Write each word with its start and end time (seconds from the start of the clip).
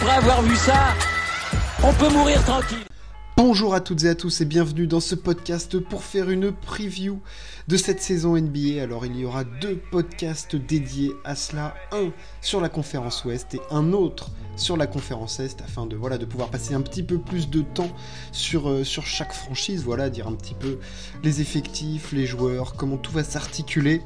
après 0.00 0.14
avoir 0.14 0.42
vu 0.42 0.54
ça, 0.54 0.94
on 1.82 1.92
peut 1.92 2.08
mourir 2.10 2.40
tranquille. 2.44 2.84
Bonjour 3.36 3.74
à 3.74 3.80
toutes 3.80 4.04
et 4.04 4.08
à 4.08 4.14
tous 4.14 4.40
et 4.40 4.44
bienvenue 4.44 4.86
dans 4.86 5.00
ce 5.00 5.16
podcast 5.16 5.80
pour 5.80 6.04
faire 6.04 6.30
une 6.30 6.52
preview 6.52 7.20
de 7.66 7.76
cette 7.76 8.00
saison 8.00 8.36
NBA. 8.36 8.80
Alors 8.80 9.06
il 9.06 9.16
y 9.16 9.24
aura 9.24 9.42
deux 9.42 9.76
podcasts 9.90 10.54
dédiés 10.54 11.12
à 11.24 11.34
cela, 11.34 11.74
un 11.90 12.12
sur 12.42 12.60
la 12.60 12.68
conférence 12.68 13.24
Ouest 13.24 13.54
et 13.54 13.60
un 13.72 13.92
autre 13.92 14.30
sur 14.54 14.76
la 14.76 14.86
conférence 14.86 15.40
Est 15.40 15.62
afin 15.62 15.86
de 15.86 15.96
voilà 15.96 16.16
de 16.16 16.26
pouvoir 16.26 16.50
passer 16.50 16.74
un 16.74 16.80
petit 16.80 17.02
peu 17.02 17.18
plus 17.18 17.48
de 17.48 17.62
temps 17.62 17.90
sur, 18.30 18.68
euh, 18.68 18.84
sur 18.84 19.04
chaque 19.04 19.32
franchise, 19.32 19.82
voilà, 19.82 20.10
dire 20.10 20.28
un 20.28 20.34
petit 20.34 20.54
peu 20.54 20.78
les 21.24 21.40
effectifs, 21.40 22.12
les 22.12 22.26
joueurs, 22.26 22.74
comment 22.74 22.98
tout 22.98 23.12
va 23.12 23.24
s'articuler 23.24 24.02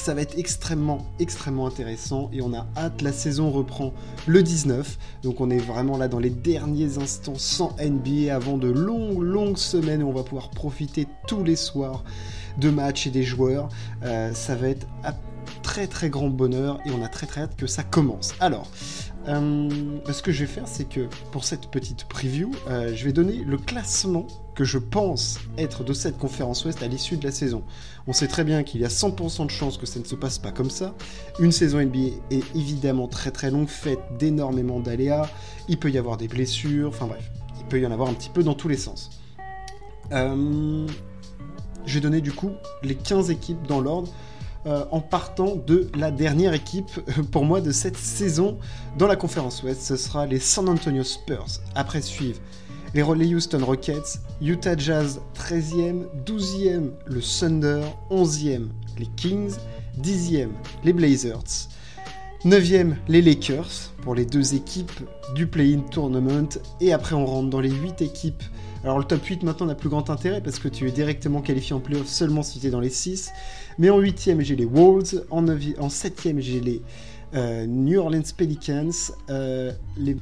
ça 0.00 0.14
va 0.14 0.22
être 0.22 0.38
extrêmement, 0.38 1.06
extrêmement 1.18 1.66
intéressant 1.66 2.30
et 2.32 2.42
on 2.42 2.52
a 2.52 2.66
hâte. 2.76 3.02
La 3.02 3.12
saison 3.12 3.50
reprend 3.50 3.92
le 4.26 4.42
19, 4.42 4.98
donc 5.22 5.40
on 5.40 5.50
est 5.50 5.58
vraiment 5.58 5.96
là 5.96 6.08
dans 6.08 6.18
les 6.18 6.30
derniers 6.30 6.98
instants 6.98 7.38
sans 7.38 7.74
NBA 7.80 8.34
avant 8.34 8.58
de 8.58 8.68
longues, 8.68 9.22
longues 9.22 9.58
semaines 9.58 10.02
où 10.02 10.08
on 10.08 10.12
va 10.12 10.22
pouvoir 10.22 10.50
profiter 10.50 11.06
tous 11.26 11.44
les 11.44 11.56
soirs 11.56 12.04
de 12.58 12.70
matchs 12.70 13.06
et 13.06 13.10
des 13.10 13.22
joueurs. 13.22 13.68
Euh, 14.02 14.32
ça 14.32 14.54
va 14.54 14.68
être 14.68 14.86
à 15.04 15.14
très 15.62 15.86
très 15.86 16.10
grand 16.10 16.28
bonheur 16.28 16.78
et 16.86 16.90
on 16.90 17.02
a 17.02 17.08
très 17.08 17.26
très 17.26 17.42
hâte 17.42 17.56
que 17.56 17.66
ça 17.66 17.82
commence. 17.82 18.34
Alors, 18.40 18.70
euh, 19.28 19.68
ce 20.10 20.22
que 20.22 20.32
je 20.32 20.44
vais 20.44 20.50
faire, 20.50 20.68
c'est 20.68 20.88
que 20.88 21.08
pour 21.32 21.44
cette 21.44 21.70
petite 21.70 22.04
preview, 22.04 22.50
euh, 22.68 22.94
je 22.94 23.04
vais 23.04 23.12
donner 23.12 23.44
le 23.44 23.58
classement 23.58 24.26
que 24.56 24.64
je 24.64 24.78
pense 24.78 25.38
être 25.58 25.84
de 25.84 25.92
cette 25.92 26.18
conférence 26.18 26.64
Ouest 26.64 26.82
à 26.82 26.88
l'issue 26.88 27.18
de 27.18 27.24
la 27.24 27.30
saison. 27.30 27.62
On 28.08 28.12
sait 28.12 28.26
très 28.26 28.42
bien 28.42 28.64
qu'il 28.64 28.80
y 28.80 28.84
a 28.84 28.88
100% 28.88 29.44
de 29.44 29.50
chances 29.50 29.76
que 29.76 29.86
ça 29.86 30.00
ne 30.00 30.04
se 30.04 30.16
passe 30.16 30.38
pas 30.38 30.50
comme 30.50 30.70
ça. 30.70 30.94
Une 31.38 31.52
saison 31.52 31.78
NBA 31.80 32.16
est 32.30 32.56
évidemment 32.56 33.06
très 33.06 33.30
très 33.30 33.50
longue, 33.50 33.68
faite 33.68 34.00
d'énormément 34.18 34.80
d'aléas. 34.80 35.28
Il 35.68 35.78
peut 35.78 35.90
y 35.90 35.98
avoir 35.98 36.16
des 36.16 36.26
blessures, 36.26 36.88
enfin 36.88 37.06
bref, 37.06 37.30
il 37.60 37.66
peut 37.66 37.78
y 37.78 37.86
en 37.86 37.92
avoir 37.92 38.08
un 38.08 38.14
petit 38.14 38.30
peu 38.30 38.42
dans 38.42 38.54
tous 38.54 38.68
les 38.68 38.78
sens. 38.78 39.10
Euh, 40.12 40.86
je 41.84 41.94
vais 41.94 42.00
donner 42.00 42.22
du 42.22 42.32
coup 42.32 42.50
les 42.82 42.94
15 42.94 43.30
équipes 43.30 43.64
dans 43.68 43.80
l'ordre. 43.80 44.10
Euh, 44.64 44.84
en 44.90 45.00
partant 45.00 45.54
de 45.54 45.88
la 45.96 46.10
dernière 46.10 46.52
équipe 46.52 46.90
euh, 46.96 47.22
pour 47.30 47.44
moi 47.44 47.60
de 47.60 47.70
cette 47.70 47.96
saison 47.96 48.58
dans 48.98 49.06
la 49.06 49.14
conférence 49.14 49.62
Ouest. 49.62 49.80
Ce 49.80 49.94
sera 49.94 50.26
les 50.26 50.40
San 50.40 50.68
Antonio 50.68 51.04
Spurs. 51.04 51.60
Après 51.76 52.02
suivre 52.02 52.40
les 52.96 53.34
Houston 53.34 53.62
Rockets, 53.62 54.20
Utah 54.40 54.74
Jazz 54.74 55.20
13e, 55.34 56.06
12e 56.24 56.92
le 57.04 57.20
Thunder, 57.20 57.82
11e 58.10 58.68
les 58.98 59.06
Kings, 59.16 59.56
10e 60.00 60.48
les 60.82 60.94
Blazers, 60.94 61.68
9e 62.46 62.94
les 63.08 63.20
Lakers 63.20 63.92
pour 64.00 64.14
les 64.14 64.24
deux 64.24 64.54
équipes 64.54 64.92
du 65.34 65.46
Play-in 65.46 65.80
Tournament 65.80 66.48
et 66.80 66.94
après 66.94 67.14
on 67.14 67.26
rentre 67.26 67.50
dans 67.50 67.60
les 67.60 67.70
8 67.70 68.00
équipes. 68.00 68.42
Alors 68.82 68.98
le 68.98 69.04
top 69.04 69.22
8 69.22 69.42
maintenant 69.42 69.66
n'a 69.66 69.74
plus 69.74 69.90
grand 69.90 70.08
intérêt 70.08 70.40
parce 70.40 70.58
que 70.58 70.68
tu 70.68 70.88
es 70.88 70.90
directement 70.90 71.42
qualifié 71.42 71.74
en 71.74 71.80
playoff 71.80 72.06
seulement 72.06 72.42
si 72.42 72.60
tu 72.60 72.68
es 72.68 72.70
dans 72.70 72.80
les 72.80 72.88
6. 72.88 73.30
Mais 73.76 73.90
en 73.90 74.00
8e 74.00 74.40
j'ai 74.40 74.56
les 74.56 74.64
Wolves, 74.64 75.22
en, 75.28 75.44
7e 75.44 76.40
j'ai 76.40 76.60
les 76.60 76.80
euh, 77.34 77.66
New 77.66 78.00
Orleans 78.00 78.22
Pelicans, 78.34 79.12
euh, 79.28 79.72
les 79.98 80.16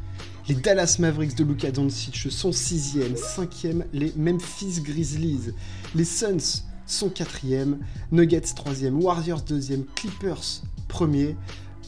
les 0.48 0.54
Dallas 0.54 0.96
Mavericks 0.98 1.36
de 1.36 1.44
Luka 1.44 1.70
Doncic 1.70 2.30
sont 2.30 2.50
6e, 2.50 3.16
5e, 3.16 3.84
les 3.92 4.12
Memphis 4.16 4.80
Grizzlies. 4.82 5.52
Les 5.94 6.04
Suns 6.04 6.64
sont 6.86 7.08
4e, 7.08 7.78
Nuggets 8.12 8.52
3e, 8.54 8.92
Warriors 8.92 9.42
2e, 9.42 9.84
Clippers 9.94 10.62
1er. 10.90 11.34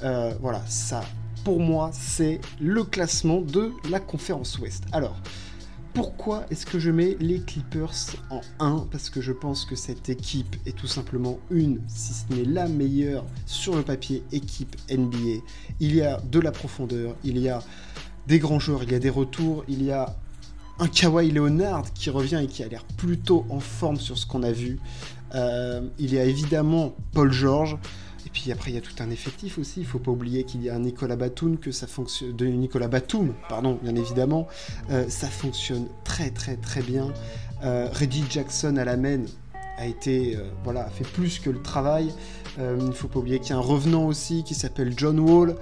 Euh, 0.02 0.34
voilà, 0.40 0.62
ça, 0.66 1.02
pour 1.44 1.60
moi, 1.60 1.90
c'est 1.92 2.40
le 2.58 2.84
classement 2.84 3.42
de 3.42 3.72
la 3.90 4.00
conférence 4.00 4.58
Ouest. 4.58 4.84
Alors, 4.92 5.20
pourquoi 5.92 6.44
est-ce 6.50 6.66
que 6.66 6.78
je 6.78 6.90
mets 6.90 7.16
les 7.20 7.40
Clippers 7.40 8.16
en 8.30 8.40
1 8.58 8.86
Parce 8.90 9.08
que 9.10 9.20
je 9.20 9.32
pense 9.32 9.64
que 9.64 9.76
cette 9.76 10.08
équipe 10.08 10.56
est 10.66 10.76
tout 10.76 10.86
simplement 10.86 11.38
une, 11.50 11.80
si 11.88 12.12
ce 12.12 12.34
n'est 12.34 12.44
la 12.44 12.68
meilleure 12.68 13.24
sur 13.46 13.76
le 13.76 13.82
papier 13.82 14.22
équipe 14.32 14.76
NBA. 14.90 15.42
Il 15.80 15.94
y 15.94 16.02
a 16.02 16.20
de 16.20 16.38
la 16.38 16.52
profondeur, 16.52 17.16
il 17.24 17.38
y 17.38 17.48
a 17.48 17.62
des 18.26 18.38
grands 18.38 18.58
joueurs, 18.58 18.82
il 18.82 18.92
y 18.92 18.94
a 18.94 18.98
des 18.98 19.10
retours, 19.10 19.64
il 19.68 19.82
y 19.82 19.92
a 19.92 20.16
un 20.78 20.88
Kawhi 20.88 21.30
Leonard 21.30 21.92
qui 21.94 22.10
revient 22.10 22.40
et 22.42 22.46
qui 22.46 22.62
a 22.62 22.68
l'air 22.68 22.84
plutôt 22.96 23.46
en 23.48 23.60
forme 23.60 23.96
sur 23.96 24.18
ce 24.18 24.26
qu'on 24.26 24.42
a 24.42 24.52
vu. 24.52 24.78
Euh, 25.34 25.82
il 25.98 26.12
y 26.12 26.18
a 26.18 26.24
évidemment 26.24 26.94
Paul 27.12 27.32
George. 27.32 27.78
Et 28.26 28.28
puis 28.28 28.50
après, 28.50 28.72
il 28.72 28.74
y 28.74 28.78
a 28.78 28.80
tout 28.80 28.94
un 29.00 29.10
effectif 29.10 29.56
aussi. 29.56 29.80
Il 29.80 29.86
faut 29.86 30.00
pas 30.00 30.10
oublier 30.10 30.44
qu'il 30.44 30.62
y 30.62 30.68
a 30.68 30.74
un 30.74 30.80
Nicolas 30.80 31.16
Batum, 31.16 31.58
que 31.58 31.70
ça 31.70 31.86
fonctionne, 31.86 32.34
Nicolas 32.36 32.88
Batum, 32.88 33.32
pardon, 33.48 33.78
bien 33.82 33.94
évidemment. 33.94 34.48
Euh, 34.90 35.08
ça 35.08 35.28
fonctionne 35.28 35.86
très 36.04 36.30
très 36.30 36.56
très 36.56 36.82
bien. 36.82 37.12
Euh, 37.64 37.88
Reggie 37.92 38.24
Jackson 38.28 38.76
à 38.76 38.84
la 38.84 38.96
main 38.96 39.20
a 39.78 39.86
été, 39.86 40.38
voilà, 40.64 40.88
fait 40.88 41.06
plus 41.06 41.38
que 41.38 41.50
le 41.50 41.60
travail. 41.60 42.10
il 42.58 42.84
ne 42.84 42.92
faut 42.92 43.08
pas 43.08 43.18
oublier 43.18 43.40
qu'il 43.40 43.50
y 43.50 43.52
a 43.52 43.56
un 43.56 43.60
revenant 43.60 44.06
aussi 44.06 44.42
qui 44.42 44.54
s'appelle 44.54 44.94
John 44.96 45.20
Wall. 45.20 45.54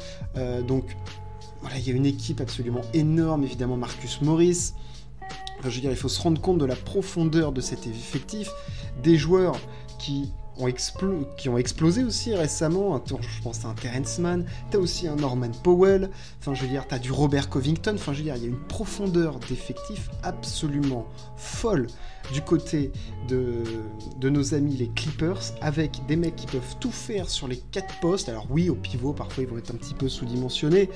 donc 0.68 0.84
voilà, 1.64 1.78
il 1.78 1.88
y 1.88 1.90
a 1.90 1.94
une 1.94 2.04
équipe 2.04 2.42
absolument 2.42 2.82
énorme, 2.92 3.42
évidemment 3.42 3.78
Marcus 3.78 4.20
Morris. 4.20 4.74
je 5.62 5.68
veux 5.70 5.80
dire, 5.80 5.90
il 5.90 5.96
faut 5.96 6.10
se 6.10 6.20
rendre 6.20 6.38
compte 6.38 6.58
de 6.58 6.66
la 6.66 6.76
profondeur 6.76 7.52
de 7.52 7.62
cet 7.62 7.86
effectif, 7.86 8.50
des 9.02 9.16
joueurs 9.16 9.56
qui 9.98 10.30
qui 11.36 11.48
ont 11.48 11.58
explosé 11.58 12.04
aussi 12.04 12.34
récemment. 12.34 13.02
Je 13.06 13.42
pense 13.42 13.64
à 13.64 13.68
un 13.68 13.74
Terence 13.74 14.18
Mann, 14.18 14.44
t'as 14.70 14.78
aussi 14.78 15.08
un 15.08 15.16
Norman 15.16 15.50
Powell, 15.62 16.10
enfin 16.40 16.54
je 16.54 16.62
veux 16.62 16.68
dire, 16.68 16.86
t'as 16.88 16.98
du 16.98 17.12
Robert 17.12 17.48
Covington, 17.48 17.94
enfin 17.94 18.12
je 18.12 18.18
veux 18.18 18.24
dire, 18.24 18.36
il 18.36 18.42
y 18.42 18.46
a 18.46 18.48
une 18.48 18.58
profondeur 18.68 19.38
d'effectifs 19.40 20.10
absolument 20.22 21.06
folle 21.36 21.86
du 22.32 22.40
côté 22.40 22.90
de, 23.28 23.62
de 24.18 24.30
nos 24.30 24.54
amis 24.54 24.76
les 24.76 24.88
Clippers, 24.88 25.40
avec 25.60 26.00
des 26.06 26.16
mecs 26.16 26.36
qui 26.36 26.46
peuvent 26.46 26.76
tout 26.80 26.90
faire 26.90 27.28
sur 27.28 27.48
les 27.48 27.58
quatre 27.58 28.00
postes. 28.00 28.28
Alors 28.28 28.46
oui, 28.50 28.70
au 28.70 28.74
pivot, 28.74 29.12
parfois 29.12 29.44
ils 29.44 29.50
vont 29.50 29.58
être 29.58 29.72
un 29.72 29.76
petit 29.76 29.94
peu 29.94 30.08
sous-dimensionnés, 30.08 30.88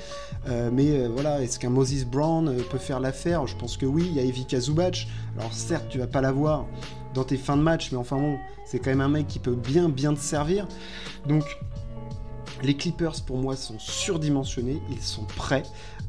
euh, 0.47 0.69
mais 0.73 0.89
euh, 0.89 1.09
voilà, 1.09 1.41
est-ce 1.41 1.59
qu'un 1.59 1.69
Moses 1.69 2.05
Brown 2.05 2.47
euh, 2.47 2.61
peut 2.71 2.77
faire 2.77 2.99
l'affaire? 2.99 3.45
Je 3.45 3.55
pense 3.55 3.77
que 3.77 3.85
oui, 3.85 4.05
il 4.07 4.13
y 4.13 4.19
a 4.19 4.23
Evika 4.23 4.59
Zubac, 4.59 5.07
alors 5.37 5.53
certes, 5.53 5.85
tu 5.89 5.99
vas 5.99 6.07
pas 6.07 6.21
l'avoir 6.21 6.65
dans 7.13 7.23
tes 7.23 7.37
fins 7.37 7.57
de 7.57 7.61
match, 7.61 7.91
mais 7.91 7.97
enfin 7.97 8.17
bon, 8.17 8.37
c'est 8.65 8.79
quand 8.79 8.89
même 8.89 9.01
un 9.01 9.09
mec 9.09 9.27
qui 9.27 9.39
peut 9.39 9.55
bien 9.55 9.89
bien 9.89 10.13
te 10.13 10.19
servir. 10.19 10.67
Donc 11.27 11.43
les 12.61 12.75
Clippers 12.75 13.21
pour 13.25 13.37
moi 13.37 13.55
sont 13.55 13.79
surdimensionnés, 13.79 14.81
ils 14.89 15.01
sont 15.01 15.23
prêts. 15.23 15.63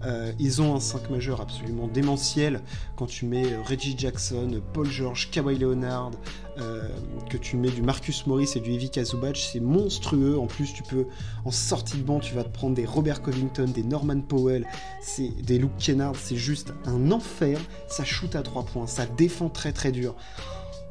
Euh, 0.04 0.32
ils 0.38 0.62
ont 0.62 0.74
un 0.74 0.80
5 0.80 1.10
majeur 1.10 1.40
absolument 1.40 1.86
démentiel. 1.86 2.62
Quand 2.96 3.06
tu 3.06 3.26
mets 3.26 3.52
euh, 3.52 3.62
Reggie 3.62 3.94
Jackson, 3.96 4.62
Paul 4.72 4.86
George, 4.86 5.30
Kawhi 5.30 5.58
Leonard, 5.58 6.12
euh, 6.58 6.88
que 7.28 7.36
tu 7.36 7.56
mets 7.56 7.68
du 7.68 7.82
Marcus 7.82 8.26
Morris 8.26 8.50
et 8.56 8.60
du 8.60 8.72
Evie 8.72 8.90
Kazubac, 8.90 9.36
c'est 9.36 9.60
monstrueux. 9.60 10.38
En 10.38 10.46
plus, 10.46 10.72
tu 10.72 10.82
peux, 10.82 11.06
en 11.44 11.50
sortie 11.50 11.98
de 11.98 12.02
banc, 12.02 12.18
tu 12.18 12.34
vas 12.34 12.44
te 12.44 12.48
prendre 12.48 12.74
des 12.74 12.86
Robert 12.86 13.20
Covington, 13.20 13.66
des 13.66 13.82
Norman 13.82 14.20
Powell, 14.22 14.66
des 15.18 15.58
Luke 15.58 15.76
Kennard, 15.78 16.16
c'est 16.16 16.36
juste 16.36 16.72
un 16.86 17.10
enfer. 17.10 17.60
Ça 17.86 18.04
shoot 18.04 18.34
à 18.36 18.42
3 18.42 18.64
points, 18.64 18.86
ça 18.86 19.04
défend 19.04 19.50
très 19.50 19.72
très 19.72 19.92
dur. 19.92 20.14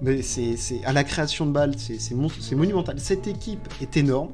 Mais 0.01 0.21
c'est 0.21 0.83
à 0.85 0.93
la 0.93 1.03
création 1.03 1.45
de 1.45 1.51
balles, 1.51 1.75
c'est 1.77 2.55
monumental. 2.55 2.99
Cette 2.99 3.27
équipe 3.27 3.67
est 3.81 3.97
énorme. 3.97 4.29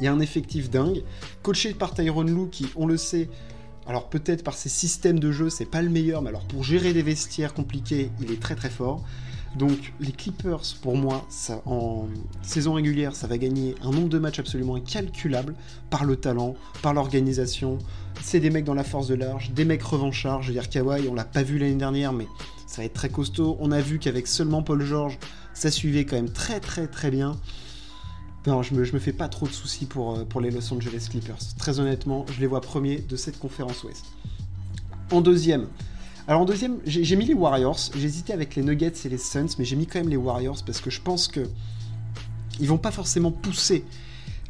Il 0.00 0.04
y 0.04 0.06
a 0.06 0.12
un 0.12 0.20
effectif 0.20 0.70
dingue, 0.70 1.02
coaché 1.42 1.74
par 1.74 1.92
Tyrone 1.92 2.30
Lou 2.30 2.46
qui, 2.46 2.66
on 2.76 2.86
le 2.86 2.96
sait, 2.96 3.28
alors 3.86 4.08
peut-être 4.08 4.44
par 4.44 4.54
ses 4.54 4.68
systèmes 4.68 5.18
de 5.18 5.32
jeu, 5.32 5.50
c'est 5.50 5.64
pas 5.64 5.82
le 5.82 5.88
meilleur, 5.88 6.22
mais 6.22 6.28
alors 6.28 6.44
pour 6.44 6.62
gérer 6.62 6.92
des 6.92 7.02
vestiaires 7.02 7.52
compliqués, 7.54 8.10
il 8.20 8.30
est 8.30 8.40
très 8.40 8.54
très 8.54 8.70
fort. 8.70 9.02
Donc 9.56 9.94
les 9.98 10.12
Clippers, 10.12 10.60
pour 10.82 10.96
moi, 10.96 11.26
en 11.64 12.06
saison 12.42 12.74
régulière, 12.74 13.16
ça 13.16 13.26
va 13.26 13.38
gagner 13.38 13.74
un 13.82 13.90
nombre 13.90 14.10
de 14.10 14.18
matchs 14.18 14.38
absolument 14.38 14.76
incalculable 14.76 15.54
par 15.88 16.04
le 16.04 16.16
talent, 16.16 16.54
par 16.82 16.92
l'organisation. 16.92 17.78
C'est 18.22 18.40
des 18.40 18.50
mecs 18.50 18.64
dans 18.64 18.74
la 18.74 18.84
force 18.84 19.08
de 19.08 19.14
large, 19.14 19.50
des 19.52 19.64
mecs 19.64 19.82
revanchards. 19.82 20.42
Je 20.42 20.48
veux 20.48 20.54
dire, 20.54 20.68
Kawhi, 20.68 21.08
on 21.08 21.14
l'a 21.14 21.24
pas 21.24 21.42
vu 21.42 21.58
l'année 21.58 21.74
dernière, 21.74 22.12
mais 22.12 22.26
ça 22.68 22.82
va 22.82 22.84
être 22.84 22.92
très 22.92 23.08
costaud. 23.08 23.56
On 23.60 23.72
a 23.72 23.80
vu 23.80 23.98
qu'avec 23.98 24.26
seulement 24.26 24.62
Paul 24.62 24.84
George, 24.84 25.18
ça 25.54 25.70
suivait 25.70 26.04
quand 26.04 26.16
même 26.16 26.30
très 26.30 26.60
très 26.60 26.86
très 26.86 27.10
bien. 27.10 27.36
Je 28.46 28.74
me, 28.74 28.80
me 28.80 28.98
fais 28.98 29.12
pas 29.12 29.28
trop 29.28 29.46
de 29.46 29.52
soucis 29.52 29.84
pour, 29.84 30.16
euh, 30.16 30.24
pour 30.24 30.40
les 30.40 30.50
Los 30.50 30.72
Angeles 30.72 31.08
Clippers. 31.10 31.36
Très 31.58 31.80
honnêtement, 31.80 32.24
je 32.32 32.40
les 32.40 32.46
vois 32.46 32.62
premiers 32.62 32.96
de 32.96 33.16
cette 33.16 33.38
conférence 33.38 33.84
Ouest. 33.84 34.06
En 35.10 35.20
deuxième, 35.20 35.66
alors 36.26 36.46
j'ai 36.86 37.16
mis 37.16 37.26
les 37.26 37.34
Warriors. 37.34 37.78
J'hésitais 37.94 38.32
avec 38.32 38.54
les 38.54 38.62
Nuggets 38.62 38.92
et 39.04 39.08
les 39.08 39.18
Suns, 39.18 39.48
mais 39.58 39.64
j'ai 39.64 39.76
mis 39.76 39.86
quand 39.86 39.98
même 39.98 40.08
les 40.08 40.16
Warriors 40.16 40.62
parce 40.64 40.80
que 40.80 40.88
je 40.88 41.00
pense 41.00 41.28
que 41.28 41.46
ils 42.60 42.68
vont 42.68 42.78
pas 42.78 42.90
forcément 42.90 43.32
pousser 43.32 43.84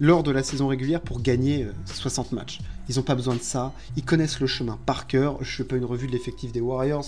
lors 0.00 0.22
de 0.22 0.30
la 0.30 0.42
saison 0.42 0.68
régulière 0.68 1.00
pour 1.00 1.20
gagner 1.20 1.66
60 1.86 2.32
euh, 2.32 2.36
matchs. 2.36 2.60
Ils 2.88 2.96
n'ont 2.96 3.02
pas 3.02 3.14
besoin 3.14 3.34
de 3.34 3.42
ça. 3.42 3.72
Ils 3.96 4.04
connaissent 4.04 4.40
le 4.40 4.46
chemin 4.46 4.78
par 4.86 5.06
cœur. 5.06 5.36
Je 5.40 5.50
ne 5.50 5.56
fais 5.56 5.64
pas 5.64 5.76
une 5.76 5.84
revue 5.84 6.06
de 6.06 6.12
l'effectif 6.12 6.52
des 6.52 6.60
Warriors. 6.60 7.04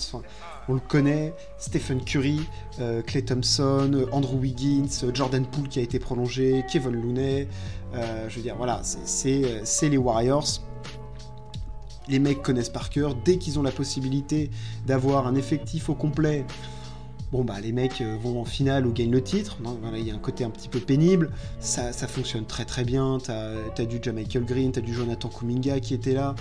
on 0.69 0.73
le 0.73 0.79
connaît. 0.79 1.33
Stephen 1.57 2.03
Curry, 2.03 2.41
euh, 2.79 3.01
Clay 3.01 3.23
Thompson, 3.23 4.05
Andrew 4.11 4.37
Wiggins, 4.37 5.11
Jordan 5.13 5.45
Poole 5.45 5.67
qui 5.67 5.79
a 5.79 5.81
été 5.81 5.99
prolongé, 5.99 6.63
Kevin 6.71 6.91
Looney. 6.91 7.47
Euh, 7.93 8.29
je 8.29 8.35
veux 8.35 8.41
dire, 8.41 8.55
voilà, 8.55 8.81
c'est 8.83 9.89
les 9.89 9.97
Warriors. 9.97 10.61
les 12.07 12.19
mecs 12.19 12.41
connaissent 12.41 12.69
par 12.69 12.89
cœur. 12.89 13.15
Dès 13.15 13.37
qu'ils 13.37 13.57
ont 13.57 13.63
la 13.63 13.71
possibilité 13.71 14.51
d'avoir 14.85 15.27
un 15.27 15.35
effectif 15.35 15.89
au 15.89 15.95
complet, 15.95 16.45
bon 17.31 17.43
bah 17.43 17.59
les 17.61 17.71
mecs 17.71 18.01
euh, 18.01 18.17
vont 18.21 18.41
en 18.41 18.45
finale 18.45 18.85
ou 18.85 18.91
gagnent 18.91 19.11
le 19.11 19.23
titre. 19.23 19.57
il 19.95 20.07
y 20.07 20.11
a 20.11 20.15
un 20.15 20.19
côté 20.19 20.43
un 20.43 20.49
petit 20.49 20.69
peu 20.69 20.79
pénible. 20.79 21.31
Ça, 21.59 21.91
fonctionne 21.93 22.45
très 22.45 22.65
très 22.65 22.83
bien. 22.83 23.17
T'as 23.23 23.53
as 23.77 23.85
du 23.85 23.99
Michael 24.11 24.45
Green, 24.45 24.71
t'as 24.71 24.81
du 24.81 24.93
Jonathan 24.93 25.29
Kuminga 25.29 25.79
qui 25.79 25.93
était 25.93 26.13
là. 26.13 26.35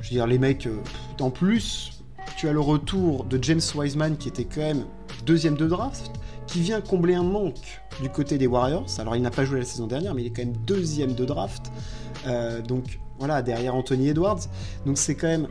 Je 0.00 0.10
veux 0.10 0.14
dire, 0.14 0.26
les 0.26 0.38
mecs, 0.38 0.66
euh, 0.66 0.78
en 1.20 1.30
plus, 1.30 2.02
tu 2.36 2.48
as 2.48 2.52
le 2.52 2.60
retour 2.60 3.24
de 3.24 3.42
James 3.42 3.60
Wiseman 3.74 4.16
qui 4.16 4.28
était 4.28 4.44
quand 4.44 4.60
même 4.60 4.84
deuxième 5.26 5.56
de 5.56 5.66
draft, 5.66 6.12
qui 6.46 6.60
vient 6.60 6.80
combler 6.80 7.14
un 7.14 7.24
manque 7.24 7.80
du 8.00 8.08
côté 8.08 8.38
des 8.38 8.46
Warriors. 8.46 8.86
Alors 8.98 9.16
il 9.16 9.22
n'a 9.22 9.30
pas 9.30 9.44
joué 9.44 9.58
la 9.58 9.64
saison 9.64 9.86
dernière, 9.86 10.14
mais 10.14 10.22
il 10.22 10.26
est 10.26 10.30
quand 10.30 10.44
même 10.44 10.56
deuxième 10.64 11.14
de 11.14 11.24
draft. 11.24 11.72
Euh, 12.26 12.62
donc 12.62 13.00
voilà, 13.18 13.42
derrière 13.42 13.74
Anthony 13.74 14.08
Edwards. 14.10 14.40
Donc 14.86 14.98
c'est 14.98 15.16
quand 15.16 15.26
même 15.26 15.48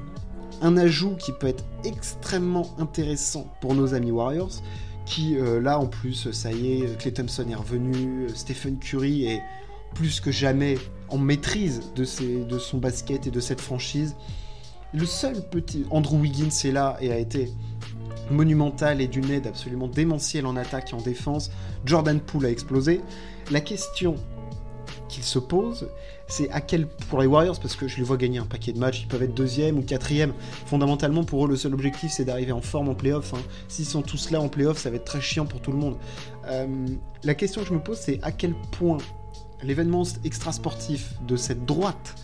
un 0.62 0.78
ajout 0.78 1.16
qui 1.16 1.32
peut 1.32 1.48
être 1.48 1.64
extrêmement 1.84 2.76
intéressant 2.78 3.48
pour 3.62 3.76
nos 3.76 3.94
amis 3.94 4.12
Warriors. 4.12 4.62
Qui 5.06 5.38
euh, 5.38 5.62
là 5.62 5.80
en 5.80 5.86
plus, 5.86 6.32
ça 6.32 6.52
y 6.52 6.82
est, 6.82 6.98
Clay 6.98 7.14
Thompson 7.14 7.46
est 7.50 7.56
revenu, 7.56 8.28
Stephen 8.36 8.78
Curry 8.78 9.26
est 9.26 9.42
plus 9.94 10.20
que 10.20 10.32
jamais 10.32 10.78
en 11.08 11.18
maîtrise 11.18 11.82
de, 11.96 12.44
de 12.44 12.60
son 12.60 12.78
basket 12.78 13.26
et 13.28 13.32
de 13.32 13.40
cette 13.40 13.62
franchise. 13.62 14.16
Le 14.94 15.06
seul 15.06 15.48
petit. 15.50 15.86
Andrew 15.92 16.18
Wiggins 16.18 16.50
est 16.50 16.72
là 16.72 16.98
et 17.02 17.12
a 17.12 17.18
été 17.18 17.52
monumental 18.32 19.02
et 19.02 19.08
d'une 19.08 19.30
aide 19.30 19.48
absolument 19.48 19.88
démentielle 19.88 20.46
en 20.46 20.56
attaque 20.56 20.92
et 20.92 20.96
en 20.96 21.02
défense. 21.02 21.52
Jordan 21.86 22.20
Poole 22.20 22.46
a 22.46 22.50
explosé. 22.50 23.02
La 23.52 23.62
question 23.62 24.16
qu'il 25.08 25.24
se 25.24 25.40
pose, 25.40 25.90
c'est 26.28 26.50
à 26.52 26.62
quel 26.62 26.88
pour 26.88 27.20
les 27.20 27.28
Warriors, 27.28 27.60
parce 27.60 27.76
que 27.76 27.88
je 27.88 27.98
les 27.98 28.04
vois 28.04 28.18
gagner 28.18 28.40
un 28.40 28.46
paquet 28.46 28.74
de 28.74 28.80
matchs, 28.80 29.02
ils 29.02 29.08
peuvent 29.08 29.24
être 29.24 29.34
deuxième 29.34 29.78
ou 29.78 29.82
quatrième. 29.82 30.34
Fondamentalement, 30.66 31.24
pour 31.24 31.46
eux, 31.46 31.50
le 31.50 31.56
seul 31.56 31.74
objectif, 31.74 32.12
c'est 32.12 32.26
d'arriver 32.26 32.52
en 32.52 32.62
forme 32.62 32.90
en 32.90 32.96
playoff. 32.96 33.34
Hein. 33.34 33.42
S'ils 33.68 33.86
sont 33.86 34.02
tous 34.02 34.32
là 34.32 34.42
en 34.42 34.50
playoff, 34.50 34.78
ça 34.78 34.90
va 34.90 34.98
être 34.98 35.06
très 35.06 35.22
chiant 35.22 35.46
pour 35.46 35.62
tout 35.62 35.72
le 35.72 35.78
monde. 35.78 35.98
Euh, 36.48 36.68
la 37.24 37.36
question 37.36 37.62
que 37.62 37.68
je 37.68 37.74
me 37.74 37.80
pose, 37.80 37.98
c'est 37.98 38.20
à 38.24 38.32
quel 38.32 38.54
point 38.72 38.98
l'événement 39.64 40.04
extra-sportif 40.24 41.14
de 41.28 41.36
cette 41.36 41.66
droite 41.66 42.16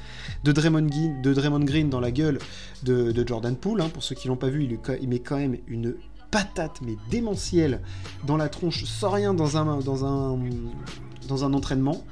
de 0.44 0.52
Draymond, 0.52 1.66
Green, 1.66 1.90
dans 1.90 2.00
la 2.00 2.12
gueule 2.12 2.40
de, 2.84 3.26
Jordan 3.26 3.56
Poole. 3.56 3.82
Hein. 3.82 3.90
Pour 3.90 4.04
ceux 4.04 4.16
qui 4.16 4.28
l'ont 4.28 4.36
pas 4.36 4.50
vu, 4.50 4.68
il, 5.02 5.10
met 5.10 5.20
quand 5.20 5.38
même 5.38 5.58
une 5.68 5.96
patate 6.32 6.80
mais 6.82 6.98
démentielle 7.10 7.82
dans 8.26 8.38
la 8.38 8.50
tronche 8.50 8.84
sans 8.86 9.12
rien 9.12 9.34
dans 9.34 9.56
un 9.58 11.54
entraînement. 11.54 12.04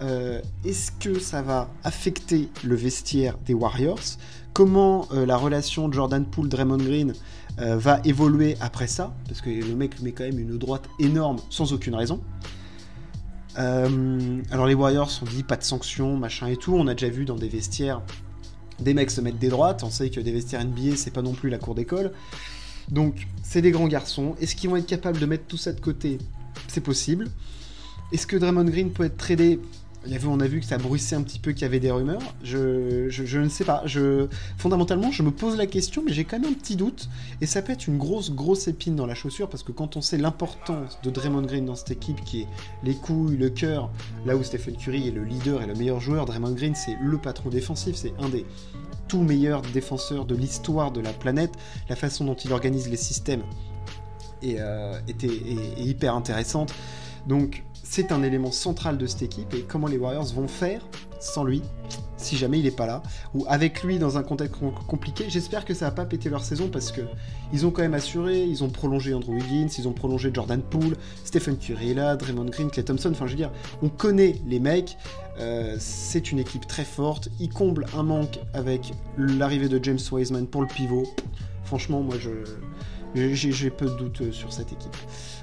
Euh, 0.00 0.40
est-ce 0.64 0.92
que 0.92 1.18
ça 1.18 1.42
va 1.42 1.68
affecter 1.84 2.48
le 2.64 2.74
vestiaire 2.76 3.36
des 3.38 3.54
Warriors? 3.54 4.16
Comment 4.52 5.08
euh, 5.12 5.26
la 5.26 5.36
relation 5.36 5.90
Jordan 5.90 6.24
Poole-Draymond 6.24 6.78
Green 6.78 7.12
euh, 7.58 7.76
va 7.76 8.00
évoluer 8.04 8.56
après 8.60 8.86
ça? 8.86 9.14
Parce 9.26 9.40
que 9.40 9.50
le 9.50 9.74
mec 9.74 10.00
met 10.00 10.12
quand 10.12 10.24
même 10.24 10.38
une 10.38 10.56
droite 10.56 10.88
énorme 10.98 11.38
sans 11.50 11.72
aucune 11.72 11.94
raison. 11.94 12.20
Alors 13.56 14.66
les 14.68 14.74
Warriors 14.74 15.10
ont 15.20 15.26
dit 15.26 15.42
pas 15.42 15.56
de 15.56 15.64
sanctions, 15.64 16.16
machin 16.16 16.46
et 16.46 16.56
tout. 16.56 16.74
On 16.74 16.86
a 16.86 16.94
déjà 16.94 17.08
vu 17.08 17.24
dans 17.24 17.34
des 17.34 17.48
vestiaires 17.48 18.02
des 18.78 18.94
mecs 18.94 19.10
se 19.10 19.20
mettre 19.20 19.38
des 19.38 19.48
droites. 19.48 19.82
On 19.82 19.90
sait 19.90 20.10
que 20.10 20.20
des 20.20 20.30
vestiaires 20.30 20.64
NBA, 20.64 20.94
c'est 20.94 21.10
pas 21.10 21.22
non 21.22 21.32
plus 21.32 21.50
la 21.50 21.58
cour 21.58 21.74
d'école. 21.74 22.12
Donc 22.88 23.26
c'est 23.42 23.60
des 23.60 23.72
grands 23.72 23.88
garçons. 23.88 24.36
Est-ce 24.40 24.54
qu'ils 24.54 24.70
vont 24.70 24.76
être 24.76 24.86
capables 24.86 25.18
de 25.18 25.26
mettre 25.26 25.46
tout 25.46 25.56
ça 25.56 25.72
de 25.72 25.80
côté? 25.80 26.18
C'est 26.68 26.80
possible. 26.80 27.28
Est-ce 28.12 28.26
que 28.26 28.36
Draymond 28.36 28.64
Green 28.64 28.92
peut 28.92 29.04
être 29.04 29.16
tradé? 29.16 29.60
On 30.26 30.40
a 30.40 30.46
vu 30.46 30.60
que 30.60 30.66
ça 30.66 30.78
bruissait 30.78 31.16
un 31.16 31.22
petit 31.22 31.38
peu 31.38 31.52
qu'il 31.52 31.62
y 31.62 31.64
avait 31.64 31.80
des 31.80 31.90
rumeurs. 31.90 32.22
Je, 32.42 33.38
ne 33.38 33.48
sais 33.48 33.64
pas. 33.64 33.84
Fondamentalement, 34.56 35.10
je 35.10 35.22
me 35.22 35.30
pose 35.30 35.56
la 35.56 35.66
question, 35.66 36.02
mais 36.04 36.12
j'ai 36.12 36.24
quand 36.24 36.38
même 36.38 36.50
un 36.50 36.54
petit 36.54 36.76
doute. 36.76 37.08
Et 37.40 37.46
ça 37.46 37.62
peut 37.62 37.72
être 37.72 37.86
une 37.86 37.98
grosse, 37.98 38.30
grosse 38.30 38.68
épine 38.68 38.96
dans 38.96 39.06
la 39.06 39.14
chaussure, 39.14 39.48
parce 39.48 39.62
que 39.62 39.72
quand 39.72 39.96
on 39.96 40.00
sait 40.00 40.18
l'importance 40.18 40.98
de 41.02 41.10
Draymond 41.10 41.42
Green 41.42 41.64
dans 41.64 41.74
cette 41.74 41.90
équipe, 41.90 42.22
qui 42.24 42.42
est 42.42 42.46
les 42.82 42.94
couilles, 42.94 43.36
le 43.36 43.50
cœur, 43.50 43.90
là 44.26 44.36
où 44.36 44.42
Stephen 44.42 44.76
Curry 44.76 45.08
est 45.08 45.12
le 45.12 45.24
leader 45.24 45.62
et 45.62 45.66
le 45.66 45.74
meilleur 45.74 46.00
joueur, 46.00 46.26
Draymond 46.26 46.52
Green, 46.52 46.74
c'est 46.74 46.96
le 47.02 47.18
patron 47.18 47.50
défensif, 47.50 47.96
c'est 47.96 48.12
un 48.18 48.28
des 48.28 48.44
tout 49.08 49.22
meilleurs 49.22 49.62
défenseurs 49.62 50.26
de 50.26 50.34
l'histoire 50.34 50.92
de 50.92 51.00
la 51.00 51.12
planète. 51.12 51.52
La 51.88 51.96
façon 51.96 52.24
dont 52.24 52.34
il 52.34 52.52
organise 52.52 52.88
les 52.88 52.96
systèmes 52.96 53.42
est, 54.42 54.56
euh, 54.58 54.98
était, 55.08 55.26
est 55.26 55.82
hyper 55.82 56.14
intéressante. 56.14 56.74
Donc, 57.26 57.64
c'est 57.90 58.12
un 58.12 58.22
élément 58.22 58.52
central 58.52 58.98
de 58.98 59.06
cette 59.06 59.22
équipe 59.22 59.54
et 59.54 59.62
comment 59.62 59.86
les 59.86 59.96
Warriors 59.96 60.26
vont 60.34 60.46
faire 60.46 60.82
sans 61.20 61.42
lui, 61.42 61.62
si 62.18 62.36
jamais 62.36 62.58
il 62.58 62.64
n'est 62.64 62.70
pas 62.70 62.86
là, 62.86 63.02
ou 63.34 63.46
avec 63.48 63.82
lui 63.82 63.98
dans 63.98 64.18
un 64.18 64.22
contexte 64.22 64.56
compliqué. 64.86 65.24
J'espère 65.28 65.64
que 65.64 65.72
ça 65.72 65.86
va 65.86 65.90
pas 65.90 66.04
péter 66.04 66.28
leur 66.28 66.44
saison 66.44 66.68
parce 66.68 66.92
que 66.92 67.00
ils 67.50 67.64
ont 67.64 67.70
quand 67.70 67.80
même 67.80 67.94
assuré, 67.94 68.44
ils 68.44 68.62
ont 68.62 68.68
prolongé 68.68 69.14
Andrew 69.14 69.32
Wiggins, 69.32 69.68
ils 69.78 69.88
ont 69.88 69.92
prolongé 69.92 70.30
Jordan 70.32 70.60
Poole, 70.60 70.96
Stephen 71.24 71.56
Curry 71.56 71.94
là, 71.94 72.14
Draymond 72.14 72.50
Green, 72.50 72.70
Clay 72.70 72.84
Thompson. 72.84 73.10
Enfin, 73.10 73.26
je 73.26 73.32
veux 73.32 73.38
dire, 73.38 73.50
on 73.82 73.88
connaît 73.88 74.36
les 74.46 74.60
mecs. 74.60 74.98
Euh, 75.40 75.76
c'est 75.78 76.30
une 76.30 76.38
équipe 76.38 76.66
très 76.66 76.84
forte. 76.84 77.30
Ils 77.40 77.48
comblent 77.48 77.86
un 77.96 78.02
manque 78.02 78.38
avec 78.52 78.92
l'arrivée 79.16 79.68
de 79.68 79.82
James 79.82 79.98
Wiseman 80.12 80.46
pour 80.46 80.60
le 80.60 80.68
pivot. 80.68 81.04
Franchement, 81.64 82.02
moi, 82.02 82.16
je 82.20 82.30
j'ai 83.14 83.70
peu 83.70 83.86
de 83.86 83.94
doutes 83.94 84.30
sur 84.32 84.52
cette 84.52 84.72
équipe. 84.72 84.96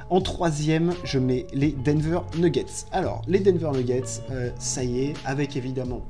En 0.10 0.22
troisième, 0.22 0.94
je 1.04 1.18
mets 1.18 1.48
les 1.52 1.72
Denver 1.72 2.20
Nuggets. 2.38 2.86
Alors, 2.92 3.24
les 3.28 3.40
Denver 3.40 3.72
Nuggets, 3.74 4.22
euh, 4.30 4.52
ça 4.60 4.84
y 4.84 5.00
est, 5.06 5.14
avec 5.26 5.58
évidemment 5.58 6.06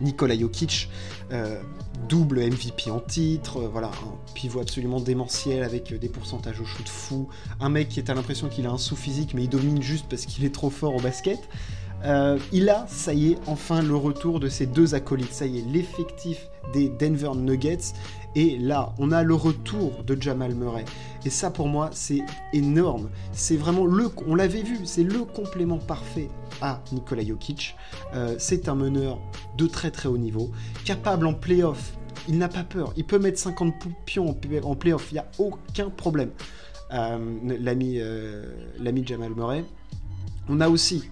Nikola 0.00 0.38
Jokic, 0.38 0.88
euh, 1.32 1.60
double 2.08 2.38
MVP 2.38 2.92
en 2.92 3.00
titre, 3.00 3.58
euh, 3.58 3.68
voilà, 3.68 3.88
un 3.88 4.32
pivot 4.34 4.60
absolument 4.60 5.00
démentiel 5.00 5.64
avec 5.64 5.92
des 5.92 6.08
pourcentages 6.08 6.60
au 6.60 6.64
shoot 6.64 6.88
fou, 6.88 7.28
un 7.58 7.68
mec 7.68 7.88
qui 7.88 7.98
est 7.98 8.08
à 8.08 8.14
l'impression 8.14 8.48
qu'il 8.48 8.66
a 8.66 8.70
un 8.70 8.78
sous-physique 8.78 9.34
mais 9.34 9.42
il 9.42 9.48
domine 9.48 9.82
juste 9.82 10.06
parce 10.08 10.24
qu'il 10.24 10.44
est 10.44 10.54
trop 10.54 10.70
fort 10.70 10.94
au 10.94 11.00
basket. 11.00 11.40
il 12.52 12.68
a, 12.68 12.86
ça 12.86 13.14
y 13.14 13.32
est, 13.32 13.38
enfin 13.48 13.82
le 13.82 13.96
retour 13.96 14.38
de 14.38 14.48
ses 14.48 14.66
deux 14.66 14.94
acolytes. 14.94 15.32
Ça 15.32 15.46
y 15.46 15.58
est, 15.58 15.62
l'effectif 15.62 16.48
des 16.72 16.88
Denver 16.88 17.32
Nuggets 17.34 17.94
et 18.38 18.56
là, 18.56 18.94
on 18.98 19.10
a 19.10 19.24
le 19.24 19.34
retour 19.34 20.04
de 20.04 20.16
Jamal 20.22 20.54
Murray. 20.54 20.84
Et 21.24 21.28
ça, 21.28 21.50
pour 21.50 21.66
moi, 21.66 21.90
c'est 21.92 22.22
énorme. 22.52 23.10
C'est 23.32 23.56
vraiment 23.56 23.84
le. 23.84 24.12
On 24.28 24.36
l'avait 24.36 24.62
vu, 24.62 24.78
c'est 24.84 25.02
le 25.02 25.24
complément 25.24 25.78
parfait 25.78 26.28
à 26.62 26.80
Nikola 26.92 27.24
Jokic. 27.24 27.74
Euh, 28.14 28.36
c'est 28.38 28.68
un 28.68 28.76
meneur 28.76 29.18
de 29.56 29.66
très 29.66 29.90
très 29.90 30.08
haut 30.08 30.18
niveau, 30.18 30.52
capable 30.84 31.26
en 31.26 31.34
playoff. 31.34 31.94
Il 32.28 32.38
n'a 32.38 32.46
pas 32.46 32.62
peur. 32.62 32.92
Il 32.96 33.04
peut 33.04 33.18
mettre 33.18 33.40
50 33.40 33.74
pions 34.06 34.36
en 34.62 34.74
playoff. 34.76 35.08
Il 35.10 35.14
n'y 35.14 35.18
a 35.18 35.28
aucun 35.38 35.90
problème. 35.90 36.30
Euh, 36.92 37.18
euh, 37.42 38.54
l'ami 38.78 39.04
Jamal 39.04 39.34
Murray. 39.34 39.64
On 40.48 40.60
a 40.60 40.68
aussi 40.68 41.10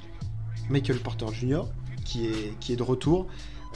Michael 0.71 0.99
Porter 0.99 1.27
Jr. 1.33 1.63
qui 2.05 2.29
est, 2.29 2.57
qui 2.61 2.73
est 2.73 2.77
de 2.77 2.85
retour. 2.85 3.27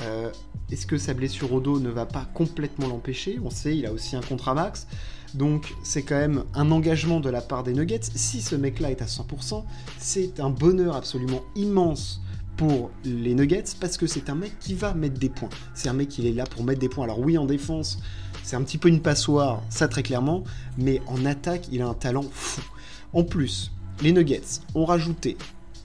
Euh, 0.02 0.30
est-ce 0.71 0.87
que 0.87 0.99
sa 0.99 1.14
blessure 1.14 1.52
au 1.52 1.61
dos 1.61 1.80
ne 1.80 1.88
va 1.88 2.07
pas 2.07 2.26
complètement 2.33 2.88
l'empêcher? 2.88 3.38
On 3.45 3.50
sait, 3.50 3.76
il 3.76 3.87
a 3.87 3.92
aussi 3.92 4.16
un 4.16 4.21
contrat 4.21 4.54
max. 4.54 4.87
Donc 5.35 5.75
c'est 5.83 6.02
quand 6.02 6.16
même 6.16 6.45
un 6.54 6.71
engagement 6.71 7.21
de 7.21 7.28
la 7.30 7.40
part 7.40 7.62
des 7.62 7.73
Nuggets. 7.73 8.00
Si 8.14 8.40
ce 8.40 8.54
mec-là 8.57 8.90
est 8.90 9.02
à 9.02 9.07
100%, 9.07 9.64
c'est 9.99 10.40
un 10.40 10.50
bonheur 10.50 10.97
absolument 10.97 11.42
immense 11.57 12.21
pour 12.57 12.90
les 13.04 13.35
Nuggets 13.35 13.64
parce 13.80 13.97
que 13.97 14.07
c'est 14.07 14.28
un 14.28 14.35
mec 14.35 14.59
qui 14.61 14.75
va 14.75 14.95
mettre 14.95 15.19
des 15.19 15.28
points. 15.28 15.49
C'est 15.75 15.88
un 15.88 15.92
mec 15.92 16.09
qui 16.09 16.26
est 16.26 16.33
là 16.33 16.45
pour 16.45 16.62
mettre 16.64 16.80
des 16.80 16.88
points. 16.88 17.04
Alors 17.04 17.19
oui, 17.19 17.38
en 17.38 17.47
défense, 17.47 17.99
c'est 18.42 18.57
un 18.57 18.62
petit 18.62 18.78
peu 18.78 18.88
une 18.88 19.00
passoire, 19.00 19.62
ça 19.71 19.88
très 19.88 20.02
clairement, 20.02 20.45
mais 20.78 21.00
en 21.07 21.25
attaque, 21.25 21.69
il 21.73 21.83
a 21.83 21.87
un 21.87 21.95
talent 21.95 22.25
fou. 22.30 22.62
En 23.12 23.25
plus, 23.25 23.73
les 24.02 24.12
Nuggets 24.12 24.61
ont 24.75 24.85
rajouté 24.85 25.37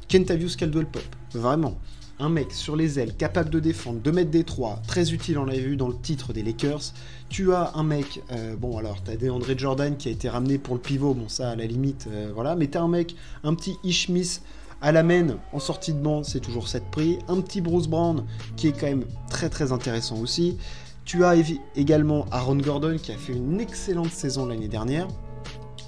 Kentavious 0.10 0.56
Caldwell 0.58 0.86
Pop, 0.86 1.04
vraiment 1.34 1.78
un 2.20 2.30
mec 2.30 2.52
sur 2.52 2.76
les 2.76 3.00
ailes, 3.00 3.16
capable 3.16 3.50
de 3.50 3.60
défendre, 3.60 4.02
de 4.02 4.12
mettre 4.12 4.32
des 4.32 4.44
trois, 4.44 4.82
très 4.88 5.14
utile, 5.14 5.38
on 5.38 5.46
l'a 5.46 5.58
vu 5.58 5.76
dans 5.76 5.88
le 5.88 5.98
titre 5.98 6.34
des 6.34 6.44
Lakers. 6.44 6.94
Tu 7.30 7.54
as 7.54 7.72
un 7.76 7.84
mec, 7.84 8.22
euh, 8.32 8.56
bon 8.56 8.78
alors 8.78 9.02
t'as 9.04 9.16
des 9.16 9.30
André 9.30 9.58
Jordan 9.58 9.98
qui 9.98 10.08
a 10.08 10.12
été 10.12 10.30
ramené 10.30 10.58
pour 10.58 10.76
le 10.76 10.82
pivot, 10.82 11.14
bon 11.14 11.28
ça 11.28 11.50
à 11.50 11.56
la 11.56 11.66
limite, 11.66 12.08
euh, 12.10 12.32
voilà, 12.34 12.56
mais 12.56 12.68
t'as 12.68 12.82
un 12.82 12.88
mec, 12.88 13.16
un 13.44 13.54
petit 13.54 13.78
Ishmis 13.84 14.40
à 14.82 14.92
la 14.92 15.04
main 15.04 15.38
en 15.52 15.60
sortie 15.60 15.94
de 15.94 16.00
banc, 16.00 16.24
c'est 16.24 16.40
toujours 16.40 16.68
7 16.68 16.84
prix. 16.92 17.20
Un 17.28 17.42
petit 17.42 17.62
Bruce 17.62 17.88
Brown 17.88 18.24
qui 18.56 18.68
est 18.68 18.72
quand 18.72 18.88
même 18.88 19.06
très 19.30 19.50
très 19.50 19.72
intéressant 19.72 20.20
aussi. 20.20 20.58
Tu 21.06 21.24
as 21.24 21.36
également 21.76 22.26
Aaron 22.32 22.58
Gordon 22.58 22.98
qui 23.02 23.12
a 23.12 23.18
fait 23.18 23.34
une 23.34 23.60
excellente 23.60 24.12
saison 24.12 24.46
l'année 24.46 24.68
dernière. 24.68 25.08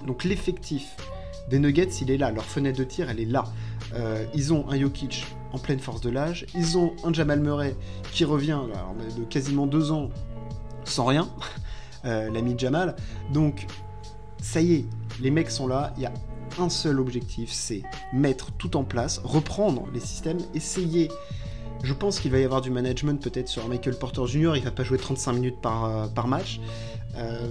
Donc 0.06 0.24
l'effectif 0.24 0.96
des 1.50 1.60
Nuggets, 1.60 1.90
il 2.02 2.12
est 2.12 2.18
là. 2.18 2.32
Leur 2.32 2.46
fenêtre 2.46 2.80
de 2.80 2.84
tir, 2.84 3.10
elle 3.10 3.20
est 3.20 3.26
là. 3.26 3.46
Euh, 3.94 4.26
ils 4.34 4.54
ont 4.54 4.70
un 4.70 4.80
Jokic 4.80 5.26
en 5.54 5.58
pleine 5.58 5.80
force 5.80 6.02
de 6.02 6.10
l'âge. 6.10 6.46
Ils 6.56 6.78
ont 6.78 6.94
un 7.04 7.14
Jamal 7.14 7.40
Murray 7.40 7.76
qui 8.12 8.26
revient 8.26 8.60
de 9.18 9.24
quasiment 9.24 9.68
deux 9.68 9.92
ans 9.92 10.10
sans 10.84 11.06
rien, 11.06 11.28
euh, 12.06 12.30
l'ami 12.32 12.56
Jamal. 12.58 12.96
Donc, 13.32 13.68
ça 14.42 14.62
y 14.62 14.74
est, 14.74 14.86
les 15.22 15.32
mecs 15.32 15.52
sont 15.52 15.68
là. 15.68 15.94
Il 15.98 16.04
y 16.04 16.06
a 16.06 16.14
un 16.60 16.70
seul 16.70 17.00
objectif, 17.00 17.52
c'est 17.52 17.84
mettre 18.14 18.52
tout 18.52 18.78
en 18.78 18.84
place, 18.84 19.20
reprendre 19.24 19.86
les 19.94 20.00
systèmes, 20.00 20.40
essayer 20.56 21.10
Je 21.84 21.94
pense 21.94 22.20
qu'il 22.20 22.32
va 22.32 22.40
y 22.40 22.44
avoir 22.44 22.62
du 22.62 22.72
management 22.72 23.22
peut-être 23.22 23.48
sur 23.48 23.68
Michael 23.68 23.96
Porter 24.00 24.26
Jr. 24.26 24.54
Il 24.56 24.64
va 24.64 24.72
pas 24.72 24.84
jouer 24.84 24.98
35 24.98 25.34
minutes 25.34 25.62
par, 25.62 25.86
euh, 25.86 26.24
match. 26.26 26.60
Euh, 27.16 27.48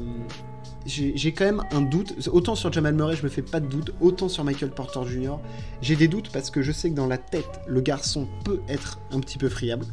j'ai 0.86 1.32
quand 1.32 1.44
même 1.44 1.62
un 1.72 1.80
doute. 1.80 2.28
Autant 2.32 2.54
sur 2.54 2.72
Jamal 2.72 2.94
Murray, 2.94 3.16
je 3.16 3.22
me 3.22 3.28
fais 3.28 3.42
pas 3.42 3.60
de 3.60 3.66
doute. 3.66 3.92
Autant 4.00 4.28
sur 4.28 4.44
Michael 4.44 4.70
Porter 4.70 5.00
Jr., 5.06 5.36
j'ai 5.82 5.96
des 5.96 6.08
doutes 6.08 6.30
parce 6.30 6.50
que 6.50 6.62
je 6.62 6.72
sais 6.72 6.90
que 6.90 6.94
dans 6.94 7.06
la 7.06 7.18
tête, 7.18 7.60
le 7.66 7.80
garçon 7.80 8.28
peut 8.44 8.60
être 8.68 8.98
un 9.12 9.20
petit 9.20 9.38
peu 9.38 9.48
friable. 9.48 9.86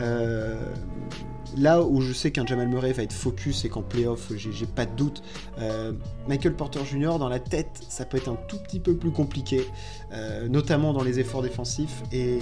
Euh, 0.00 0.56
là 1.56 1.82
où 1.82 2.00
je 2.00 2.12
sais 2.12 2.30
qu'un 2.30 2.46
Jamal 2.46 2.68
Murray 2.68 2.92
va 2.92 3.02
être 3.02 3.12
focus 3.12 3.64
et 3.64 3.68
qu'en 3.68 3.82
playoff, 3.82 4.32
j'ai 4.36 4.66
pas 4.66 4.86
de 4.86 4.94
doute. 4.94 5.22
Michael 6.28 6.54
Porter 6.54 6.84
Jr., 6.84 7.18
dans 7.18 7.28
la 7.28 7.40
tête, 7.40 7.80
ça 7.88 8.04
peut 8.04 8.16
être 8.16 8.28
un 8.28 8.38
tout 8.48 8.58
petit 8.58 8.80
peu 8.80 8.96
plus 8.96 9.10
compliqué, 9.10 9.66
notamment 10.48 10.92
dans 10.92 11.02
les 11.02 11.20
efforts 11.20 11.42
défensifs. 11.42 12.02
Et 12.12 12.38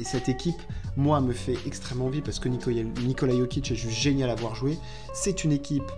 et 0.00 0.04
cette 0.04 0.30
équipe, 0.30 0.60
moi, 0.96 1.20
me 1.20 1.34
fait 1.34 1.58
extrêmement 1.66 2.06
envie 2.06 2.22
parce 2.22 2.38
que 2.38 2.48
Nikola 2.48 3.36
Jokic 3.36 3.70
est 3.70 3.74
juste 3.74 3.98
génial 3.98 4.30
à 4.30 4.34
voir 4.34 4.54
jouer. 4.54 4.78
C'est 5.12 5.44
une 5.44 5.52
équipe 5.52 5.92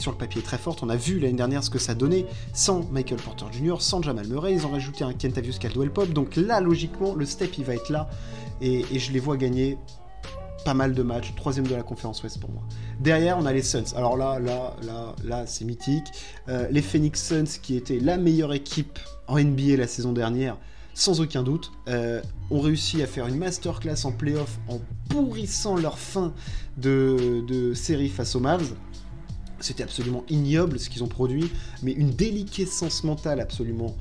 sur 0.00 0.12
le 0.12 0.18
papier 0.18 0.42
très 0.42 0.58
forte. 0.58 0.82
On 0.82 0.88
a 0.88 0.96
vu 0.96 1.18
l'année 1.18 1.34
dernière 1.34 1.64
ce 1.64 1.70
que 1.70 1.78
ça 1.78 1.94
donnait 1.94 2.26
sans 2.52 2.84
Michael 2.90 3.18
Porter 3.18 3.46
Jr., 3.52 3.76
sans 3.80 4.02
Jamal 4.02 4.26
Murray. 4.28 4.54
Ils 4.54 4.66
ont 4.66 4.70
rajouté 4.70 5.04
un 5.04 5.12
Kentavious 5.12 5.58
Caldwell 5.58 5.90
Pop. 5.90 6.08
Donc 6.10 6.36
là, 6.36 6.60
logiquement, 6.60 7.14
le 7.14 7.24
step, 7.24 7.58
il 7.58 7.64
va 7.64 7.74
être 7.74 7.90
là. 7.90 8.08
Et, 8.60 8.84
je 8.98 9.12
les 9.12 9.20
vois 9.20 9.36
gagner 9.36 9.78
pas 10.64 10.74
mal 10.74 10.94
de 10.94 11.02
matchs. 11.02 11.34
Troisième 11.36 11.66
de 11.66 11.74
la 11.74 11.82
conférence 11.82 12.22
Ouest 12.22 12.40
pour 12.40 12.50
moi. 12.50 12.62
Derrière, 13.00 13.38
on 13.38 13.46
a 13.46 13.52
les 13.52 13.62
Suns. 13.62 13.94
Alors 13.96 14.16
là, 14.16 14.38
là, 14.38 14.74
là, 14.82 15.14
là, 15.24 15.46
c'est 15.46 15.64
mythique. 15.64 16.06
Euh, 16.48 16.66
les 16.70 16.82
Phoenix 16.82 17.22
Suns, 17.22 17.58
qui 17.62 17.76
étaient 17.76 18.00
la 18.00 18.16
meilleure 18.16 18.52
équipe 18.52 18.98
en 19.28 19.38
NBA 19.38 19.76
la 19.76 19.86
saison 19.86 20.12
dernière, 20.12 20.56
sans 20.96 21.20
aucun 21.20 21.42
doute, 21.42 21.72
euh, 21.88 22.22
ont 22.50 22.60
réussi 22.60 23.02
à 23.02 23.06
faire 23.06 23.26
une 23.26 23.36
masterclass 23.36 24.04
en 24.04 24.12
playoff 24.12 24.58
en 24.66 24.80
pourrissant 25.10 25.76
leur 25.76 25.98
fin 25.98 26.32
de, 26.78 27.72
série 27.74 28.08
face 28.08 28.34
aux 28.34 28.40
Mavs. 28.40 28.72
C'était 29.60 29.82
absolument 29.82 30.24
ignoble 30.28 30.78
ce 30.78 30.90
qu'ils 30.90 31.02
ont 31.02 31.08
produit, 31.08 31.50
mais 31.82 31.92
une 31.92 32.10
déliquescence 32.10 33.04
mentale 33.04 33.40
absolument 33.40 33.96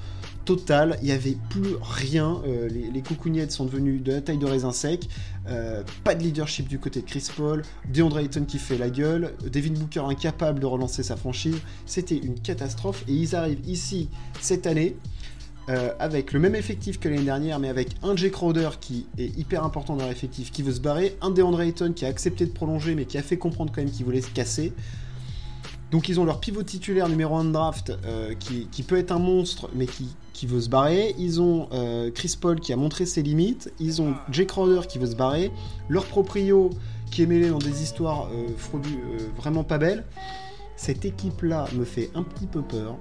totale. 0.45 0.97
Il 1.01 1.07
n'y 1.07 1.11
avait 1.11 1.37
plus 1.49 1.75
rien. 1.81 2.41
Euh, 2.47 2.69
les, 2.69 2.91
les 2.91 3.49
sont 3.49 3.65
devenus 3.65 4.01
de 4.01 4.13
la 4.13 4.21
taille 4.21 4.37
de 4.37 4.45
raisin 4.45 4.71
sec. 4.71 5.09
Euh, 5.47 5.83
pas 6.03 6.15
de 6.15 6.23
leadership 6.23 6.67
du 6.67 6.79
côté 6.79 7.01
de 7.01 7.05
Chris 7.05 7.27
Paul. 7.35 7.63
DeAndre 7.91 8.19
Ayton 8.19 8.45
qui 8.45 8.59
fait 8.59 8.77
la 8.77 8.89
gueule. 8.89 9.33
Devin 9.51 9.73
Booker 9.73 10.01
incapable 10.01 10.59
de 10.59 10.65
relancer 10.65 11.03
sa 11.03 11.15
franchise. 11.15 11.57
C'était 11.85 12.17
une 12.17 12.39
catastrophe. 12.39 13.03
Et 13.07 13.13
ils 13.13 13.35
arrivent 13.35 13.67
ici 13.67 14.09
cette 14.39 14.67
année 14.67 14.95
euh, 15.67 15.93
avec 15.97 16.31
le 16.31 16.39
même 16.39 16.55
effectif 16.55 16.99
que 16.99 17.09
l'année 17.09 17.23
dernière, 17.23 17.59
mais 17.59 17.69
avec 17.69 17.89
un 18.03 18.15
Jay 18.15 18.29
Crowder 18.29 18.69
qui 18.79 19.07
est 19.17 19.35
hyper 19.37 19.63
important 19.63 19.95
dans 19.95 20.07
l'effectif, 20.07 20.51
qui 20.51 20.61
veut 20.61 20.73
se 20.73 20.79
barrer, 20.79 21.17
un 21.21 21.31
DeAndre 21.31 21.61
Ayton 21.61 21.91
qui 21.93 22.05
a 22.05 22.07
accepté 22.07 22.45
de 22.45 22.51
prolonger, 22.51 22.93
mais 22.93 23.05
qui 23.05 23.17
a 23.17 23.23
fait 23.23 23.37
comprendre 23.37 23.71
quand 23.73 23.81
même 23.81 23.89
qu'il 23.89 24.05
voulait 24.05 24.21
se 24.21 24.29
casser. 24.29 24.73
Donc 25.95 26.09
ils 26.09 26.19
ont 26.19 26.25
leur 26.25 26.41
pivot 26.41 26.61
titulaire 26.61 27.07
numéro 27.07 27.37
1 27.37 27.45
de 27.45 27.51
draft, 27.53 27.93
euh, 28.03 28.33
qui, 28.33 28.83
peut 28.83 28.97
être 28.97 29.13
un 29.13 29.17
monstre, 29.17 29.69
mais 29.73 29.87
qui, 29.87 30.45
veut 30.45 30.59
se 30.59 30.67
barrer. 30.67 31.15
Ils 31.17 31.39
ont 31.39 31.69
euh, 31.71 32.11
Chris 32.11 32.35
Paul 32.37 32.59
qui 32.59 32.73
a 32.73 32.75
montré 32.75 33.05
ses 33.05 33.23
limites. 33.23 33.71
Ils 33.79 34.01
ont 34.01 34.13
Jay 34.29 34.45
Crowder 34.45 34.87
qui 34.89 34.99
veut 34.99 35.07
se 35.07 35.15
barrer. 35.15 35.53
Leur 35.87 36.03
proprio 36.03 36.69
qui 37.11 37.23
est 37.23 37.25
mêlé 37.25 37.47
dans 37.47 37.59
des 37.59 37.81
histoires 37.81 38.27
vraiment 39.37 39.63
pas 39.63 39.77
belles. 39.77 40.03
Cette 40.75 41.05
équipe-là 41.05 41.65
me 41.73 41.85
fait 41.85 42.09
un 42.13 42.23
petit 42.23 42.45
peu 42.45 42.61
peur 42.61 42.97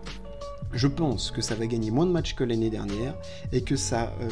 je 0.75 0.89
pense 0.89 1.31
que 1.31 1.41
ça 1.41 1.55
va 1.55 1.67
gagner 1.67 1.91
moins 1.91 2.07
de 2.07 2.11
matchs 2.11 2.35
que 2.35 2.45
l'année 2.45 2.71
dernière 2.71 3.15
et 3.53 3.63
que 3.63 3.77
ça 3.77 4.13
euh, 4.21 4.29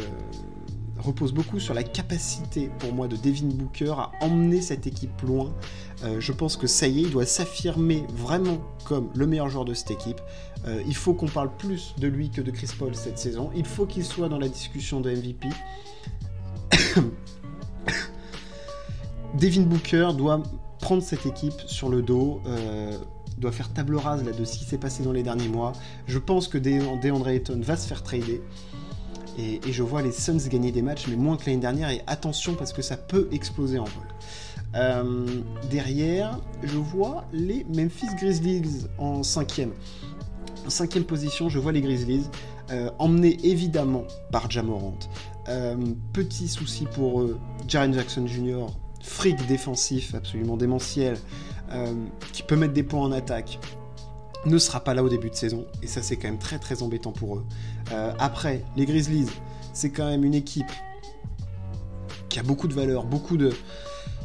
repose 1.02 1.32
beaucoup 1.32 1.58
sur 1.60 1.74
la 1.74 1.82
capacité 1.82 2.70
pour 2.78 2.92
moi 2.92 3.08
de 3.08 3.16
Devin 3.16 3.48
Booker 3.48 3.94
à 3.96 4.12
emmener 4.20 4.60
cette 4.60 4.86
équipe 4.86 5.20
loin. 5.22 5.52
Euh, 6.04 6.20
je 6.20 6.32
pense 6.32 6.56
que 6.56 6.66
ça 6.66 6.86
y 6.86 7.00
est, 7.00 7.02
il 7.02 7.10
doit 7.10 7.26
s'affirmer 7.26 8.04
vraiment 8.14 8.58
comme 8.84 9.10
le 9.14 9.26
meilleur 9.26 9.48
joueur 9.48 9.64
de 9.64 9.74
cette 9.74 9.90
équipe. 9.90 10.20
Euh, 10.66 10.82
il 10.86 10.94
faut 10.94 11.14
qu'on 11.14 11.28
parle 11.28 11.50
plus 11.56 11.94
de 11.98 12.06
lui 12.06 12.30
que 12.30 12.40
de 12.40 12.50
Chris 12.50 12.70
Paul 12.78 12.94
cette 12.94 13.18
saison. 13.18 13.50
Il 13.54 13.64
faut 13.64 13.86
qu'il 13.86 14.04
soit 14.04 14.28
dans 14.28 14.38
la 14.38 14.48
discussion 14.48 15.00
de 15.00 15.10
MVP. 15.10 15.48
Devin 19.38 19.62
Booker 19.62 20.10
doit 20.16 20.42
prendre 20.80 21.02
cette 21.02 21.26
équipe 21.26 21.60
sur 21.66 21.88
le 21.88 22.02
dos 22.02 22.40
doit 23.42 23.52
faire 23.52 23.72
table 23.72 23.96
rase 23.96 24.24
là, 24.24 24.32
de 24.32 24.44
ce 24.44 24.56
qui 24.56 24.64
s'est 24.64 24.78
passé 24.78 25.02
dans 25.02 25.12
les 25.12 25.22
derniers 25.22 25.48
mois. 25.48 25.72
Je 26.06 26.18
pense 26.18 26.48
que 26.48 26.56
DeAndre 26.56 27.28
Ayton 27.28 27.60
va 27.60 27.76
se 27.76 27.86
faire 27.86 28.02
trader. 28.02 28.40
Et, 29.38 29.60
je 29.70 29.82
vois 29.82 30.02
les 30.02 30.12
Suns 30.12 30.48
gagner 30.48 30.72
des 30.72 30.82
matchs, 30.82 31.06
mais 31.08 31.16
moins 31.16 31.36
que 31.36 31.46
l'année 31.46 31.60
dernière. 31.60 31.90
Et 31.90 32.02
attention, 32.06 32.54
parce 32.54 32.72
que 32.72 32.82
ça 32.82 32.96
peut 32.96 33.28
exploser 33.32 33.78
en 33.78 33.84
vol. 33.84 34.06
Euh, 34.74 35.26
derrière, 35.70 36.38
je 36.62 36.78
vois 36.78 37.24
les 37.32 37.64
Memphis 37.64 38.14
Grizzlies 38.16 38.86
en 38.98 39.22
cinquième. 39.22 39.72
En 40.66 40.70
cinquième 40.70 41.04
position, 41.04 41.48
je 41.48 41.58
vois 41.58 41.72
les 41.72 41.80
Grizzlies, 41.80 42.26
euh, 42.70 42.90
emmenés 42.98 43.38
évidemment 43.42 44.04
par 44.30 44.50
Jamorant. 44.50 44.98
Euh, 45.48 45.76
petit 46.12 46.48
souci 46.48 46.86
pour 46.94 47.20
eux, 47.20 47.38
Jaren 47.68 47.92
Jackson 47.92 48.26
Jr., 48.26 48.66
fric 49.02 49.46
défensif 49.46 50.14
absolument 50.14 50.56
démentiel, 50.56 51.16
qui 52.34 52.42
peut 52.42 52.54
mettre 52.54 52.74
des 52.74 52.82
points 52.82 53.00
en 53.00 53.12
attaque, 53.12 53.58
ne 54.44 54.58
sera 54.58 54.80
pas 54.80 54.94
là 54.94 55.02
au 55.02 55.08
début 55.08 55.30
de 55.30 55.34
saison. 55.34 55.66
Et 55.82 55.86
ça, 55.86 56.02
c'est 56.02 56.16
quand 56.16 56.28
même 56.28 56.38
très 56.38 56.58
très 56.58 56.82
embêtant 56.82 57.12
pour 57.12 57.36
eux. 57.36 57.44
Euh, 57.92 58.12
après, 58.18 58.64
les 58.76 58.86
Grizzlies, 58.86 59.28
c'est 59.72 59.90
quand 59.90 60.06
même 60.06 60.24
une 60.24 60.34
équipe 60.34 60.70
qui 62.28 62.38
a 62.38 62.42
beaucoup 62.42 62.68
de 62.68 62.74
valeur, 62.74 63.04
beaucoup 63.04 63.36
de. 63.36 63.52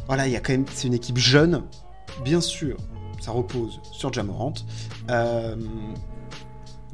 Voilà, 0.08 0.28
il 0.28 0.34
y 0.34 0.36
a 0.36 0.40
quand 0.40 0.54
même. 0.54 0.66
C'est 0.74 0.88
une 0.88 0.94
équipe 0.94 1.18
jeune. 1.18 1.64
Bien 2.24 2.42
sûr, 2.42 2.78
ça 3.20 3.32
repose 3.32 3.80
sur 3.92 4.12
Jamorant. 4.12 4.54
Euh, 5.10 5.56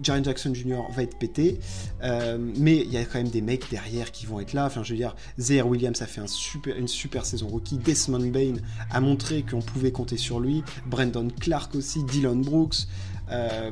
Jaren 0.01 0.23
Jackson 0.23 0.53
Jr. 0.53 0.81
va 0.95 1.03
être 1.03 1.17
pété, 1.17 1.59
euh, 2.03 2.37
mais 2.57 2.77
il 2.77 2.91
y 2.91 2.97
a 2.97 3.05
quand 3.05 3.19
même 3.19 3.29
des 3.29 3.41
mecs 3.41 3.69
derrière 3.69 4.11
qui 4.11 4.25
vont 4.25 4.39
être 4.39 4.53
là. 4.53 4.65
Enfin, 4.65 4.83
je 4.83 4.91
veux 4.91 4.97
dire, 4.97 5.15
Zaire 5.39 5.67
Williams 5.67 6.01
a 6.01 6.07
fait 6.07 6.21
une 6.65 6.87
super 6.87 7.25
saison 7.25 7.47
rookie. 7.47 7.77
Desmond 7.77 8.27
Bain 8.27 8.55
a 8.89 8.99
montré 8.99 9.43
qu'on 9.43 9.61
pouvait 9.61 9.91
compter 9.91 10.17
sur 10.17 10.39
lui. 10.39 10.63
Brandon 10.87 11.27
Clark 11.39 11.75
aussi, 11.75 12.03
Dylan 12.03 12.41
Brooks. 12.41 12.87
Euh, 13.31 13.71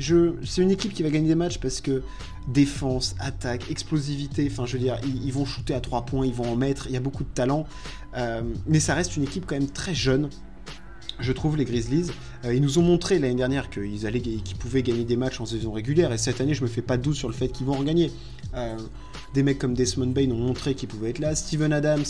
c'est 0.00 0.62
une 0.62 0.70
équipe 0.70 0.92
qui 0.92 1.02
va 1.02 1.10
gagner 1.10 1.28
des 1.28 1.34
matchs 1.34 1.58
parce 1.58 1.80
que 1.80 2.02
défense, 2.48 3.14
attaque, 3.20 3.70
explosivité, 3.70 4.48
enfin 4.50 4.66
je 4.66 4.74
veux 4.74 4.82
dire, 4.82 4.98
ils, 5.04 5.32
vont 5.32 5.44
shooter 5.44 5.74
à 5.74 5.80
3 5.80 6.06
points, 6.06 6.26
ils 6.26 6.34
vont 6.34 6.50
en 6.50 6.56
mettre, 6.56 6.86
il 6.86 6.92
y 6.92 6.96
a 6.96 7.00
beaucoup 7.00 7.24
de 7.24 7.28
talent. 7.28 7.66
Euh, 8.16 8.42
mais 8.66 8.80
ça 8.80 8.94
reste 8.94 9.16
une 9.16 9.22
équipe 9.22 9.44
quand 9.46 9.54
même 9.54 9.70
très 9.70 9.94
jeune 9.94 10.30
je 11.20 11.32
trouve, 11.32 11.56
les 11.56 11.64
Grizzlies. 11.64 12.10
Euh, 12.44 12.54
ils 12.54 12.62
nous 12.62 12.78
ont 12.78 12.82
montré 12.82 13.18
l'année 13.18 13.34
dernière 13.34 13.70
qu'ils 13.70 14.06
allaient, 14.06 14.20
qu'ils 14.20 14.56
pouvaient 14.56 14.82
gagner 14.82 15.04
des 15.04 15.16
matchs 15.16 15.40
en 15.40 15.46
saison 15.46 15.72
régulière, 15.72 16.12
et 16.12 16.18
cette 16.18 16.40
année, 16.40 16.54
je 16.54 16.62
me 16.62 16.68
fais 16.68 16.82
pas 16.82 16.96
de 16.96 17.02
doute 17.02 17.16
sur 17.16 17.28
le 17.28 17.34
fait 17.34 17.48
qu'ils 17.48 17.66
vont 17.66 17.76
en 17.76 17.82
gagner. 17.82 18.10
Euh, 18.54 18.76
des 19.34 19.42
mecs 19.42 19.58
comme 19.58 19.74
Desmond 19.74 20.08
Bain 20.08 20.30
ont 20.30 20.38
montré 20.38 20.74
qu'ils 20.74 20.88
pouvaient 20.88 21.10
être 21.10 21.18
là. 21.18 21.34
Steven 21.34 21.72
Adams, 21.72 22.04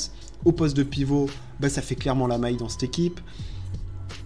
au 0.45 0.53
poste 0.53 0.77
de 0.77 0.83
pivot, 0.83 1.29
bah, 1.59 1.69
ça 1.69 1.83
fait 1.83 1.97
clairement 1.97 2.27
la 2.27 2.39
maille 2.39 2.57
dans 2.57 2.69
cette 2.69 2.85
équipe. 2.85 3.21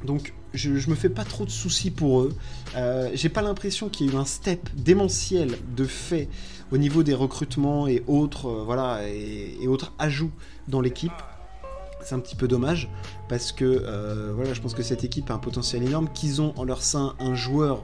Donc, 0.05 0.35
je, 0.55 0.91
me 0.91 0.95
fais 0.95 1.09
pas 1.09 1.25
trop 1.25 1.45
de 1.45 1.51
soucis 1.51 1.91
pour 1.91 2.23
eux. 2.23 2.35
Euh, 2.77 3.11
j'ai 3.15 3.29
pas 3.29 3.43
l'impression 3.43 3.89
qu'il 3.89 4.07
y 4.07 4.11
ait 4.11 4.13
eu 4.13 4.17
un 4.17 4.25
step 4.25 4.69
démentiel 4.75 5.59
de 5.77 5.85
fait 5.85 6.29
au 6.73 6.79
niveau 6.79 7.03
des 7.03 7.15
recrutements 7.15 7.87
et 7.87 8.03
autres, 8.07 8.51
voilà, 8.51 9.01
et 9.07 9.69
autres 9.69 9.93
ajouts 9.99 10.33
dans 10.69 10.81
l'équipe 10.81 11.13
c'est 12.05 12.15
un 12.15 12.21
petit 12.21 12.37
peu 12.37 12.47
dommage 12.47 12.89
parce 13.29 13.53
que 13.53 13.65
euh, 13.65 14.33
voilà, 14.35 14.55
je 14.55 14.61
pense 14.61 14.75
que 14.75 14.83
cette 14.83 15.05
équipe 15.05 15.31
a 15.31 15.35
un 15.35 15.39
potentiel 15.39 15.83
énorme, 15.83 16.09
qu'ils 16.13 16.43
ont 16.43 16.53
en 16.57 16.65
leur 16.65 16.83
sein 16.83 17.15
un 17.19 17.35
joueur 17.35 17.83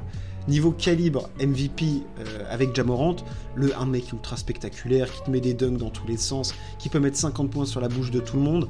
niveau 0.48 0.72
calibre 0.72 1.28
MVP 1.38 1.84
euh, 2.18 2.44
avec 2.50 2.74
Jamorant, 2.74 3.16
le 3.54 3.76
un 3.76 3.86
mec 3.86 4.12
ultra 4.12 4.36
spectaculaire 4.36 5.10
qui 5.10 5.22
te 5.22 5.30
met 5.30 5.40
des 5.40 5.54
dunks 5.54 5.78
dans 5.78 5.90
tous 5.90 6.06
les 6.06 6.16
sens, 6.16 6.54
qui 6.78 6.88
peut 6.88 7.00
mettre 7.00 7.16
50 7.16 7.50
points 7.50 7.66
sur 7.66 7.80
la 7.80 7.88
bouche 7.88 8.10
de 8.10 8.20
tout 8.20 8.36
le 8.36 8.42
monde. 8.42 8.68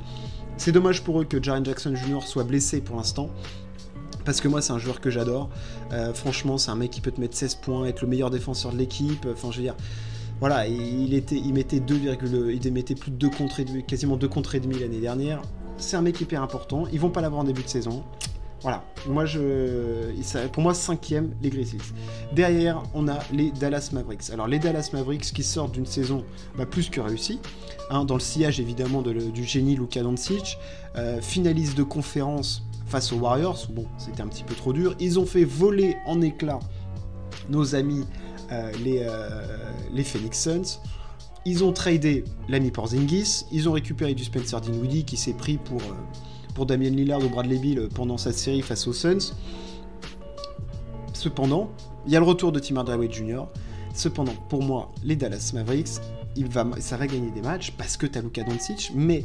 C'est 0.56 0.72
dommage 0.72 1.02
pour 1.02 1.20
eux 1.20 1.24
que 1.24 1.42
Jaren 1.42 1.64
Jackson 1.64 1.94
Jr. 1.94 2.22
soit 2.22 2.44
blessé 2.44 2.80
pour 2.80 2.96
l'instant. 2.96 3.30
Parce 4.24 4.40
que 4.40 4.48
moi, 4.48 4.62
c'est 4.62 4.72
un 4.72 4.78
joueur 4.78 5.00
que 5.00 5.10
j'adore. 5.10 5.48
Euh, 5.92 6.12
franchement, 6.12 6.58
c'est 6.58 6.70
un 6.70 6.76
mec 6.76 6.90
qui 6.90 7.00
peut 7.00 7.10
te 7.10 7.20
mettre 7.20 7.36
16 7.36 7.56
points, 7.56 7.86
être 7.86 8.02
le 8.02 8.08
meilleur 8.08 8.30
défenseur 8.30 8.72
de 8.72 8.78
l'équipe. 8.78 9.26
Enfin, 9.32 9.50
je 9.50 9.56
veux 9.58 9.62
dire, 9.62 9.76
voilà, 10.40 10.66
il, 10.66 11.12
était, 11.14 11.36
il 11.36 11.52
mettait 11.52 11.80
2, 11.80 12.00
il 12.50 12.72
mettait 12.72 12.94
plus 12.94 13.10
de 13.10 13.16
2 13.16 13.30
contre 13.30 13.62
quasiment 13.86 14.16
2 14.16 14.28
contre 14.28 14.54
et 14.54 14.60
demi 14.60 14.78
l'année 14.78 15.00
dernière. 15.00 15.42
C'est 15.76 15.96
un 15.96 16.02
mec 16.02 16.20
hyper 16.20 16.42
important. 16.42 16.84
Ils 16.92 17.00
vont 17.00 17.10
pas 17.10 17.20
l'avoir 17.20 17.42
en 17.42 17.44
début 17.44 17.62
de 17.62 17.68
saison. 17.68 18.02
Voilà, 18.62 18.84
moi 19.08 19.24
je, 19.24 20.12
pour 20.48 20.62
moi 20.62 20.74
cinquième 20.74 21.30
les 21.40 21.48
Grizzlies. 21.48 21.80
Derrière, 22.32 22.82
on 22.92 23.08
a 23.08 23.18
les 23.32 23.50
Dallas 23.52 23.88
Mavericks. 23.92 24.28
Alors 24.30 24.46
les 24.46 24.58
Dallas 24.58 24.90
Mavericks 24.92 25.32
qui 25.32 25.42
sortent 25.42 25.72
d'une 25.72 25.86
saison 25.86 26.24
bah, 26.58 26.66
plus 26.66 26.90
que 26.90 27.00
réussie, 27.00 27.40
hein, 27.88 28.04
dans 28.04 28.14
le 28.14 28.20
sillage 28.20 28.60
évidemment 28.60 29.00
du 29.00 29.44
génie 29.44 29.76
Luka 29.76 30.02
Doncic, 30.02 30.58
euh, 30.96 31.22
finaliste 31.22 31.74
de 31.78 31.82
conférence 31.82 32.62
face 32.90 33.12
aux 33.12 33.18
Warriors. 33.18 33.66
Bon, 33.70 33.86
c'était 33.96 34.20
un 34.20 34.26
petit 34.26 34.44
peu 34.44 34.54
trop 34.54 34.72
dur. 34.72 34.94
Ils 34.98 35.18
ont 35.18 35.26
fait 35.26 35.44
voler 35.44 35.96
en 36.06 36.20
éclats 36.20 36.58
nos 37.48 37.74
amis 37.74 38.04
euh, 38.52 38.72
les, 38.84 38.98
euh, 39.02 39.46
les 39.92 40.04
Phoenix 40.04 40.38
Suns. 40.38 40.80
Ils 41.46 41.64
ont 41.64 41.72
tradé 41.72 42.24
l'ami 42.48 42.70
Porzingis, 42.70 43.46
ils 43.50 43.68
ont 43.68 43.72
récupéré 43.72 44.12
du 44.14 44.24
Spencer 44.24 44.60
Dinwiddie 44.60 45.04
qui 45.04 45.16
s'est 45.16 45.32
pris 45.32 45.56
pour, 45.56 45.80
euh, 45.80 45.94
pour 46.54 46.66
Damien 46.66 46.90
Lillard 46.90 47.24
ou 47.24 47.28
Bradley 47.28 47.58
Bill 47.58 47.88
pendant 47.94 48.18
sa 48.18 48.32
série 48.32 48.60
face 48.60 48.86
aux 48.86 48.92
Suns. 48.92 49.32
Cependant, 51.14 51.70
il 52.06 52.12
y 52.12 52.16
a 52.16 52.20
le 52.20 52.26
retour 52.26 52.52
de 52.52 52.58
Tim 52.58 52.76
Hardaway 52.76 53.10
Jr. 53.10 53.44
Cependant, 53.94 54.34
pour 54.48 54.62
moi, 54.62 54.90
les 55.02 55.16
Dallas 55.16 55.52
Mavericks, 55.54 56.00
il 56.36 56.48
va, 56.48 56.66
ça 56.78 56.96
va 56.96 57.06
gagner 57.06 57.30
des 57.30 57.42
matchs 57.42 57.72
parce 57.72 57.96
que 57.96 58.06
tu 58.06 58.18
as 58.18 58.22
Luka 58.22 58.42
Doncic, 58.42 58.92
mais 58.94 59.24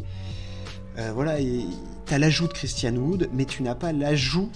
euh, 0.98 1.12
voilà, 1.14 1.38
tu 1.40 2.14
as 2.14 2.18
l'ajout 2.18 2.48
de 2.48 2.54
Christian 2.54 2.96
Wood, 2.96 3.30
mais 3.34 3.46
tu 3.46 3.64
n'as 3.64 3.76
pas 3.76 3.92
l'ajout 3.92 4.50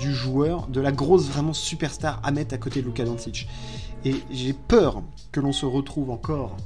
du 0.00 0.12
joueur, 0.12 0.66
de 0.66 0.80
la 0.80 0.92
grosse 0.92 1.28
vraiment 1.28 1.52
superstar 1.52 2.20
à 2.24 2.30
mettre 2.32 2.54
à 2.54 2.58
côté 2.58 2.80
de 2.80 2.86
Luka 2.86 3.04
Doncic. 3.04 3.48
Et 4.04 4.16
j'ai 4.30 4.52
peur 4.52 5.02
que 5.32 5.40
l'on 5.40 5.52
se 5.52 5.66
retrouve 5.66 6.10
encore. 6.10 6.56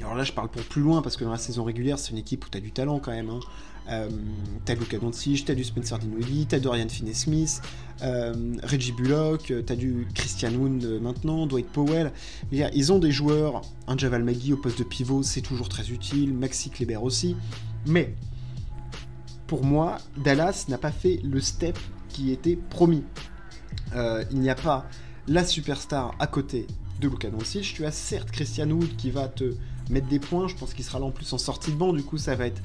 Alors 0.00 0.14
là, 0.14 0.24
je 0.24 0.32
parle 0.32 0.48
pour 0.48 0.62
plus 0.62 0.82
loin 0.82 1.02
parce 1.02 1.16
que 1.16 1.24
dans 1.24 1.32
la 1.32 1.38
saison 1.38 1.64
régulière, 1.64 1.98
c'est 1.98 2.12
une 2.12 2.18
équipe 2.18 2.46
où 2.46 2.48
tu 2.48 2.56
as 2.56 2.60
du 2.60 2.70
talent 2.70 3.00
quand 3.00 3.10
même. 3.10 3.28
Hein. 3.28 3.40
Euh, 3.88 4.08
t'as 4.64 4.74
Luka 4.74 4.98
Doncic, 4.98 5.44
t'as 5.44 5.54
du 5.54 5.64
Spencer 5.64 5.98
Dinwiddie, 5.98 6.46
t'as 6.46 6.58
Dorian 6.58 6.88
Finney-Smith, 6.88 7.60
euh, 8.02 8.56
Reggie 8.62 8.92
Bullock, 8.92 9.52
t'as 9.64 9.76
du 9.76 10.08
Christian 10.14 10.52
Wood 10.54 11.00
maintenant, 11.00 11.46
Dwight 11.46 11.68
Powell. 11.68 12.12
Ils 12.52 12.92
ont 12.92 12.98
des 12.98 13.12
joueurs, 13.12 13.62
un 13.86 13.96
Javal 13.96 14.24
Magui 14.24 14.52
au 14.52 14.56
poste 14.56 14.78
de 14.78 14.84
pivot, 14.84 15.22
c'est 15.22 15.40
toujours 15.40 15.68
très 15.68 15.90
utile, 15.90 16.34
Maxi 16.34 16.70
Kleber 16.70 16.96
aussi. 16.96 17.36
Mais 17.86 18.14
pour 19.46 19.64
moi, 19.64 19.98
Dallas 20.16 20.66
n'a 20.68 20.78
pas 20.78 20.90
fait 20.90 21.20
le 21.22 21.40
step 21.40 21.78
qui 22.08 22.32
était 22.32 22.56
promis. 22.56 23.04
il 23.94 24.40
n'y 24.40 24.50
a 24.50 24.54
pas 24.54 24.86
la 25.28 25.44
superstar 25.44 26.14
à 26.18 26.26
côté 26.26 26.66
de 27.00 27.08
Luka 27.08 27.30
Doncic. 27.30 27.74
Tu 27.74 27.84
as 27.84 27.92
certes 27.92 28.30
Christian 28.30 28.70
Wood 28.70 28.96
qui 28.96 29.10
va 29.10 29.28
te 29.28 29.54
mettre 29.90 30.08
des 30.08 30.18
points. 30.18 30.48
Je 30.48 30.54
pense 30.56 30.74
qu'il 30.74 30.84
sera 30.84 30.98
là 30.98 31.06
en 31.06 31.10
plus 31.10 31.32
en 31.32 31.38
sortie 31.38 31.70
de 31.70 31.76
banc. 31.76 31.92
Du 31.92 32.02
coup, 32.02 32.18
ça 32.18 32.34
va 32.34 32.46
être 32.46 32.62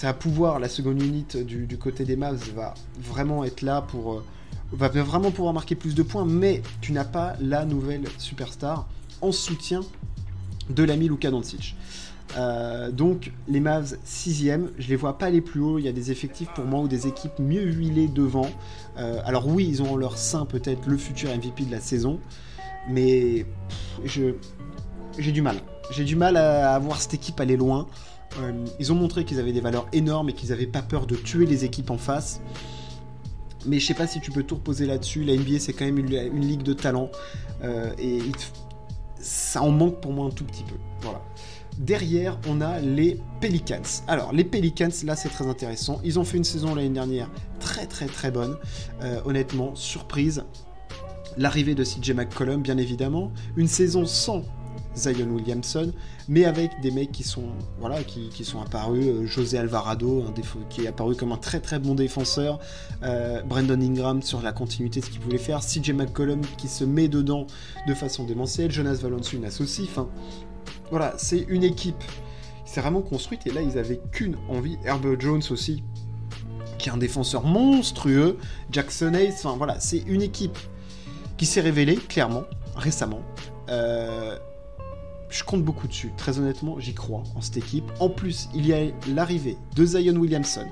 ça 0.00 0.06
va 0.06 0.14
pouvoir, 0.14 0.60
la 0.60 0.70
seconde 0.70 1.02
unité 1.02 1.44
du, 1.44 1.76
côté 1.76 2.06
des 2.06 2.16
Mavs 2.16 2.54
va 2.54 2.72
vraiment 2.98 3.44
être 3.44 3.60
là 3.60 3.82
pour. 3.82 4.14
Euh, 4.14 4.24
va 4.72 4.88
vraiment 4.88 5.30
pouvoir 5.30 5.52
marquer 5.52 5.74
plus 5.74 5.94
de 5.94 6.02
points, 6.02 6.24
mais 6.24 6.62
tu 6.80 6.92
n'as 6.92 7.04
pas 7.04 7.34
la 7.38 7.66
nouvelle 7.66 8.04
superstar 8.16 8.88
en 9.20 9.30
soutien 9.30 9.80
de 10.70 10.84
l'ami 10.84 11.08
Luka 11.08 11.30
Doncic. 11.30 11.76
Euh, 12.36 12.90
donc 12.90 13.32
les 13.48 13.60
Mavs 13.60 13.96
6ème, 14.06 14.68
je 14.78 14.88
les 14.88 14.96
vois 14.96 15.18
pas 15.18 15.26
aller 15.26 15.40
plus 15.40 15.60
haut, 15.60 15.78
il 15.78 15.84
y 15.84 15.88
a 15.88 15.92
des 15.92 16.10
effectifs 16.10 16.48
pour 16.54 16.64
moi 16.64 16.80
ou 16.80 16.88
des 16.88 17.06
équipes 17.06 17.38
mieux 17.38 17.62
huilées 17.62 18.08
devant. 18.08 18.48
Euh, 18.98 19.20
alors 19.24 19.46
oui, 19.46 19.66
ils 19.68 19.82
ont 19.82 19.92
en 19.92 19.96
leur 19.96 20.16
sein 20.16 20.46
peut-être 20.46 20.86
le 20.86 20.96
futur 20.96 21.30
MVP 21.30 21.64
de 21.64 21.70
la 21.70 21.80
saison, 21.80 22.20
mais 22.88 23.46
j'ai 24.04 25.32
du 25.32 25.42
mal. 25.42 25.56
J'ai 25.90 26.04
du 26.04 26.14
mal 26.14 26.36
à, 26.36 26.78
voir 26.78 27.00
cette 27.00 27.14
équipe 27.14 27.40
aller 27.40 27.56
loin. 27.56 27.86
Euh, 28.40 28.52
ils 28.78 28.92
ont 28.92 28.94
montré 28.94 29.24
qu'ils 29.24 29.40
avaient 29.40 29.52
des 29.52 29.60
valeurs 29.60 29.86
énormes 29.92 30.28
et 30.28 30.32
qu'ils 30.32 30.50
n'avaient 30.50 30.68
pas 30.68 30.82
peur 30.82 31.06
de 31.06 31.16
tuer 31.16 31.46
les 31.46 31.64
équipes 31.64 31.90
en 31.90 31.98
face. 31.98 32.40
Mais 33.66 33.80
je 33.80 33.86
sais 33.86 33.94
pas 33.94 34.06
si 34.06 34.20
tu 34.20 34.30
peux 34.30 34.44
tout 34.44 34.54
reposer 34.54 34.86
là-dessus. 34.86 35.24
La 35.24 35.34
NBA, 35.34 35.58
c'est 35.58 35.72
quand 35.72 35.84
même 35.84 35.98
une, 35.98 36.40
ligue 36.40 36.62
de 36.62 36.72
talent. 36.72 37.10
Et 37.98 38.20
ça 39.18 39.62
en 39.62 39.70
manque 39.70 40.00
pour 40.00 40.12
moi 40.12 40.26
un 40.26 40.30
tout 40.30 40.44
petit 40.44 40.62
peu. 40.62 40.76
Voilà. 41.00 41.20
Derrière, 41.78 42.38
on 42.48 42.60
a 42.60 42.78
les 42.78 43.18
Pelicans. 43.40 44.02
Alors, 44.06 44.32
les 44.32 44.44
Pelicans, 44.44 44.90
là, 45.04 45.16
c'est 45.16 45.28
très 45.28 45.46
intéressant. 45.46 46.00
Ils 46.04 46.18
ont 46.18 46.24
fait 46.24 46.36
une 46.36 46.44
saison 46.44 46.74
l'année 46.74 46.90
dernière 46.90 47.30
très, 47.58 47.86
très, 47.86 48.06
très 48.06 48.30
bonne. 48.30 48.56
Euh, 49.02 49.20
honnêtement, 49.24 49.74
surprise. 49.74 50.44
L'arrivée 51.36 51.74
de 51.74 51.84
CJ 51.84 52.12
McCollum, 52.12 52.60
bien 52.60 52.76
évidemment. 52.76 53.32
Une 53.56 53.68
saison 53.68 54.04
sans 54.04 54.44
Zion 54.96 55.28
Williamson, 55.28 55.92
mais 56.28 56.44
avec 56.44 56.70
des 56.82 56.90
mecs 56.90 57.12
qui 57.12 57.22
sont, 57.22 57.44
voilà, 57.78 58.02
qui, 58.02 58.44
sont 58.44 58.60
apparus. 58.60 59.06
Euh, 59.06 59.26
José 59.26 59.58
Alvarado, 59.58 60.24
qui 60.68 60.84
est 60.84 60.88
apparu 60.88 61.14
comme 61.14 61.32
un 61.32 61.36
très 61.36 61.60
très 61.60 61.78
bon 61.78 61.94
défenseur. 61.94 62.58
Euh, 63.02 63.42
Brandon 63.42 63.80
Ingram 63.80 64.22
sur 64.22 64.42
la 64.42 64.52
continuité 64.52 65.00
de 65.00 65.04
ce 65.04 65.10
qu'il 65.10 65.20
voulait 65.20 65.38
faire. 65.38 65.60
CJ 65.60 65.92
McCollum 65.92 66.40
qui 66.58 66.68
se 66.68 66.84
met 66.84 67.08
dedans 67.08 67.46
de 67.86 67.94
façon 67.94 68.24
démentielle. 68.24 68.70
Jonas 68.70 68.98
Valanciunas 69.02 69.58
aussi. 69.60 69.82
Enfin, 69.84 70.08
voilà, 70.90 71.14
c'est 71.16 71.44
une 71.48 71.62
équipe 71.62 72.02
qui 72.64 72.72
s'est 72.72 72.80
vraiment 72.80 73.02
construite. 73.02 73.46
Et 73.46 73.50
là, 73.50 73.62
ils 73.62 73.78
avaient 73.78 74.00
qu'une 74.12 74.36
envie. 74.48 74.78
Herbert 74.84 75.20
Jones 75.20 75.42
aussi, 75.50 75.82
qui 76.78 76.88
est 76.88 76.92
un 76.92 76.98
défenseur 76.98 77.44
monstrueux. 77.44 78.38
Jackson 78.70 79.14
Hayes. 79.14 79.32
Enfin, 79.32 79.56
voilà, 79.56 79.78
c'est 79.80 80.02
une 80.06 80.22
équipe 80.22 80.58
qui 81.36 81.46
s'est 81.46 81.60
révélée 81.60 81.96
clairement 81.96 82.44
récemment. 82.76 83.20
Euh, 83.68 84.36
je 85.28 85.44
compte 85.44 85.62
beaucoup 85.62 85.86
dessus. 85.86 86.12
Très 86.16 86.38
honnêtement, 86.38 86.78
j'y 86.80 86.94
crois 86.94 87.22
en 87.36 87.40
cette 87.40 87.56
équipe. 87.56 87.84
En 88.00 88.08
plus, 88.08 88.48
il 88.54 88.66
y 88.66 88.72
a 88.72 88.86
l'arrivée 89.08 89.56
de 89.76 89.84
Zion 89.84 90.16
Williamson, 90.16 90.66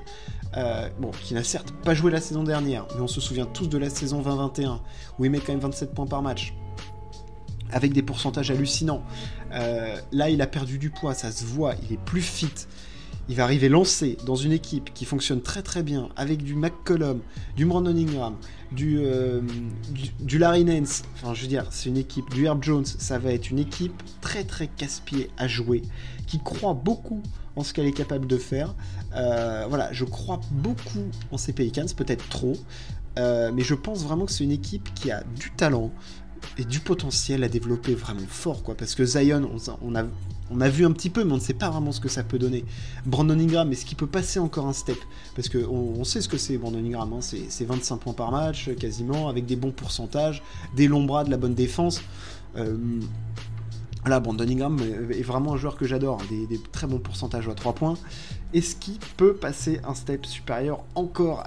euh, 0.57 0.89
qui 1.21 1.33
n'a 1.33 1.43
certes 1.43 1.71
pas 1.83 1.93
joué 1.93 2.11
la 2.11 2.19
saison 2.19 2.43
dernière, 2.43 2.85
mais 2.95 3.01
on 3.01 3.07
se 3.07 3.21
souvient 3.21 3.45
tous 3.45 3.67
de 3.67 3.77
la 3.77 3.89
saison 3.89 4.21
2021, 4.21 4.81
où 5.17 5.25
il 5.25 5.31
met 5.31 5.39
quand 5.39 5.53
même 5.53 5.61
27 5.61 5.93
points 5.93 6.07
par 6.07 6.21
match, 6.21 6.53
avec 7.71 7.93
des 7.93 8.03
pourcentages 8.03 8.51
hallucinants. 8.51 9.01
Euh, 9.53 9.97
là, 10.11 10.29
il 10.29 10.41
a 10.41 10.47
perdu 10.47 10.77
du 10.77 10.89
poids, 10.89 11.13
ça 11.13 11.31
se 11.31 11.43
voit, 11.45 11.75
il 11.83 11.93
est 11.93 11.99
plus 11.99 12.21
fit. 12.21 12.51
Il 13.27 13.35
va 13.35 13.43
arriver 13.43 13.69
lancé 13.69 14.17
dans 14.25 14.35
une 14.35 14.51
équipe 14.51 14.91
qui 14.93 15.05
fonctionne 15.05 15.41
très 15.41 15.61
très 15.61 15.83
bien, 15.83 16.09
avec 16.15 16.43
du 16.43 16.55
McCollum, 16.55 17.21
du 17.55 17.65
Brandon 17.65 17.95
Ingram, 17.95 18.35
du, 18.71 18.97
euh, 18.99 19.41
du, 20.19 20.39
Larry 20.39 20.65
Nance, 20.65 21.03
enfin 21.13 21.35
je 21.35 21.43
veux 21.43 21.47
dire, 21.47 21.67
c'est 21.69 21.89
une 21.89 21.97
équipe, 21.97 22.27
du 22.31 22.45
Herb 22.45 22.63
Jones, 22.63 22.85
ça 22.85 23.19
va 23.19 23.31
être 23.31 23.51
une 23.51 23.59
équipe 23.59 24.01
très 24.19 24.43
très 24.43 24.65
casse-pied 24.65 25.29
à 25.37 25.47
jouer, 25.47 25.83
qui 26.25 26.39
croit 26.39 26.73
beaucoup 26.73 27.21
en 27.55 27.63
ce 27.63 27.71
qu'elle 27.71 27.85
est 27.85 27.91
capable 27.91 28.25
de 28.25 28.37
faire. 28.37 28.73
Euh, 29.15 29.65
voilà, 29.69 29.93
je 29.93 30.05
crois 30.05 30.39
beaucoup 30.49 31.05
en 31.31 31.37
ces 31.37 31.53
Pelicans, 31.53 31.85
peut-être 31.95 32.27
trop, 32.29 32.57
mais 33.17 33.61
je 33.61 33.75
pense 33.75 34.03
vraiment 34.03 34.25
que 34.25 34.31
c'est 34.31 34.45
une 34.45 34.51
équipe 34.51 34.91
qui 34.95 35.11
a 35.11 35.23
du 35.35 35.51
talent 35.51 35.91
et 36.57 36.65
du 36.65 36.79
potentiel 36.79 37.43
à 37.43 37.49
développer 37.49 37.95
vraiment 37.95 38.27
fort, 38.27 38.63
quoi, 38.63 38.75
parce 38.75 38.95
que 38.95 39.05
Zion, 39.05 39.49
on 39.81 39.95
a 39.95 40.05
on 40.51 40.61
a 40.61 40.69
vu 40.69 40.85
un 40.85 40.91
petit 40.91 41.09
peu, 41.09 41.23
mais 41.23 41.33
on 41.33 41.37
ne 41.37 41.41
sait 41.41 41.53
pas 41.53 41.69
vraiment 41.69 41.91
ce 41.91 41.99
que 41.99 42.09
ça 42.09 42.23
peut 42.23 42.39
donner. 42.39 42.65
Brandon 43.05 43.39
Ingram, 43.39 43.71
est-ce 43.71 43.85
qu'il 43.85 43.97
peut 43.97 44.07
passer 44.07 44.39
encore 44.39 44.65
un 44.65 44.73
step? 44.73 44.97
Parce 45.35 45.49
qu'on 45.49 45.59
on 45.67 46.03
sait 46.03 46.21
ce 46.21 46.27
que 46.27 46.37
c'est 46.37 46.57
Brandon 46.57 46.79
Ingram, 46.79 47.13
hein. 47.13 47.19
c'est 47.21 47.65
25 47.65 47.97
points 47.97 48.13
par 48.13 48.31
match 48.31 48.69
quasiment, 48.75 49.29
avec 49.29 49.45
des 49.45 49.55
bons 49.55 49.71
pourcentages, 49.71 50.41
des 50.75 50.87
longs 50.87 51.05
bras, 51.05 51.23
de 51.23 51.29
la 51.29 51.37
bonne 51.37 51.53
défense. 51.53 52.01
Euh, 52.57 52.77
voilà, 54.01 54.19
Brandon 54.19 54.47
Ingram 54.47 54.79
est 55.11 55.21
vraiment 55.21 55.53
un 55.53 55.57
joueur 55.57 55.75
que 55.75 55.85
j'adore, 55.85 56.19
des, 56.29 56.47
des, 56.47 56.59
très 56.71 56.87
bons 56.87 56.99
pourcentages 56.99 57.47
à 57.47 57.53
3 57.53 57.73
points. 57.73 57.97
Est-ce 58.53 58.75
qu'il 58.75 58.97
peut 59.17 59.33
passer 59.33 59.81
un 59.83 59.93
step 59.93 60.25
supérieur 60.25 60.83
encore? 60.95 61.43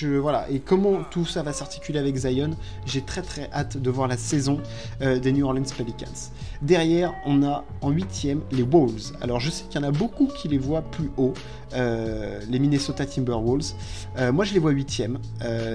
Voilà. 0.00 0.48
Et 0.50 0.60
comment 0.60 1.02
tout 1.10 1.26
ça 1.26 1.42
va 1.42 1.52
s'articuler 1.52 1.98
avec 1.98 2.16
Zion 2.16 2.50
J'ai 2.86 3.02
très 3.02 3.22
très 3.22 3.50
hâte 3.52 3.76
de 3.76 3.90
voir 3.90 4.08
la 4.08 4.16
saison 4.16 4.60
euh, 5.00 5.18
des 5.18 5.32
New 5.32 5.46
Orleans 5.46 5.62
Pelicans. 5.76 6.30
Derrière, 6.62 7.12
on 7.26 7.42
a 7.42 7.64
en 7.80 7.90
huitième 7.90 8.40
les 8.50 8.62
Wolves. 8.62 9.12
Alors 9.20 9.40
je 9.40 9.50
sais 9.50 9.64
qu'il 9.64 9.80
y 9.80 9.84
en 9.84 9.88
a 9.88 9.90
beaucoup 9.90 10.26
qui 10.26 10.48
les 10.48 10.58
voient 10.58 10.82
plus 10.82 11.10
haut, 11.16 11.34
euh, 11.74 12.40
les 12.48 12.58
Minnesota 12.58 13.04
Timberwolves. 13.04 13.72
Euh, 14.18 14.32
moi 14.32 14.44
je 14.44 14.54
les 14.54 14.58
vois 14.58 14.70
huitième. 14.70 15.18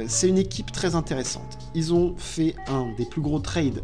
C'est 0.07 0.29
une 0.29 0.37
équipe 0.37 0.71
très 0.71 0.95
intéressante. 0.95 1.57
Ils 1.75 1.93
ont 1.93 2.15
fait 2.17 2.55
un 2.67 2.87
des 2.97 3.05
plus 3.05 3.21
gros 3.21 3.39
trades 3.39 3.81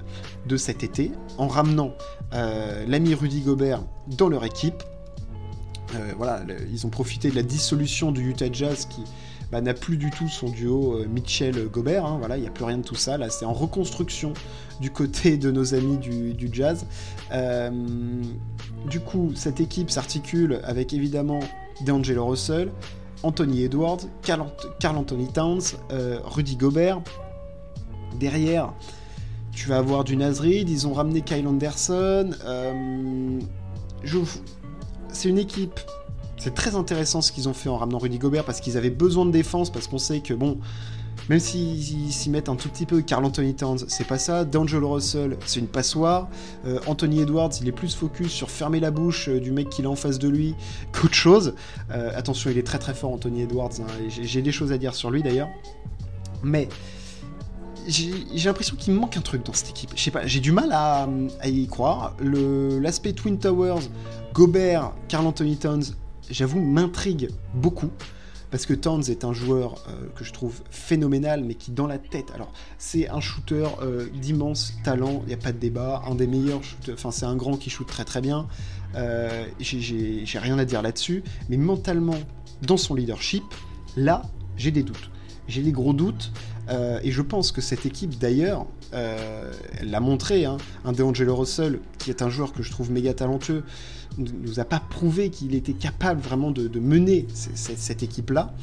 de 0.48 0.58
cet 0.58 0.84
été 0.84 1.12
en 1.38 1.48
ramenant 1.48 1.94
l'ami 2.32 3.14
Rudy 3.14 3.42
Gobert 3.42 3.84
dans 4.08 4.30
leur 4.30 4.44
équipe. 4.44 4.82
voilà, 6.18 6.42
ils 6.72 6.86
ont 6.86 6.90
profité 6.90 7.30
de 7.30 7.36
la 7.36 7.44
dissolution 7.44 8.12
du 8.12 8.30
Utah 8.30 8.52
Jazz 8.52 8.88
qui 8.90 9.04
bah, 9.54 9.62
n'a 9.62 9.76
plus 9.76 9.98
du 9.98 10.10
tout 10.10 10.28
son 10.28 10.50
duo 10.50 10.96
euh, 10.96 11.06
Mitchell-Gobert. 11.08 12.08
Hein, 12.08 12.16
voilà, 12.18 12.38
il 12.38 12.42
n'y 12.42 12.48
a 12.48 12.50
plus 12.50 12.66
rien 12.66 12.80
de 12.80 12.84
tout 12.84 12.96
ça. 12.96 13.20
Là, 13.20 13.30
c'est 13.30 13.46
en 13.46 13.54
reconstruction 13.54 14.34
du 14.82 14.90
côté 14.90 15.38
de 15.38 15.52
nos 15.52 15.76
amis 15.76 16.00
du, 16.00 16.50
jazz. 16.52 16.88
Euh, 17.32 17.70
du 18.90 19.00
coup, 19.00 19.32
cette 19.36 19.60
équipe 19.60 19.92
s'articule 19.92 20.60
avec 20.64 20.92
évidemment 20.92 21.40
D'Angelo 21.86 22.26
Russell, 22.26 22.72
Anthony 23.22 23.66
Edwards, 23.66 24.00
Carl, 24.24 24.48
Anthony 24.84 25.28
Towns, 25.28 25.62
euh, 25.92 26.18
Rudy 26.24 26.56
Gobert. 26.56 27.04
Derrière, 28.20 28.74
tu 29.52 29.68
vas 29.70 29.78
avoir 29.78 30.04
du 30.04 30.18
Nazrid. 30.18 30.68
Ils 30.68 30.88
ont 30.88 30.94
ramené 30.94 31.22
Kyle 31.22 31.46
Anderson. 31.46 32.32
C'est 35.10 35.30
une 35.30 35.38
équipe 35.38 35.80
c'est 36.44 36.54
très 36.54 36.76
intéressant 36.76 37.22
ce 37.22 37.32
qu'ils 37.32 37.48
ont 37.48 37.54
fait 37.54 37.70
en 37.70 37.78
ramenant 37.78 38.00
Rudy 38.00 38.18
Gobert 38.18 38.44
parce 38.44 38.60
qu'ils 38.60 38.76
avaient 38.76 38.90
besoin 38.90 39.26
de 39.26 39.32
défense, 39.32 39.70
parce 39.70 39.88
qu'on 39.88 39.98
sait 39.98 40.20
que, 40.20 40.34
bon, 40.34 40.58
même 41.30 41.40
s'ils 41.40 42.12
s'y 42.12 42.30
mettent 42.30 42.50
un 42.50 42.58
tout 42.58 42.68
petit 42.68 42.86
peu, 42.86 43.02
Carl 43.02 43.24
Anthony 43.24 43.56
Towns, 43.56 43.80
c'est 43.88 44.06
pas 44.06 44.18
ça. 44.18 44.44
D'Angelo 44.44 44.90
Russell, 44.90 45.38
c'est 45.46 45.62
une 45.62 45.68
passoire. 45.68 46.28
Euh, 46.66 46.80
Anthony 46.86 47.22
Edwards, 47.22 47.52
il 47.62 47.68
est 47.70 47.72
plus 47.72 47.96
focus 47.96 48.30
sur 48.30 48.52
fermer 48.52 48.82
la 48.82 48.92
bouche 48.92 49.30
euh, 49.30 49.40
du 49.40 49.52
mec 49.52 49.70
qu'il 49.70 49.86
a 49.86 49.90
en 49.90 49.96
face 49.96 50.20
de 50.20 50.28
lui 50.28 50.54
qu'autre 50.92 51.14
chose. 51.14 51.56
Euh, 51.92 52.12
attention, 52.14 52.52
il 52.52 52.58
est 52.58 52.68
très 52.68 52.80
très 52.80 52.94
fort, 52.94 53.14
Anthony 53.14 53.44
Edwards. 53.44 53.72
Hein, 53.80 53.88
j'ai 54.10 54.42
des 54.42 54.52
choses 54.52 54.74
à 54.74 54.78
dire 54.78 54.96
sur 54.96 55.12
lui 55.12 55.24
d'ailleurs. 55.24 55.48
Mais 56.44 56.68
j'ai 57.88 58.44
l'impression 58.44 58.76
qu'il 58.76 58.96
manque 58.96 59.16
un 59.16 59.22
truc 59.22 59.46
dans 59.46 59.54
cette 59.54 59.70
équipe. 59.70 59.92
Je 59.96 60.02
sais 60.02 60.12
pas, 60.12 60.28
j'ai 60.28 60.42
du 60.42 60.52
mal 60.52 60.74
à, 60.74 61.08
y 61.46 61.68
croire. 61.68 62.18
L'aspect 62.20 63.14
Twin 63.14 63.40
Towers, 63.40 63.88
Gobert, 64.34 64.92
Carl 65.08 65.26
Anthony 65.26 65.56
Towns, 65.56 65.84
j'avoue, 66.30 66.62
m'intrigue 66.62 67.30
beaucoup. 67.54 67.92
Parce 68.52 68.68
que 68.68 68.76
Towns 68.76 69.02
est 69.10 69.24
un 69.24 69.34
joueur 69.34 69.84
euh, 69.90 70.10
que 70.16 70.24
je 70.24 70.32
trouve 70.32 70.62
phénoménal, 70.70 71.44
mais 71.44 71.56
qui 71.56 71.72
dans 71.72 71.88
la 71.88 71.98
tête, 71.98 72.30
alors 72.36 72.52
c'est 72.78 73.10
un 73.10 73.20
shooter 73.20 73.68
euh, 73.82 74.08
d'immense 74.14 74.76
talent, 74.84 75.22
il 75.24 75.30
n'y 75.30 75.34
a 75.34 75.38
pas 75.38 75.52
de 75.52 75.58
débat, 75.58 76.04
un 76.08 76.14
des 76.14 76.28
meilleurs 76.28 76.62
enfin 76.94 77.10
c'est 77.10 77.26
un 77.26 77.36
grand 77.36 77.58
qui 77.58 77.72
shoot 77.72 77.88
très 77.88 78.06
très 78.06 78.22
bien, 78.22 78.48
euh, 78.94 79.48
j'ai 79.60 80.38
rien 80.38 80.60
à 80.60 80.66
dire 80.66 80.84
là-dessus, 80.84 81.24
mais 81.50 81.58
mentalement, 81.58 82.20
dans 82.62 82.78
son 82.78 82.94
leadership, 82.94 83.44
là, 83.98 84.22
j'ai 84.56 84.70
des 84.70 84.84
doutes. 84.84 85.10
J'ai 85.48 85.64
des 85.64 85.72
gros 85.72 85.94
doutes, 85.94 86.32
et 86.70 87.12
je 87.12 87.22
pense 87.22 87.52
que 87.52 87.62
cette 87.62 87.86
équipe 87.86 88.18
d'ailleurs, 88.18 88.66
elle 88.92 89.90
l'a 89.90 90.00
montré, 90.00 90.46
hein, 90.46 90.58
un 90.86 90.92
DeAngelo 90.92 91.36
Russell, 91.36 91.80
qui 91.98 92.10
est 92.10 92.22
un 92.22 92.30
joueur 92.30 92.54
que 92.54 92.64
je 92.64 92.72
trouve 92.72 92.92
méga 92.92 93.14
talentueux, 93.14 93.64
nous 94.18 94.60
a 94.60 94.66
pas 94.66 94.80
prouvé 94.80 95.30
qu'il 95.30 95.56
était 95.56 95.74
capable 95.74 96.22
vraiment 96.22 96.52
de, 96.52 96.80
mener 96.80 97.28
cette, 97.34 98.04
équipe-là. 98.04 98.54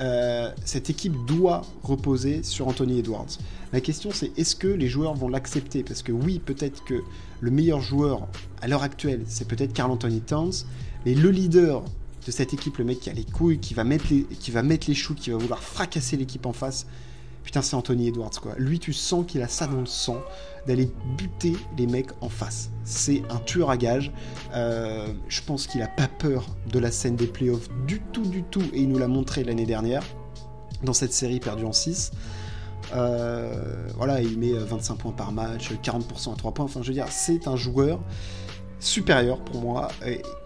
Euh, 0.00 0.50
cette 0.64 0.90
équipe 0.90 1.14
doit 1.26 1.62
reposer 1.82 2.42
sur 2.42 2.68
Anthony 2.68 2.98
Edwards. 2.98 3.38
La 3.72 3.80
question 3.80 4.10
c'est 4.12 4.36
est-ce 4.38 4.56
que 4.56 4.68
les 4.68 4.88
joueurs 4.88 5.14
vont 5.14 5.28
l'accepter? 5.28 5.82
Parce 5.82 6.02
que 6.02 6.12
oui, 6.12 6.40
peut-être 6.44 6.84
que 6.84 7.02
le 7.40 7.50
meilleur 7.50 7.80
joueur 7.80 8.26
à 8.60 8.68
l'heure 8.68 8.82
actuelle, 8.82 9.22
c'est 9.26 9.46
peut-être 9.46 9.72
Carl 9.72 9.90
Anthony 9.90 10.20
Towns, 10.20 10.52
mais 11.04 11.14
le 11.14 11.30
leader 11.30 11.84
de 12.26 12.30
cette 12.30 12.54
équipe, 12.54 12.78
le 12.78 12.84
mec 12.84 13.00
qui 13.00 13.10
a 13.10 13.12
les 13.12 13.24
couilles, 13.24 13.58
qui 13.58 13.74
va 13.74 13.84
mettre 13.84 14.06
les, 14.10 14.94
shoots, 14.94 15.18
qui 15.18 15.30
va 15.30 15.36
vouloir 15.36 15.62
fracasser 15.62 16.16
l'équipe 16.16 16.46
en 16.46 16.52
face, 16.52 16.86
putain 17.44 17.62
c'est 17.62 17.76
Anthony 17.76 18.08
Edwards 18.08 18.40
quoi. 18.42 18.54
Lui 18.58 18.80
tu 18.80 18.92
sens 18.92 19.24
qu'il 19.26 19.42
a 19.42 19.48
ça 19.48 19.66
dans 19.66 19.80
le 19.80 19.86
sang 19.86 20.18
d'aller 20.66 20.90
buter 21.16 21.54
les 21.76 21.86
mecs 21.86 22.10
en 22.20 22.28
face. 22.28 22.70
C'est 22.84 23.22
un 23.30 23.38
tueur 23.38 23.70
à 23.70 23.76
gage. 23.76 24.12
Euh, 24.54 25.12
je 25.28 25.40
pense 25.42 25.66
qu'il 25.66 25.82
a 25.82 25.88
pas 25.88 26.08
peur 26.08 26.46
de 26.72 26.78
la 26.78 26.90
scène 26.90 27.16
des 27.16 27.26
playoffs 27.26 27.68
du 27.86 28.00
tout, 28.00 28.24
du 28.24 28.42
tout, 28.44 28.62
et 28.72 28.80
il 28.80 28.88
nous 28.88 28.98
l'a 28.98 29.08
montré 29.08 29.44
l'année 29.44 29.66
dernière 29.66 30.02
dans 30.82 30.92
cette 30.92 31.12
série 31.12 31.40
perdue 31.40 31.64
en 31.64 31.72
6. 31.72 32.12
Euh, 32.94 33.88
voilà, 33.96 34.20
il 34.20 34.38
met 34.38 34.52
25 34.52 34.96
points 34.96 35.12
par 35.12 35.32
match, 35.32 35.70
40% 35.82 36.32
à 36.32 36.36
3 36.36 36.54
points. 36.54 36.64
Enfin, 36.64 36.82
je 36.82 36.88
veux 36.88 36.94
dire, 36.94 37.08
c'est 37.10 37.46
un 37.46 37.56
joueur 37.56 38.00
supérieur 38.80 39.38
pour 39.40 39.60
moi 39.60 39.88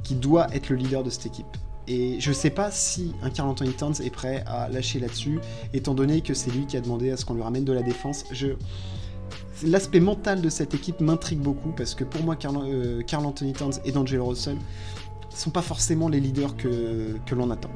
qui 0.05 0.15
doit 0.15 0.47
être 0.55 0.69
le 0.69 0.77
leader 0.77 1.03
de 1.03 1.11
cette 1.11 1.27
équipe. 1.27 1.47
Et 1.89 2.21
je 2.21 2.33
sais 2.33 2.51
pas 2.51 2.71
si 2.71 3.13
un 3.23 3.31
Carl 3.31 3.49
Anthony 3.49 3.73
Towns 3.73 3.95
est 4.05 4.11
prêt 4.11 4.45
à 4.47 4.69
lâcher 4.69 5.01
là-dessus, 5.01 5.41
étant 5.73 5.95
donné 5.95 6.21
que 6.21 6.35
c'est 6.35 6.51
lui 6.51 6.67
qui 6.67 6.77
a 6.77 6.81
demandé 6.81 7.11
à 7.11 7.17
ce 7.17 7.25
qu'on 7.25 7.35
lui 7.35 7.43
ramène 7.43 7.65
de 7.65 7.73
la 7.73 7.83
défense. 7.83 8.25
Je, 8.31 8.49
l'aspect 9.65 10.01
mental 10.01 10.43
de 10.43 10.51
cette 10.51 10.75
équipe 10.75 11.01
m'intrigue 11.01 11.41
beaucoup 11.41 11.71
parce 11.71 11.95
que 11.95 12.05
pour 12.05 12.23
moi, 12.23 12.37
Carl, 12.37 12.57
euh, 12.63 13.03
Anthony 13.13 13.55
Towns 13.55 13.73
et 13.85 13.93
D'Angelo 13.93 14.27
Russell 14.27 14.59
sont 15.31 15.51
pas 15.51 15.63
forcément 15.63 16.09
les 16.09 16.21
leaders 16.21 16.57
que, 16.57 17.35
l'on 17.35 17.51
attend. 17.51 17.71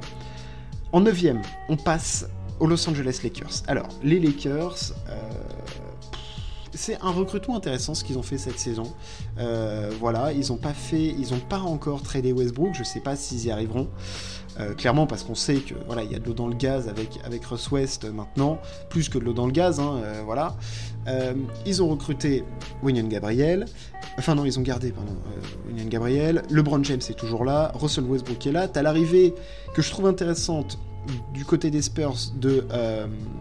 En 0.93 1.01
neuvième, 1.01 1.41
on 1.69 1.77
passe 1.77 2.27
aux 2.61 2.67
Los 2.67 2.89
Angeles 2.89 3.21
Lakers. 3.23 3.63
Alors, 3.67 3.89
les 4.03 4.21
Lakers, 4.21 4.93
euh, 5.09 5.19
c'est 6.75 6.99
un 7.01 7.11
recrutement 7.11 7.57
intéressant 7.57 7.95
ce 7.95 8.05
qu'ils 8.05 8.19
ont 8.19 8.23
fait 8.23 8.39
cette 8.39 8.59
saison. 8.59 8.93
Euh, 9.39 9.91
voilà, 10.01 10.33
ils 10.33 10.49
n'ont 10.49 10.57
pas 10.57 10.73
fait, 10.73 11.07
ils 11.07 11.33
n'ont 11.33 11.41
pas 11.41 11.61
encore 11.61 12.03
tradé 12.03 12.33
Westbrook. 12.33 12.75
Je 12.75 12.83
sais 12.83 13.01
pas 13.01 13.17
s'ils 13.17 13.47
y 13.47 13.51
arriveront. 13.51 13.89
Euh, 14.61 14.75
clairement 14.75 15.07
parce 15.07 15.23
qu'on 15.23 15.35
sait 15.35 15.57
que 15.57 15.73
voilà 15.87 16.03
il 16.03 16.13
y 16.13 16.15
a 16.15 16.19
de 16.19 16.27
l'eau 16.27 16.35
dans 16.35 16.47
le 16.47 16.55
gaz 16.55 16.87
avec 16.87 17.19
avec 17.25 17.43
Russ 17.43 17.71
West 17.71 18.05
maintenant 18.05 18.59
plus 18.91 19.09
que 19.09 19.17
de 19.17 19.25
l'eau 19.25 19.33
dans 19.33 19.47
le 19.47 19.53
gaz 19.53 19.81
hein, 19.81 20.03
euh, 20.05 20.21
voilà 20.27 20.57
ils 21.65 21.83
ont 21.83 21.89
recruté 21.89 22.45
William 22.83 23.09
Gabriel 23.09 23.65
enfin 24.19 24.35
non 24.35 24.45
ils 24.45 24.59
ont 24.59 24.63
gardé 24.63 24.93
pardon 24.93 25.17
William 25.67 25.89
Gabriel 25.89 26.43
LeBron 26.51 26.85
James 26.85 27.01
est 27.01 27.19
toujours 27.19 27.47
là 27.47 27.73
Russell 27.77 28.05
Westbrook 28.05 28.47
est 28.47 28.53
là 28.53 28.69
t'as 28.69 28.83
l'arrivée 28.83 29.33
que 29.73 29.81
je 29.81 29.89
trouve 29.91 30.05
intéressante 30.05 30.79
du 31.33 31.47
côté 31.47 31.71
des 31.71 31.81
Spurs 31.81 32.19
de 32.35 32.67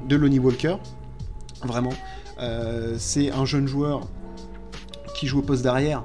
de 0.07 0.15
Lonnie 0.15 0.39
Walker 0.39 0.77
vraiment 1.65 1.91
euh, 1.91 2.30
c'est 2.97 3.31
un 3.31 3.45
jeune 3.45 3.67
joueur 3.67 4.07
qui 5.21 5.27
joue 5.27 5.39
au 5.39 5.43
poste 5.43 5.63
d'arrière, 5.63 6.03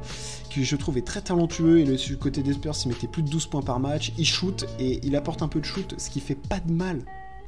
qui 0.50 0.64
je 0.64 0.76
trouve 0.76 0.98
est 0.98 1.06
très 1.06 1.22
talentueux. 1.22 1.78
Et 1.78 1.84
le 1.84 2.16
côté 2.16 2.42
des 2.42 2.52
Spurs, 2.52 2.74
il 2.84 2.88
mettait 2.88 3.06
plus 3.06 3.22
de 3.22 3.30
12 3.30 3.46
points 3.46 3.62
par 3.62 3.80
match. 3.80 4.12
Il 4.18 4.26
shoot 4.26 4.66
et 4.78 5.00
il 5.02 5.16
apporte 5.16 5.42
un 5.42 5.48
peu 5.48 5.60
de 5.60 5.64
shoot, 5.64 5.94
ce 5.98 6.10
qui 6.10 6.20
fait 6.20 6.34
pas 6.34 6.60
de 6.60 6.70
mal 6.70 7.02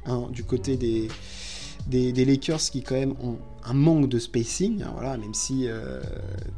hein, 0.05 0.27
du 0.31 0.43
côté 0.43 0.77
des, 0.77 1.07
Lakers 1.91 2.59
qui 2.71 2.81
quand 2.81 2.95
même 2.95 3.13
ont 3.21 3.37
un 3.65 3.73
manque 3.73 4.09
de 4.09 4.19
spacing, 4.19 4.83
voilà, 4.93 5.17
même 5.17 5.33
si 5.33 5.67
euh, 5.67 6.01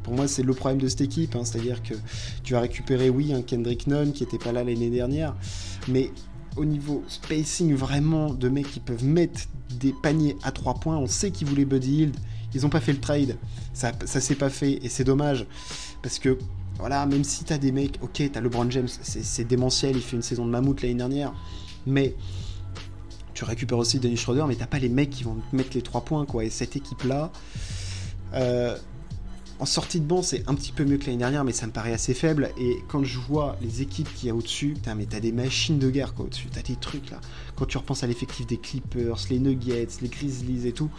pour 0.02 0.14
moi 0.14 0.28
c'est 0.28 0.42
le 0.42 0.54
problème 0.54 0.80
de 0.80 0.88
cette 0.88 1.00
équipe, 1.00 1.36
hein, 1.36 1.44
c'est-à-dire 1.44 1.82
que 1.82 1.94
tu 2.42 2.56
as 2.56 2.60
récupéré 2.60 3.10
oui 3.10 3.32
un 3.32 3.42
Kendrick 3.42 3.86
Nunn 3.86 4.12
qui 4.12 4.22
était 4.22 4.38
pas 4.38 4.52
là 4.52 4.64
l'année 4.64 4.90
dernière, 4.90 5.34
mais 5.88 6.10
au 6.56 6.64
niveau 6.64 7.02
spacing 7.08 7.74
vraiment 7.74 8.32
de 8.32 8.48
mecs 8.48 8.70
qui 8.70 8.80
peuvent 8.80 9.04
mettre 9.04 9.40
des 9.70 9.94
paniers 10.02 10.36
à 10.42 10.52
3 10.52 10.74
points. 10.74 10.96
On 10.96 11.06
sait 11.06 11.30
qu'ils 11.30 11.46
voulaient 11.46 11.64
Buddy 11.64 12.02
Hield. 12.02 12.16
Ils 12.54 12.62
n'ont 12.62 12.68
pas 12.68 12.80
fait 12.80 12.92
le 12.92 13.00
trade. 13.00 13.38
Ça, 13.72 13.92
ça 14.04 14.20
s'est 14.20 14.34
pas 14.34 14.50
fait 14.50 14.84
et 14.84 14.88
c'est 14.88 15.04
dommage. 15.04 15.46
Parce 16.02 16.18
que, 16.18 16.38
voilà, 16.78 17.06
même 17.06 17.24
si 17.24 17.44
t'as 17.44 17.58
des 17.58 17.72
mecs, 17.72 17.98
ok, 18.02 18.22
t'as 18.32 18.40
LeBron 18.40 18.70
James, 18.70 18.88
c'est 18.88 19.44
démentiel, 19.44 19.96
il 19.96 20.02
fait 20.02 20.16
une 20.16 20.22
saison 20.22 20.44
de 20.44 20.50
mammouth 20.50 20.82
l'année 20.82 20.94
dernière. 20.94 21.32
Mais 21.86 22.14
tu 23.34 23.44
récupères 23.44 23.78
aussi 23.78 23.98
Dennis 23.98 24.18
Schroeder, 24.18 24.44
mais 24.46 24.56
t'as 24.56 24.66
pas 24.66 24.78
les 24.78 24.90
mecs 24.90 25.10
qui 25.10 25.24
vont 25.24 25.38
mettre 25.52 25.70
les 25.74 25.82
3 25.82 26.04
points, 26.04 26.26
quoi. 26.26 26.44
Et 26.44 26.50
cette 26.50 26.76
équipe-là, 26.76 27.32
euh, 28.34 28.76
en 29.58 29.66
sortie 29.66 30.00
de 30.00 30.04
banc, 30.04 30.22
c'est 30.22 30.48
un 30.48 30.54
petit 30.54 30.72
peu 30.72 30.84
mieux 30.84 30.96
que 30.96 31.06
l'année 31.06 31.18
dernière, 31.18 31.44
mais 31.44 31.52
ça 31.52 31.66
me 31.66 31.72
paraît 31.72 31.92
assez 31.92 32.14
faible. 32.14 32.50
Et 32.58 32.78
quand 32.88 33.04
je 33.04 33.18
vois 33.18 33.56
les 33.62 33.82
équipes 33.82 34.12
qu'il 34.14 34.28
y 34.28 34.30
a 34.30 34.34
au-dessus, 34.34 34.76
mais 34.96 35.06
t'as 35.06 35.20
des 35.20 35.32
machines 35.32 35.78
de 35.78 35.90
guerre 35.90 36.14
quoi 36.14 36.24
au-dessus, 36.26 36.48
t'as 36.52 36.62
des 36.62 36.76
trucs 36.76 37.10
là. 37.10 37.20
Quand 37.56 37.66
tu 37.66 37.78
repenses 37.78 38.02
à 38.02 38.06
l'effectif 38.06 38.46
des 38.46 38.56
Clippers, 38.56 39.18
les 39.30 39.38
Nuggets, 39.38 39.88
les 40.00 40.08
Grizzlies 40.08 40.66
et 40.66 40.72
tout, 40.72 40.90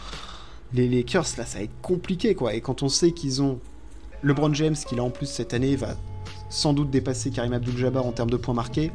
les 0.73 0.87
Lakers 0.87 1.25
là, 1.37 1.45
ça 1.45 1.57
va 1.57 1.63
être 1.63 1.81
compliqué 1.81 2.35
quoi. 2.35 2.53
Et 2.53 2.61
quand 2.61 2.83
on 2.83 2.89
sait 2.89 3.11
qu'ils 3.11 3.41
ont 3.41 3.59
LeBron 4.21 4.53
James, 4.53 4.75
qui 4.75 4.95
là 4.95 5.03
en 5.03 5.09
plus 5.09 5.25
cette 5.25 5.53
année 5.53 5.75
va 5.75 5.97
sans 6.49 6.73
doute 6.73 6.89
dépasser 6.89 7.31
Karim 7.31 7.53
Abdul-Jabbar 7.53 8.05
en 8.05 8.11
termes 8.11 8.29
de 8.29 8.37
points 8.37 8.53
marqués. 8.53 8.91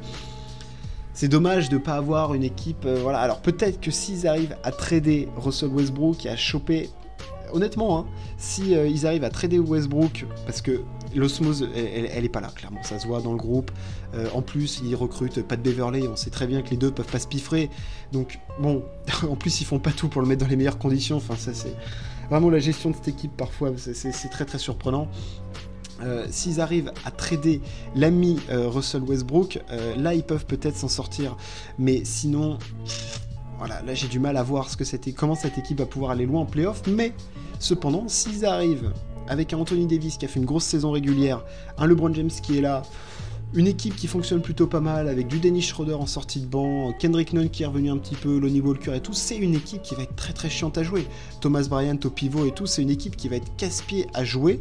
C'est 1.13 1.29
dommage 1.29 1.69
de 1.69 1.75
ne 1.75 1.81
pas 1.81 1.95
avoir 1.95 2.33
une 2.35 2.45
équipe. 2.45 2.85
Euh, 2.85 3.01
voilà. 3.03 3.19
Alors 3.19 3.41
peut-être 3.41 3.81
que 3.81 3.91
s'ils 3.91 4.29
arrivent 4.29 4.57
à 4.63 4.71
trader 4.71 5.29
Russell 5.37 5.71
Westbrook 5.71 6.25
et 6.27 6.29
à 6.29 6.37
choper 6.37 6.91
honnêtement, 7.53 7.99
hein, 7.99 8.07
si 8.37 8.75
euh, 8.75 8.87
ils 8.87 9.07
arrivent 9.07 9.25
à 9.25 9.31
trader 9.31 9.59
Westbrook, 9.59 10.27
parce 10.47 10.61
que 10.61 10.83
l'osmose, 11.15 11.69
elle, 11.75 12.25
est 12.25 12.29
pas 12.29 12.41
là, 12.41 12.51
clairement, 12.55 12.83
ça 12.83 12.99
se 12.99 13.07
voit 13.07 13.21
dans 13.21 13.33
le 13.33 13.39
groupe. 13.39 13.71
Euh, 14.15 14.29
en 14.35 14.43
plus, 14.43 14.81
ils 14.85 14.95
recrutent 14.95 15.43
Pat 15.43 15.61
Beverley, 15.61 16.07
on 16.07 16.17
sait 16.17 16.31
très 16.31 16.47
bien 16.47 16.63
que 16.63 16.71
les 16.71 16.77
deux 16.77 16.91
peuvent 16.91 17.11
pas 17.11 17.19
se 17.19 17.27
piffrer. 17.27 17.71
Donc, 18.13 18.39
bon, 18.61 18.85
en 19.29 19.37
plus, 19.37 19.61
ils 19.61 19.65
font 19.65 19.79
pas 19.79 19.93
tout 19.93 20.09
pour 20.09 20.23
le 20.23 20.29
mettre 20.29 20.45
dans 20.45 20.51
les 20.51 20.57
meilleures 20.57 20.79
conditions. 20.79 21.17
Enfin, 21.17 21.37
ça, 21.37 21.55
c'est 21.55 21.75
vraiment 22.31 22.51
la 22.51 22.59
gestion 22.61 22.91
de 22.91 22.97
cette 22.97 23.09
équipe, 23.09 23.37
parfois, 23.37 23.73
c'est 23.77 24.31
très 24.31 24.45
très 24.45 24.59
surprenant. 24.59 25.09
Euh, 26.01 26.27
s'ils 26.31 26.61
arrivent 26.61 26.93
à 27.05 27.11
trader 27.11 27.61
l'ami 27.97 28.39
Russell 28.49 29.03
Westbrook, 29.03 29.59
là 29.97 30.15
ils 30.15 30.23
peuvent 30.23 30.47
peut-être 30.47 30.77
s'en 30.77 30.87
sortir. 30.87 31.37
Mais 31.77 32.05
sinon, 32.05 32.59
voilà, 33.59 33.83
là 33.83 33.95
j'ai 33.95 34.09
du 34.09 34.19
mal 34.19 34.37
à 34.37 34.43
voir 34.43 34.71
ce 34.71 34.77
que 34.77 34.85
comment 35.11 35.35
cette 35.35 35.59
équipe 35.59 35.79
va 35.79 35.87
pouvoir 35.87 36.13
aller 36.13 36.27
loin 36.27 36.43
en 36.43 36.47
playoff, 36.47 36.83
mais 36.87 37.13
cependant, 37.59 38.09
s'ils 38.09 38.47
arrivent 38.47 38.93
avec 39.29 39.53
un 39.53 39.59
Anthony 39.59 39.87
Davis 39.87 40.17
qui 40.17 40.25
a 40.25 40.29
fait 40.29 40.41
une 40.41 40.47
grosse 40.47 40.65
saison 40.65 40.91
régulière, 40.91 41.45
un 41.77 41.87
LeBron 41.87 42.13
James 42.15 42.31
qui 42.31 42.59
est 42.59 42.61
là, 42.61 42.83
une 43.55 43.67
équipe 43.67 43.97
qui 43.97 44.07
fonctionne 44.07 44.43
plutôt 44.43 44.67
pas 44.67 44.81
mal, 44.81 45.09
avec 45.09 45.27
du 45.27 45.39
Dennis 45.39 45.63
Schroeder 45.63 45.95
en 45.95 46.07
sortie 46.07 46.41
de 46.41 46.47
banc, 46.47 46.93
Kendrick 46.99 47.33
Nunn 47.33 47.49
qui 47.49 47.63
est 47.63 47.67
revenu 47.67 47.91
un 47.91 47.97
petit 47.97 48.15
peu, 48.15 48.39
Lonnie 48.39 48.61
Walker 48.61 48.95
et 48.95 49.01
tout, 49.01 49.15
c'est 49.15 49.37
une 49.37 49.55
équipe 49.55 49.83
qui 49.83 49.95
va 49.95 50.03
être 50.03 50.17
très 50.17 50.33
très 50.33 50.51
chiante 50.51 50.77
à 50.77 50.83
jouer. 50.83 51.07
Thomas 51.41 51.67
Bryant 51.69 51.99
au 52.05 52.45
et 52.45 52.53
tout, 52.53 52.67
c'est 52.67 52.83
une 52.83 52.91
équipe 52.91 53.17
qui 53.17 53.29
va 53.29 53.37
être 53.37 53.57
casse-pied 53.57 54.07
à 54.15 54.25
jouer, 54.25 54.61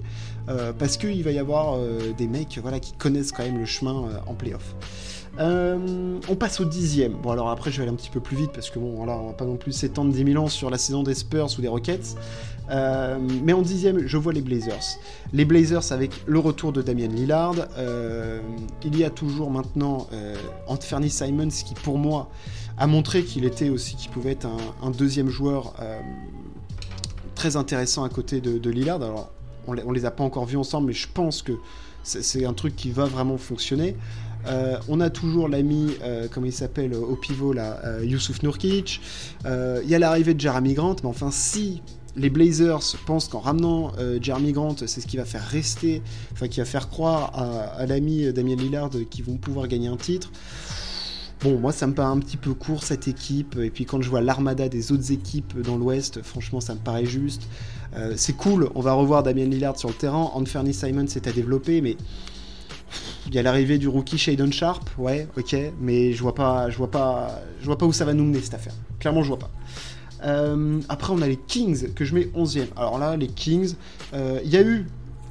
euh, 0.50 0.72
parce 0.72 0.98
qu'il 0.98 1.22
va 1.24 1.32
y 1.32 1.40
avoir 1.40 1.76
euh, 1.76 2.14
des 2.18 2.28
mecs 2.28 2.60
voilà, 2.62 2.80
qui 2.80 2.94
connaissent 2.94 3.32
quand 3.32 3.44
même 3.44 3.60
le 3.60 3.66
chemin 3.66 4.06
euh, 4.06 4.20
en 4.26 4.34
playoff. 4.34 4.76
Euh, 5.40 6.20
on 6.28 6.36
passe 6.36 6.60
au 6.60 6.66
dixième. 6.66 7.14
Bon, 7.14 7.32
alors 7.32 7.50
après, 7.50 7.72
je 7.72 7.78
vais 7.78 7.84
aller 7.84 7.92
un 7.92 7.96
petit 7.96 8.10
peu 8.10 8.20
plus 8.20 8.36
vite 8.36 8.52
parce 8.54 8.70
que 8.70 8.80
bon, 8.80 8.96
voilà, 8.96 9.18
on 9.18 9.28
va 9.28 9.34
pas 9.34 9.46
non 9.46 9.58
plus 9.58 9.72
s'étendre 9.72 10.12
10 10.12 10.32
000 10.34 10.44
ans 10.44 10.48
sur 10.48 10.70
la 10.70 10.78
saison 10.78 11.04
des 11.04 11.14
Spurs 11.14 11.50
ou 11.58 11.62
des 11.62 11.68
Rockets. 11.68 12.16
Euh, 12.70 13.18
mais 13.44 13.54
en 13.54 13.62
dixième, 13.62 14.06
je 14.08 14.18
vois 14.18 14.34
les 14.34 14.42
Blazers. 14.42 14.98
Les 15.34 15.46
Blazers 15.46 15.92
avec 15.92 16.12
le 16.26 16.40
retour 16.40 16.74
de 16.74 16.82
Damian 16.82 17.10
Lillard. 17.10 17.56
Euh, 17.78 18.40
il 18.84 18.98
y 18.98 19.04
a 19.04 19.10
toujours 19.10 19.52
maintenant 19.52 20.08
Anthony 20.68 21.10
Simons 21.10 21.50
qui, 21.50 21.76
pour 21.76 21.98
moi, 21.98 22.30
a 22.78 22.88
montré 22.88 23.24
qu'il 23.24 23.46
était 23.46 23.70
aussi, 23.70 23.96
qu'il 23.96 24.12
pouvait 24.12 24.32
être 24.32 24.48
un, 24.82 24.92
deuxième 24.92 25.30
joueur 25.30 25.76
très 27.36 27.56
intéressant 27.56 28.04
à 28.04 28.10
côté 28.10 28.42
de, 28.42 28.70
Lillard. 28.70 29.02
Alors, 29.02 29.32
on, 29.68 29.76
on 29.86 29.92
les 29.92 30.06
a 30.06 30.12
pas 30.12 30.24
encore 30.24 30.46
vus 30.46 30.58
ensemble, 30.58 30.88
mais 30.88 30.94
je 30.94 31.08
pense 31.14 31.42
que 31.42 31.54
c'est 32.04 32.46
un 32.46 32.54
truc 32.54 32.76
qui 32.76 32.92
va 32.92 33.06
vraiment 33.06 33.38
fonctionner. 33.38 33.96
Euh, 34.48 34.78
on 34.88 35.00
a 35.02 35.10
toujours 35.10 35.48
l'ami, 35.48 35.92
euh, 36.02 36.28
comment 36.32 36.46
il 36.46 36.54
s'appelle, 36.54 36.94
au 36.94 37.16
pivot 37.16 37.54
là, 37.54 37.80
euh, 37.84 38.06
Youssouf 38.06 38.44
Nourkic. 38.44 39.02
Il 39.46 39.90
y 39.90 39.96
a 39.96 40.00
l'arrivée 40.00 40.34
de 40.34 40.40
Jeremy 40.40 40.74
Grant, 40.74 40.96
mais 41.04 41.10
enfin, 41.10 41.32
si 41.32 41.82
les 42.16 42.30
Blazers 42.30 42.98
pensent 43.06 43.28
qu'en 43.28 43.40
ramenant 43.40 43.92
Jeremy 44.22 44.52
Grant, 44.52 44.76
c'est 44.78 45.02
ce 45.02 45.06
qui 45.06 45.18
va 45.18 45.26
faire 45.26 45.46
rester, 45.46 46.02
enfin 46.34 46.48
qui 46.48 46.60
va 46.60 46.66
faire 46.66 46.90
croire 46.90 47.32
à, 47.78 47.86
l'ami 47.86 48.34
Damien 48.34 48.56
Lillard 48.56 48.90
qu'ils 49.12 49.24
vont 49.24 49.38
pouvoir 49.38 49.68
gagner 49.68 49.88
un 49.88 49.98
titre. 49.98 50.32
Bon, 51.44 51.60
moi 51.60 51.72
ça 51.72 51.86
me 51.86 51.94
paraît 51.94 52.10
un 52.10 52.18
petit 52.18 52.38
peu 52.38 52.56
court 52.56 52.84
cette 52.84 53.08
équipe, 53.08 53.56
et 53.62 53.70
puis 53.70 53.86
quand 53.86 54.02
je 54.02 54.10
vois 54.10 54.22
l'armada 54.22 54.68
des 54.68 54.92
autres 54.92 55.12
équipes 55.12 55.62
dans 55.62 55.78
l'Ouest, 55.78 56.24
franchement 56.24 56.60
ça 56.60 56.74
me 56.74 56.80
paraît 56.80 57.06
juste. 57.06 57.44
c'est 58.16 58.36
cool, 58.36 58.70
on 58.74 58.82
va 58.82 58.94
revoir 58.94 59.22
Damien 59.22 59.46
Lillard 59.46 59.78
sur 59.78 59.90
le 59.90 59.96
terrain, 59.96 60.32
Anthony 60.34 60.74
Simon 60.74 61.06
s'est 61.06 61.28
à 61.28 61.32
développer, 61.32 61.82
mais 61.82 61.98
il 63.28 63.36
y 63.36 63.40
a 63.40 63.44
l'arrivée 63.44 63.78
du 63.78 63.88
rookie 63.88 64.18
Shadon 64.18 64.52
Sharp, 64.52 64.90
ouais, 64.98 65.28
ok, 65.38 65.56
mais 65.80 66.14
je 66.14 66.22
vois 66.22 66.36
pas, 66.36 66.70
je 66.70 66.78
vois 66.78 66.92
pas, 66.92 67.42
je 67.62 67.66
vois 67.66 67.78
pas 67.78 67.86
où 67.86 67.94
ça 67.94 68.06
va 68.06 68.14
nous 68.14 68.24
mener 68.24 68.42
cette 68.42 68.54
affaire. 68.54 68.74
Clairement, 69.00 69.24
je 69.24 69.30
vois 69.30 69.40
pas. 69.40 69.52
Euh, 70.24 70.80
après, 70.90 71.14
on 71.14 71.22
a 71.22 71.28
les 71.28 71.38
Kings 71.38 71.94
que 71.94 72.06
je 72.06 72.16
mets 72.16 72.30
11e. 72.36 72.68
Alors 72.76 72.98
là, 72.98 73.16
les 73.16 73.28
Kings, 73.28 73.76
euh, 74.14 74.40
il 74.44 74.50
y 74.50 74.58
a 74.58 74.62
eu 74.62 74.88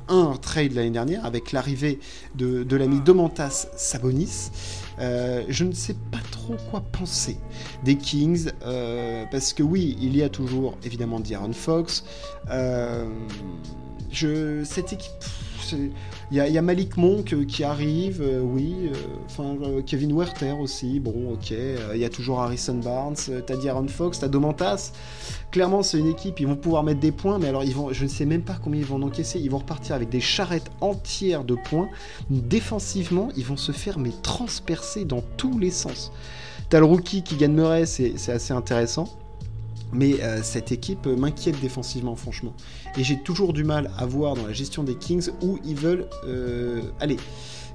un 0.08 0.36
trade 0.40 0.72
l'année 0.72 0.90
dernière 0.90 1.24
avec 1.26 1.50
l'arrivée 1.50 1.98
de, 2.36 2.76
l'ami 2.76 3.00
Domantas 3.00 3.66
Sabonis. 3.76 4.50
Euh, 4.98 5.42
je 5.48 5.64
ne 5.64 5.72
sais 5.72 5.96
pas 6.12 6.20
trop 6.30 6.54
quoi 6.70 6.80
penser 6.92 7.38
des 7.84 7.96
Kings, 7.96 8.50
parce 9.30 9.52
que 9.52 9.62
oui, 9.62 9.96
il 10.00 10.16
y 10.16 10.22
a 10.22 10.28
toujours 10.28 10.78
évidemment 10.84 11.18
D'Aaron 11.18 11.52
Fox. 11.52 12.04
je, 14.12 14.62
cette 14.64 14.92
équipe 14.92 15.24
il 15.72 16.36
y, 16.36 16.58
a 16.58 16.62
Malik 16.62 16.96
Monk 16.96 17.32
euh, 17.32 17.44
qui 17.44 17.64
arrive, 17.64 18.20
euh, 18.22 18.40
oui. 18.40 18.74
Euh, 18.84 18.94
enfin, 19.26 19.56
Kevin 19.86 20.12
Werther 20.16 20.52
aussi. 20.52 21.00
Bon, 21.00 21.32
ok. 21.32 21.52
Il 21.94 22.00
y 22.00 22.04
a 22.04 22.08
toujours 22.08 22.40
Harrison 22.40 22.74
Barnes. 22.74 23.16
t'as 23.46 23.56
D'Aaron 23.56 23.88
Fox, 23.88 24.20
t'as 24.20 24.28
Domantas. 24.28 24.92
Clairement, 25.50 25.82
c'est 25.82 25.98
une 25.98 26.08
équipe. 26.08 26.40
Ils 26.40 26.46
vont 26.46 26.56
pouvoir 26.56 26.82
mettre 26.82 27.00
des 27.00 27.12
points, 27.12 27.38
mais 27.38 27.48
alors 27.48 27.64
ils 27.64 27.74
vont. 27.74 27.92
Je 27.92 28.04
ne 28.04 28.08
sais 28.08 28.26
même 28.26 28.42
pas 28.42 28.58
combien 28.62 28.80
ils 28.80 28.86
vont 28.86 29.02
encaisser. 29.02 29.38
Ils 29.40 29.50
vont 29.50 29.58
repartir 29.58 29.94
avec 29.94 30.08
des 30.08 30.20
charrettes 30.20 30.70
entières 30.80 31.44
de 31.44 31.54
points. 31.54 31.88
Défensivement, 32.30 33.28
ils 33.36 33.44
vont 33.44 33.56
se 33.56 33.72
faire 33.72 33.98
mais 33.98 34.12
transpercer 34.22 35.04
dans 35.04 35.22
tous 35.36 35.58
les 35.58 35.70
sens. 35.70 36.12
T'as 36.68 36.80
le 36.80 36.84
rookie 36.84 37.22
qui 37.22 37.36
gagne 37.36 37.84
c'est 37.86 38.28
assez 38.28 38.52
intéressant. 38.52 39.08
Mais 39.96 40.20
euh, 40.20 40.42
cette 40.42 40.72
équipe 40.72 41.06
m'inquiète 41.06 41.58
défensivement, 41.60 42.16
franchement. 42.16 42.52
Et 42.98 43.04
j'ai 43.04 43.18
toujours 43.22 43.52
du 43.52 43.64
mal 43.64 43.90
à 43.96 44.04
voir 44.04 44.34
dans 44.34 44.46
la 44.46 44.52
gestion 44.52 44.84
des 44.84 44.94
Kings 44.94 45.30
où 45.42 45.58
ils 45.64 45.74
veulent 45.74 46.06
euh, 46.24 46.82
aller. 47.00 47.16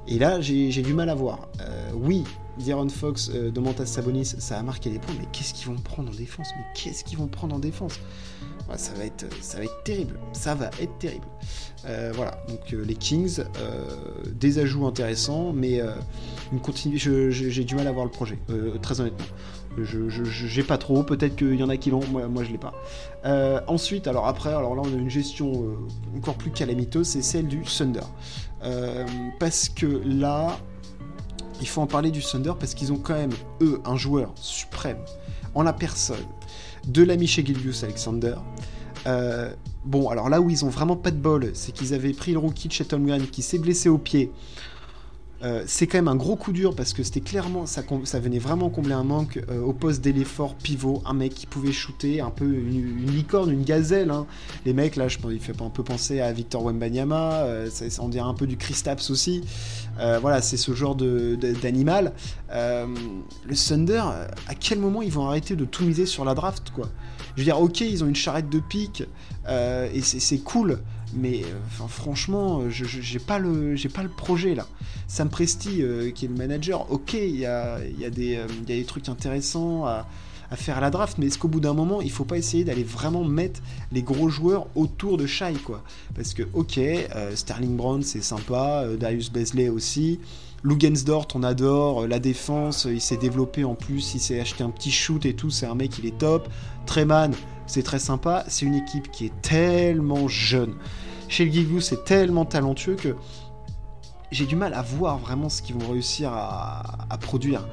Et 0.07 0.19
là, 0.19 0.39
j'ai 0.39 0.81
du 0.81 0.93
mal 0.93 1.09
à 1.09 1.15
voir. 1.15 1.49
Euh, 1.61 1.91
oui, 1.95 2.23
D'Aaron 2.59 2.89
Fox, 2.89 3.29
Domantas 3.29 3.85
Sabonis, 3.87 4.35
ça 4.37 4.59
a 4.59 4.63
marqué 4.63 4.89
des 4.89 4.99
points, 4.99 5.15
mais 5.19 5.27
qu'est-ce 5.31 5.53
qu'ils 5.53 5.67
vont 5.67 5.75
prendre 5.75 6.11
en 6.11 6.15
défense? 6.15 6.49
Mais 6.57 6.63
qu'est-ce 6.75 7.03
qu'ils 7.03 7.17
vont 7.17 7.27
prendre 7.27 7.55
en 7.55 7.59
défense? 7.59 7.99
Ça, 8.77 8.93
va 8.93 9.05
ça 9.41 9.57
va 9.57 9.63
être 9.65 9.83
terrible. 9.83 10.19
Ça 10.33 10.55
va 10.55 10.69
être 10.79 10.97
terrible. 10.97 11.27
Voilà, 12.13 12.43
donc 12.47 12.71
les 12.71 12.95
Kings, 12.95 13.43
des 14.33 14.59
ajouts 14.59 14.85
intéressants, 14.85 15.53
mais 15.53 15.81
j'ai 16.71 17.63
du 17.63 17.75
mal 17.75 17.87
à 17.87 17.91
voir 17.91 18.05
le 18.05 18.11
projet, 18.11 18.37
très 18.81 19.01
honnêtement. 19.01 19.25
Je 19.77 20.09
j'ai 20.23 20.63
pas 20.63 20.77
trop, 20.77 21.03
peut-être 21.03 21.35
qu'il 21.35 21.55
y 21.55 21.63
en 21.63 21.69
a 21.69 21.77
qui 21.77 21.91
l'ont, 21.91 22.05
moi, 22.11 22.27
moi 22.27 22.43
je 22.43 22.51
l'ai 22.51 22.57
pas. 22.57 22.73
Euh, 23.25 23.61
ensuite, 23.67 24.07
alors 24.07 24.27
après, 24.27 24.49
alors 24.49 24.75
là 24.75 24.81
on 24.83 24.93
a 24.93 24.97
une 24.97 25.09
gestion 25.09 25.51
euh, 25.53 26.17
encore 26.17 26.35
plus 26.35 26.51
calamiteuse, 26.51 27.07
c'est 27.07 27.21
celle 27.21 27.47
du 27.47 27.61
Thunder. 27.61 28.01
Euh, 28.63 29.05
parce 29.39 29.69
que 29.69 30.01
là, 30.05 30.59
il 31.61 31.67
faut 31.67 31.81
en 31.81 31.87
parler 31.87 32.11
du 32.11 32.21
Thunder 32.21 32.53
parce 32.59 32.73
qu'ils 32.73 32.91
ont 32.91 32.97
quand 32.97 33.13
même, 33.13 33.31
eux, 33.61 33.81
un 33.85 33.95
joueur 33.95 34.33
suprême 34.35 34.99
en 35.55 35.63
la 35.63 35.73
personne 35.73 36.17
de 36.87 37.03
l'ami 37.03 37.27
chez 37.27 37.45
Gilius 37.45 37.83
Alexander. 37.83 38.35
Bon, 39.85 40.09
alors 40.09 40.29
là 40.29 40.41
où 40.41 40.49
ils 40.49 40.65
ont 40.65 40.69
vraiment 40.69 40.95
pas 40.95 41.11
de 41.11 41.17
bol, 41.17 41.51
c'est 41.53 41.71
qu'ils 41.71 41.93
avaient 41.93 42.13
pris 42.13 42.31
le 42.31 42.39
rookie 42.39 42.67
de 42.67 42.83
Tom 42.83 43.05
Green 43.05 43.27
qui 43.27 43.41
s'est 43.41 43.59
blessé 43.59 43.89
au 43.89 43.97
pied. 43.97 44.31
Euh, 45.43 45.63
c'est 45.65 45.87
quand 45.87 45.97
même 45.97 46.07
un 46.07 46.15
gros 46.15 46.35
coup 46.35 46.51
dur 46.51 46.75
parce 46.75 46.93
que 46.93 47.01
c'était 47.01 47.21
clairement, 47.21 47.65
ça, 47.65 47.81
venait 48.19 48.37
vraiment 48.37 48.69
combler 48.69 48.93
un 48.93 49.03
manque 49.03 49.43
euh, 49.49 49.59
au 49.61 49.73
poste 49.73 50.01
d'éléphant 50.01 50.55
pivot, 50.61 51.01
un 51.03 51.13
mec 51.13 51.33
qui 51.33 51.47
pouvait 51.47 51.71
shooter, 51.71 52.21
un 52.21 52.29
peu 52.29 52.45
une, 52.45 53.07
licorne, 53.07 53.49
une 53.49 53.63
gazelle. 53.63 54.11
Hein. 54.11 54.27
Les 54.65 54.73
mecs 54.73 54.95
là, 54.95 55.07
je 55.07 55.17
il 55.31 55.39
fait 55.39 55.59
un 55.61 55.69
peu 55.69 55.83
penser 55.83 56.21
à 56.21 56.31
Victor 56.31 56.63
Wembanyama, 56.63 57.43
euh, 57.43 57.69
ça, 57.71 57.85
on 58.03 58.09
dirait 58.09 58.27
un 58.27 58.35
peu 58.35 58.45
du 58.45 58.57
Kristaps 58.57 59.09
aussi. 59.09 59.43
voilà, 59.97 60.41
c'est 60.41 60.57
ce 60.57 60.73
genre 60.73 60.95
d'animal. 60.95 62.13
le 62.51 63.55
Thunder, 63.55 64.03
à 64.47 64.55
quel 64.59 64.79
moment 64.79 65.01
ils 65.01 65.11
vont 65.11 65.25
arrêter 65.25 65.55
de 65.55 65.65
tout 65.65 65.83
miser 65.83 66.05
sur 66.05 66.23
la 66.25 66.35
draft 66.35 66.71
quoi? 66.71 66.89
Je 67.35 67.41
veux 67.41 67.45
dire, 67.45 67.59
ok, 67.59 67.81
ils 67.81 68.03
ont 68.03 68.07
une 68.07 68.15
charrette 68.15 68.49
de 68.49 68.59
pique 68.59 69.03
et 69.47 70.01
c'est 70.01 70.39
cool 70.39 70.79
mais 71.13 71.43
euh, 71.43 71.87
franchement, 71.87 72.69
je 72.69 72.85
j'ai 72.85 73.19
pas 73.19 73.39
le 73.39 73.75
j'ai 73.75 73.89
pas 73.89 74.03
le 74.03 74.09
projet 74.09 74.55
là. 74.55 74.67
Sam 75.07 75.29
Presti 75.29 75.81
euh, 75.81 76.11
qui 76.11 76.25
est 76.25 76.27
le 76.27 76.35
manager, 76.35 76.91
ok, 76.91 77.13
il 77.13 77.35
y 77.35 77.45
a, 77.45 77.79
des, 78.09 78.37
euh, 78.37 78.83
trucs 78.85 79.09
intéressants 79.09 79.85
à, 79.85 80.07
faire 80.55 80.77
à 80.77 80.81
la 80.81 80.89
draft, 80.89 81.17
mais 81.17 81.27
est-ce 81.27 81.39
qu'au 81.39 81.47
bout 81.47 81.61
d'un 81.61 81.73
moment, 81.73 82.01
il 82.01 82.11
faut 82.11 82.25
pas 82.25 82.37
essayer 82.37 82.65
d'aller 82.65 82.83
vraiment 82.83 83.23
mettre 83.23 83.61
les 83.91 84.03
gros 84.03 84.27
joueurs 84.27 84.67
autour 84.75 85.17
de 85.17 85.25
Shai 85.25 85.53
quoi? 85.53 85.81
Parce 86.13 86.33
que 86.33 86.43
ok, 86.53 86.79
Sterling 87.35 87.77
Brown 87.77 88.03
c'est 88.03 88.21
sympa, 88.21 88.85
Darius 88.99 89.31
Besley 89.31 89.69
aussi. 89.69 90.19
Lugensdort, 90.63 91.27
on 91.33 91.43
adore, 91.43 92.05
la 92.05 92.19
défense, 92.19 92.85
il 92.89 93.01
s'est 93.01 93.17
développé 93.17 93.63
en 93.63 93.75
plus, 93.75 94.13
il 94.13 94.19
s'est 94.19 94.39
acheté 94.39 94.63
un 94.63 94.69
petit 94.69 94.91
shoot 94.91 95.25
et 95.25 95.33
tout, 95.33 95.49
c'est 95.49 95.65
un 95.65 95.73
mec, 95.73 95.97
il 95.97 96.05
est 96.05 96.17
top. 96.17 96.49
Treman, 96.85 97.31
c'est 97.71 97.83
très 97.83 97.99
sympa, 97.99 98.43
c'est 98.49 98.65
une 98.65 98.75
équipe 98.75 99.09
qui 99.11 99.27
est 99.27 99.41
tellement 99.41 100.27
jeune. 100.27 100.75
Chez 101.29 101.45
le 101.45 101.51
Gigou, 101.53 101.79
c'est 101.79 102.03
tellement 102.03 102.43
talentueux 102.43 102.95
que 102.95 103.15
j'ai 104.29 104.45
du 104.45 104.57
mal 104.57 104.73
à 104.73 104.81
voir 104.81 105.17
vraiment 105.17 105.47
ce 105.47 105.61
qu'ils 105.61 105.77
vont 105.77 105.89
réussir 105.89 106.33
à, 106.33 107.17
produire. 107.21 107.65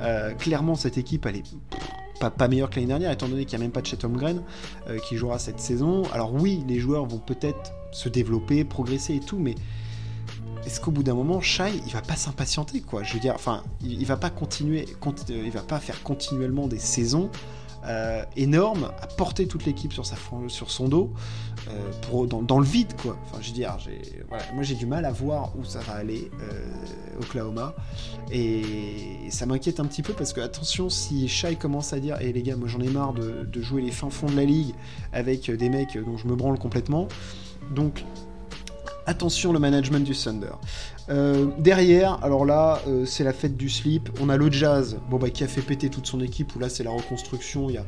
Euh, 0.00 0.34
clairement, 0.34 0.74
cette 0.74 0.98
équipe, 0.98 1.24
elle 1.24 1.36
est 1.36 1.44
pas, 2.20 2.48
meilleure 2.48 2.68
que 2.68 2.74
l'année 2.74 2.88
dernière, 2.88 3.10
étant 3.10 3.26
donné 3.26 3.46
qu'il 3.46 3.58
n'y 3.58 3.64
a 3.64 3.66
même 3.66 3.72
pas 3.72 3.80
de 3.80 3.86
Chet 3.86 4.04
Holmgren 4.04 4.42
euh, 4.88 4.98
qui 4.98 5.16
jouera 5.16 5.38
cette 5.38 5.60
saison. 5.60 6.02
Alors 6.12 6.34
oui, 6.34 6.62
les 6.68 6.78
joueurs 6.78 7.06
vont 7.06 7.18
peut-être 7.18 7.72
se 7.90 8.10
développer, 8.10 8.64
progresser 8.64 9.14
et 9.14 9.20
tout, 9.20 9.38
mais 9.38 9.54
est-ce 10.66 10.78
qu'au 10.78 10.90
bout 10.90 11.02
d'un 11.02 11.14
moment, 11.14 11.40
Shai, 11.40 11.80
il 11.86 11.92
va 11.94 12.02
pas 12.02 12.16
s'impatienter, 12.16 12.82
quoi? 12.82 13.02
Je 13.02 13.14
veux 13.14 13.20
dire, 13.20 13.34
enfin, 13.34 13.62
il, 13.80 13.98
il 13.98 14.04
va 14.04 14.18
pas 14.18 14.28
continuer, 14.28 14.86
il 15.30 15.50
va 15.50 15.62
pas 15.62 15.80
faire 15.80 16.02
continuellement 16.02 16.68
des 16.68 16.78
saisons 16.78 17.30
euh, 17.86 18.24
énorme 18.36 18.90
à 19.00 19.06
porter 19.06 19.46
toute 19.46 19.64
l'équipe 19.64 19.92
sur, 19.92 20.04
son 20.04 20.88
dos 20.88 21.12
euh, 21.68 22.26
dans, 22.26 22.58
le 22.58 22.64
vide 22.64 22.94
quoi. 23.00 23.16
Je 23.40 23.52
moi 24.54 24.62
j'ai 24.62 24.74
du 24.74 24.86
mal 24.86 25.04
à 25.04 25.12
voir 25.12 25.52
où 25.56 25.64
ça 25.64 25.80
va 25.80 25.94
aller 25.94 26.30
euh, 26.40 27.20
Oklahoma. 27.20 27.74
Et, 28.32 29.30
ça 29.30 29.46
m'inquiète 29.46 29.78
un 29.78 29.84
petit 29.84 30.02
peu 30.02 30.12
parce 30.12 30.32
que 30.32 30.40
attention 30.40 30.88
si 30.88 31.28
Shai 31.28 31.56
commence 31.56 31.92
à 31.92 32.00
dire 32.00 32.20
et 32.20 32.30
eh, 32.30 32.32
les 32.32 32.42
gars 32.42 32.56
moi 32.56 32.66
j'en 32.66 32.80
ai 32.80 32.88
marre 32.88 33.12
de, 33.12 33.44
de, 33.44 33.62
jouer 33.62 33.82
les 33.82 33.92
fins 33.92 34.10
fonds 34.10 34.26
de 34.26 34.36
la 34.36 34.44
ligue 34.44 34.74
avec 35.12 35.50
des 35.50 35.68
mecs 35.68 35.96
dont 35.96 36.16
je 36.16 36.26
me 36.26 36.34
branle 36.34 36.58
complètement. 36.58 37.08
Donc 37.70 38.04
attention 39.08 39.52
le 39.52 39.58
management 39.58 40.04
du 40.04 40.14
Thunder. 40.14 40.52
Euh, 41.08 41.46
derrière, 41.58 42.22
alors 42.22 42.44
là, 42.44 42.80
euh, 42.86 43.06
c'est 43.06 43.24
la 43.24 43.32
fête 43.32 43.56
du 43.56 43.70
slip. 43.70 44.10
On 44.20 44.28
a 44.28 44.36
le 44.36 44.52
Jazz, 44.52 44.98
bon 45.10 45.16
bah 45.16 45.30
qui 45.30 45.42
a 45.42 45.48
fait 45.48 45.62
péter 45.62 45.88
toute 45.88 46.06
son 46.06 46.20
équipe. 46.20 46.54
Où 46.54 46.58
là, 46.58 46.68
c'est 46.68 46.84
la 46.84 46.90
reconstruction. 46.90 47.70
Il 47.70 47.76
y 47.76 47.78
a, 47.78 47.84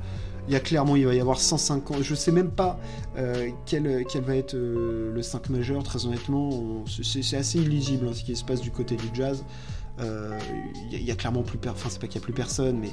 y 0.57 0.61
clairement, 0.63 0.97
il 0.97 1.07
va 1.07 1.15
y 1.15 1.21
avoir 1.21 1.39
150. 1.39 2.03
Je 2.03 2.15
sais 2.15 2.33
même 2.33 2.51
pas 2.51 2.81
euh, 3.19 3.51
quel, 3.67 4.05
va 4.23 4.35
être 4.35 4.55
le 4.55 5.21
5 5.21 5.51
majeur. 5.51 5.83
Très 5.83 6.07
honnêtement, 6.07 6.85
c'est 6.87 7.37
assez 7.37 7.59
illisible 7.59 8.09
hein, 8.09 8.13
ce 8.15 8.25
qui 8.25 8.35
se 8.35 8.45
passe 8.45 8.63
du 8.63 8.71
côté 8.71 8.97
du 8.97 9.09
Jazz. 9.13 9.45
Il 10.01 10.07
euh, 10.07 10.39
y, 10.93 11.11
a 11.11 11.15
clairement 11.15 11.43
plus 11.43 11.59
personne, 11.59 11.79
enfin 11.79 11.91
c'est 11.91 12.01
pas 12.01 12.07
qu'il 12.07 12.21
y 12.21 12.23
a 12.23 12.25
plus 12.25 12.33
personne, 12.33 12.79
mais 12.79 12.91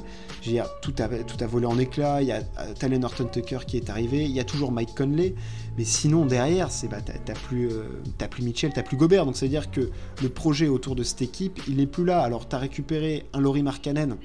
tout 0.82 0.94
a, 1.00 1.48
volé 1.48 1.66
en 1.66 1.80
éclats. 1.80 2.22
Il 2.22 2.28
y 2.28 2.32
a 2.32 2.42
euh, 2.60 2.74
Talen 2.78 3.00
Norton 3.00 3.30
Tucker 3.32 3.60
qui 3.66 3.78
est 3.78 3.90
arrivé, 3.90 4.26
il 4.26 4.32
y 4.32 4.42
a 4.42 4.44
toujours 4.44 4.72
Mike 4.74 4.94
Conley, 4.96 5.34
mais 5.78 5.86
sinon 5.86 6.26
derrière, 6.26 6.70
c'est 6.70 6.90
bah, 6.90 6.98
t'as 7.02 7.34
plus, 7.34 7.70
euh, 7.72 8.28
plus 8.30 8.44
Mitchell, 8.44 8.72
t'as 8.74 8.84
plus 8.84 8.98
Gobert, 8.98 9.26
donc 9.26 9.38
c'est 9.38 9.46
à 9.46 9.50
dire 9.50 9.72
que 9.72 9.90
le 10.22 10.30
projet 10.30 10.68
autour 10.68 10.96
de 10.96 11.04
cette 11.04 11.22
équipe, 11.22 11.62
il 11.68 11.78
n'est 11.78 11.88
plus 11.88 12.04
là. 12.04 12.22
Alors 12.22 12.48
t'as 12.48 12.58
récupéré 12.58 13.26
un 13.32 13.40
Laurie 13.40 13.64
Markkanen, 13.64 14.18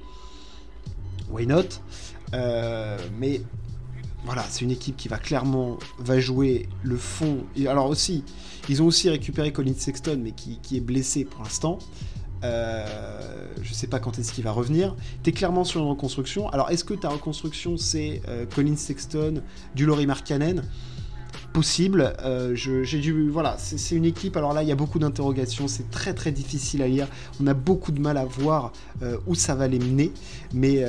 why 1.31 1.47
not? 1.47 1.68
Mais 2.33 3.42
voilà, 4.25 4.45
c'est 4.49 4.64
une 4.64 4.71
équipe 4.71 4.97
qui 4.97 5.09
va 5.09 5.18
clairement 5.18 5.79
va 5.99 6.18
jouer 6.18 6.68
le 6.83 6.97
fond. 6.97 7.45
Alors 7.68 7.88
aussi, 7.88 8.25
ils 8.68 8.83
ont 8.83 8.87
aussi 8.87 9.09
récupéré 9.09 9.53
Colin 9.53 9.75
Sexton, 9.77 10.18
mais 10.21 10.33
qui 10.33 10.77
est 10.77 10.81
blessé 10.81 11.25
pour 11.25 11.45
l'instant. 11.45 11.79
Euh, 12.44 12.85
je 13.62 13.72
sais 13.72 13.87
pas 13.87 14.00
quand 14.00 14.18
est-ce 14.18 14.33
qu'il 14.33 14.44
va 14.44 14.52
revenir. 14.52 14.96
Tu 15.22 15.31
es 15.31 15.33
clairement 15.33 15.64
sur 15.64 15.81
une 15.81 15.88
reconstruction. 15.88 16.48
Alors, 16.48 16.70
est-ce 16.70 16.85
que 16.85 16.94
ta 16.94 17.09
reconstruction, 17.09 17.76
c'est 17.76 18.20
euh, 18.28 18.46
Colin 18.52 18.76
Sexton, 18.76 19.42
du 19.74 19.87
Laurie 19.87 20.07
Markkanen? 20.07 20.64
Possible. 21.52 22.14
Euh, 22.24 22.55
j'ai 22.55 22.98
dû, 22.98 23.28
voilà, 23.28 23.57
c'est 23.59 23.94
une 23.94 24.07
équipe. 24.07 24.38
Alors 24.38 24.55
là, 24.55 24.62
il 24.62 24.68
y 24.68 24.72
a 24.72 24.74
beaucoup 24.74 24.98
d'interrogations. 24.98 25.68
C'est 25.68 25.90
très 25.90 26.14
très 26.14 26.33
difficile 26.33 26.83
à 26.83 26.88
lire. 26.88 27.09
On 27.42 27.46
a 27.46 27.52
beaucoup 27.52 27.92
de 27.92 28.00
mal 28.00 28.16
à 28.16 28.24
voir 28.24 28.72
où 29.26 29.35
ça 29.35 29.55
va 29.55 29.68
les 29.68 29.78
mener. 29.78 30.12
Mais 30.55 30.83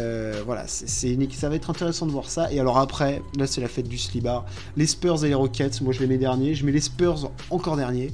voilà. 0.46 0.66
Ça 0.68 1.50
va 1.50 1.56
être 1.56 1.70
intéressant 1.70 2.06
de 2.06 2.12
voir 2.12 2.30
ça. 2.30 2.50
Et 2.52 2.62
alors 2.62 2.78
après, 2.78 3.22
là, 3.38 3.46
c'est 3.46 3.60
la 3.60 3.68
fête 3.68 3.90
du 3.90 3.98
slibar. 3.98 4.46
Les 4.78 4.88
Spurs 4.88 5.26
et 5.26 5.28
les 5.28 5.34
Rockets. 5.34 5.82
Moi, 5.82 5.92
je 5.92 6.00
les 6.00 6.08
mets 6.08 6.18
derniers. 6.18 6.56
Je 6.56 6.66
mets 6.66 6.72
les 6.72 6.82
Spurs 6.82 7.30
encore 7.50 7.76
derniers. 7.76 8.14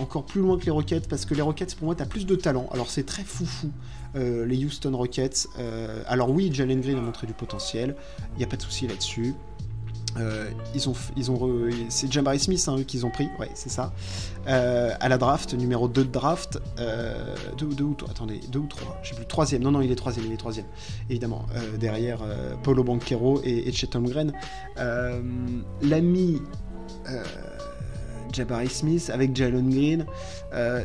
Encore 0.00 0.24
plus 0.24 0.40
loin 0.40 0.58
que 0.58 0.64
les 0.64 0.70
Rockets 0.70 1.08
parce 1.08 1.24
que 1.24 1.34
les 1.34 1.42
Rockets 1.42 1.74
pour 1.74 1.86
moi 1.86 1.94
t'as 1.94 2.06
plus 2.06 2.26
de 2.26 2.34
talent. 2.34 2.68
Alors 2.72 2.90
c'est 2.90 3.04
très 3.04 3.24
foufou 3.24 3.70
les 4.14 4.64
Houston 4.64 4.96
Rockets. 4.96 5.48
Alors 6.06 6.30
oui 6.30 6.50
Jalen 6.52 6.80
Green 6.80 6.98
a 6.98 7.00
montré 7.00 7.26
du 7.26 7.34
potentiel. 7.34 7.96
Il 8.34 8.38
n'y 8.38 8.44
a 8.44 8.46
pas 8.46 8.56
de 8.56 8.62
souci 8.62 8.86
là-dessus. 8.86 9.34
Euh, 10.18 10.50
ils 10.74 10.88
ont, 10.88 10.94
ils 11.16 11.30
ont 11.30 11.68
c'est 11.88 12.10
Jamari 12.10 12.38
Smith 12.38 12.64
hein, 12.68 12.82
qu'ils 12.86 13.04
ont 13.04 13.10
pris, 13.10 13.28
ouais, 13.38 13.50
c'est 13.54 13.68
ça. 13.68 13.92
Euh, 14.48 14.94
à 15.00 15.08
la 15.08 15.18
draft, 15.18 15.54
numéro 15.54 15.88
2 15.88 16.04
de 16.04 16.10
draft, 16.10 16.58
euh, 16.78 17.34
deux, 17.58 17.66
deux, 17.66 17.84
ou 17.84 17.96
attendez, 18.08 18.40
deux 18.50 18.60
ou 18.60 18.66
trois, 18.66 18.98
je 19.02 19.10
sais 19.10 19.14
plus, 19.14 19.26
troisième, 19.26 19.62
non, 19.62 19.70
non, 19.70 19.80
il 19.80 19.90
est 19.90 19.96
troisième, 19.96 20.26
il 20.26 20.32
est 20.32 20.38
troisième, 20.38 20.66
évidemment, 21.10 21.46
euh, 21.54 21.76
derrière 21.76 22.20
Paulo 22.62 22.84
Banquero 22.84 23.40
et, 23.44 23.68
et 23.68 23.72
Chet 23.72 23.94
Holmgren. 23.94 24.32
L'ami 25.82 26.40
Jabari 28.36 28.68
Smith 28.68 29.10
avec 29.12 29.34
Jalen 29.34 29.70
Green, 29.70 30.06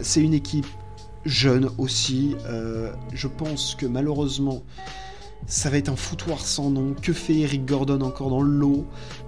c'est 0.01 0.21
une 0.21 0.33
équipe 0.33 0.67
jeune 1.25 1.69
aussi. 1.77 2.35
je 3.13 3.27
pense 3.27 3.75
que 3.75 3.85
malheureusement, 3.85 4.63
ça 5.47 5.69
va 5.69 5.77
être 5.77 5.89
un 5.89 5.95
foutoir 5.95 6.39
sans 6.39 6.69
nom. 6.69 6.95
Que 6.99 7.13
fait 7.13 7.35
Eric 7.35 7.65
Gordon 7.65 8.01
encore 8.01 8.29
dans 8.29 8.41
le 8.41 8.51
lot? 8.51 8.85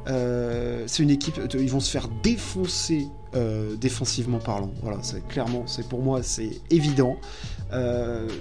Euh, 0.08 0.84
C'est 0.88 1.04
une 1.04 1.10
équipe, 1.10 1.38
euh, 1.38 1.48
ils 1.54 1.70
vont 1.70 1.80
se 1.80 1.92
faire 1.92 2.08
défoncer 2.22 3.08
euh, 3.36 3.76
défensivement 3.76 4.40
parlant. 4.40 4.72
Voilà, 4.82 5.00
c'est 5.02 5.28
clairement, 5.28 5.64
c'est 5.66 5.88
pour 5.88 6.02
moi, 6.02 6.24
c'est 6.24 6.62
évident. 6.70 7.18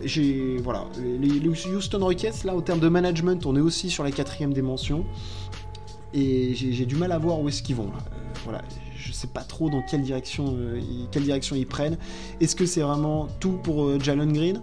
j'ai 0.04 0.58
voilà, 0.58 0.86
les, 1.20 1.48
Houston 1.48 1.98
Rockets 2.00 2.44
là, 2.44 2.54
au 2.54 2.60
terme 2.60 2.80
de 2.80 2.88
management, 2.88 3.46
on 3.46 3.56
est 3.56 3.60
aussi 3.60 3.90
sur 3.90 4.04
la 4.04 4.10
quatrième 4.10 4.52
dimension 4.52 5.04
et 6.14 6.54
j'ai 6.54 6.84
du 6.84 6.96
mal 6.96 7.10
à 7.12 7.18
voir 7.18 7.40
où 7.40 7.48
est-ce 7.48 7.62
qu'ils 7.62 7.76
vont. 7.76 7.90
voilà, 8.44 8.60
je 9.04 9.12
sais 9.12 9.26
pas 9.26 9.42
trop 9.42 9.68
dans 9.68 9.82
quelle 9.82 10.02
direction, 10.02 10.56
quelle 11.10 11.24
direction 11.24 11.56
ils 11.56 11.66
prennent. 11.66 11.98
Est-ce 12.40 12.56
que 12.56 12.66
c'est 12.66 12.82
vraiment 12.82 13.28
tout 13.40 13.58
pour 13.62 14.00
Jalen 14.00 14.32
Green? 14.32 14.60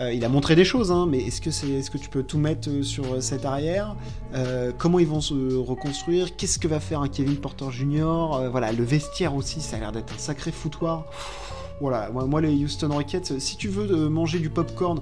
Euh, 0.00 0.12
il 0.12 0.24
a 0.24 0.28
montré 0.28 0.56
des 0.56 0.64
choses, 0.64 0.90
hein, 0.90 1.06
mais 1.08 1.18
est-ce 1.18 1.40
que, 1.40 1.90
que 1.90 1.98
tu 1.98 2.08
peux 2.08 2.22
tout 2.22 2.38
mettre 2.38 2.68
euh, 2.70 2.82
sur 2.82 3.14
euh, 3.14 3.20
cette 3.20 3.44
arrière? 3.44 3.94
Comment 4.78 4.98
ils 4.98 5.06
vont 5.06 5.20
se 5.20 5.54
reconstruire? 5.56 6.36
Qu'est-ce 6.36 6.58
que 6.58 6.66
va 6.66 6.80
faire 6.80 7.00
un 7.00 7.08
Kevin 7.08 7.36
Porter 7.36 7.70
Jr. 7.70 8.48
Voilà, 8.50 8.72
le 8.72 8.82
vestiaire 8.82 9.34
aussi, 9.34 9.60
ça 9.60 9.76
a 9.76 9.80
l'air 9.80 9.92
d'être 9.92 10.14
un 10.14 10.18
sacré 10.18 10.50
foutoir. 10.50 11.04
Voilà, 11.82 12.10
moi, 12.10 12.40
les 12.40 12.64
Houston 12.64 12.88
Rockets, 12.88 13.38
si 13.38 13.56
tu 13.58 13.68
veux 13.68 14.08
manger 14.08 14.38
du 14.38 14.48
popcorn 14.48 15.00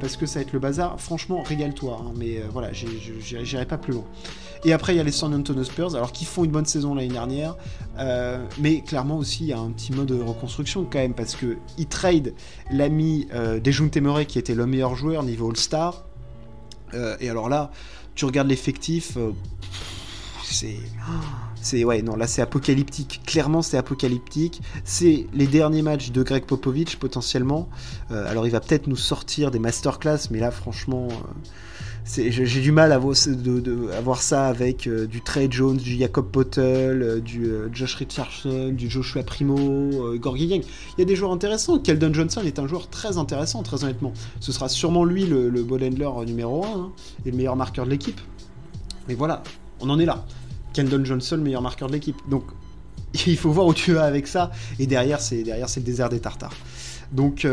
parce 0.00 0.16
que 0.16 0.26
ça 0.26 0.38
va 0.38 0.42
être 0.42 0.52
le 0.52 0.60
bazar, 0.60 1.00
franchement, 1.00 1.42
régale-toi. 1.42 2.00
Hein, 2.00 2.12
mais 2.16 2.42
voilà, 2.52 2.70
j'irai 2.72 3.66
pas 3.66 3.78
plus 3.78 3.94
loin. 3.94 4.04
Et 4.64 4.72
après, 4.72 4.94
il 4.94 4.96
y 4.96 5.00
a 5.00 5.02
les 5.02 5.10
San 5.10 5.34
Antonio 5.34 5.64
Spurs, 5.64 5.96
alors 5.96 6.12
qui 6.12 6.24
font 6.24 6.44
une 6.44 6.52
bonne 6.52 6.66
saison 6.66 6.94
l'année 6.94 7.08
dernière, 7.08 7.56
euh, 7.98 8.46
mais 8.60 8.80
clairement 8.80 9.18
aussi, 9.18 9.44
il 9.44 9.48
y 9.48 9.52
a 9.52 9.58
un 9.58 9.70
petit 9.70 9.92
mode 9.92 10.06
de 10.06 10.20
reconstruction 10.20 10.84
quand 10.84 11.00
même, 11.00 11.14
parce 11.14 11.34
que 11.34 11.56
ils 11.78 11.86
trade 11.86 12.34
l'ami 12.70 13.26
euh, 13.34 13.58
Dejounte 13.58 13.96
Murray, 13.96 14.24
qui 14.24 14.38
était 14.38 14.54
le 14.54 14.66
meilleur 14.66 14.94
joueur 14.94 15.24
niveau 15.24 15.50
All-Star. 15.50 16.04
Euh, 16.94 17.16
et 17.18 17.28
alors 17.28 17.48
là, 17.48 17.72
tu 18.14 18.24
regardes 18.24 18.48
l'effectif, 18.48 19.16
euh, 19.16 19.32
c'est. 20.44 20.76
C'est 21.62 21.84
ouais 21.84 22.02
non 22.02 22.16
là 22.16 22.26
c'est 22.26 22.42
apocalyptique 22.42 23.22
clairement 23.24 23.62
c'est 23.62 23.78
apocalyptique 23.78 24.60
c'est 24.84 25.26
les 25.32 25.46
derniers 25.46 25.82
matchs 25.82 26.10
de 26.10 26.22
Greg 26.22 26.44
Popovich 26.44 26.96
potentiellement 26.96 27.68
alors 28.10 28.46
il 28.46 28.50
va 28.50 28.60
peut-être 28.60 28.88
nous 28.88 28.96
sortir 28.96 29.50
des 29.50 29.58
masterclass 29.58 30.28
mais 30.30 30.40
là 30.40 30.50
franchement 30.50 31.08
j'ai 32.04 32.60
du 32.60 32.72
mal 32.72 32.92
à, 32.92 32.98
voir 32.98 34.22
ça 34.22 34.46
avec 34.46 34.86
euh, 34.86 35.06
du 35.06 35.20
Trey 35.20 35.46
Jones, 35.50 35.76
du 35.76 35.96
Jacob 35.96 36.30
Pottel, 36.30 37.02
euh, 37.02 37.20
du 37.20 37.46
euh, 37.46 37.68
Josh 37.72 37.94
Richardson, 37.94 38.72
du 38.72 38.90
Joshua 38.90 39.22
Primo, 39.22 40.16
Gorgie 40.16 40.46
Yang. 40.46 40.64
Il 40.96 41.00
y 41.00 41.02
a 41.02 41.04
des 41.04 41.14
joueurs 41.14 41.32
intéressants. 41.32 41.78
Keldon 41.78 42.12
Johnson 42.12 42.42
est 42.44 42.58
un 42.58 42.66
joueur 42.66 42.88
très 42.88 43.18
intéressant, 43.18 43.62
très 43.62 43.84
honnêtement. 43.84 44.12
Ce 44.40 44.52
sera 44.52 44.68
sûrement 44.68 45.04
lui 45.04 45.26
le, 45.26 45.48
le 45.48 45.62
ball 45.62 45.84
handler 45.84 46.10
numéro 46.26 46.64
1 46.64 46.68
hein, 46.68 46.92
et 47.24 47.30
le 47.30 47.36
meilleur 47.36 47.56
marqueur 47.56 47.84
de 47.84 47.90
l'équipe. 47.90 48.20
Mais 49.08 49.14
voilà, 49.14 49.42
on 49.80 49.88
en 49.88 49.98
est 49.98 50.06
là. 50.06 50.24
Keldon 50.72 51.04
Johnson, 51.04 51.36
le 51.36 51.42
meilleur 51.42 51.62
marqueur 51.62 51.88
de 51.88 51.94
l'équipe. 51.94 52.16
Donc 52.28 52.44
il 53.26 53.36
faut 53.36 53.50
voir 53.50 53.66
où 53.66 53.74
tu 53.74 53.92
vas 53.92 54.04
avec 54.04 54.26
ça. 54.26 54.50
Et 54.78 54.86
derrière, 54.86 55.20
c'est 55.20 55.42
derrière, 55.42 55.68
c'est 55.68 55.80
le 55.80 55.86
désert 55.86 56.08
des 56.08 56.20
Tartares. 56.20 56.54
Donc 57.12 57.46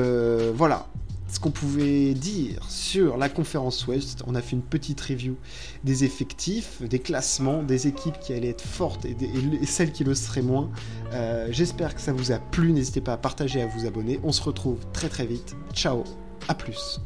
voilà, 0.55 0.87
ce 1.31 1.39
qu'on 1.39 1.51
pouvait 1.51 2.13
dire 2.13 2.65
sur 2.69 3.17
la 3.17 3.29
conférence 3.29 3.87
Ouest. 3.87 4.23
On 4.27 4.35
a 4.35 4.41
fait 4.41 4.55
une 4.55 4.61
petite 4.61 4.99
review 4.99 5.35
des 5.83 6.03
effectifs, 6.03 6.81
des 6.81 6.99
classements, 6.99 7.63
des 7.63 7.87
équipes 7.87 8.19
qui 8.19 8.33
allaient 8.33 8.49
être 8.49 8.65
fortes 8.65 9.05
et, 9.05 9.15
celles 9.65 9.91
qui 9.91 10.03
le 10.03 10.15
seraient 10.15 10.41
moins. 10.41 10.69
Euh, 11.13 11.47
j'espère 11.51 11.95
que 11.95 12.01
ça 12.01 12.13
vous 12.13 12.31
a 12.31 12.39
plu. 12.39 12.71
N'hésitez 12.71 13.01
pas 13.01 13.13
à 13.13 13.17
partager, 13.17 13.61
à 13.61 13.67
vous 13.67 13.85
abonner. 13.85 14.19
On 14.23 14.31
se 14.31 14.41
retrouve 14.41 14.79
très 14.91 15.09
très 15.09 15.25
vite. 15.25 15.55
Ciao, 15.73 16.03
à 16.47 16.55
plus. 16.55 16.99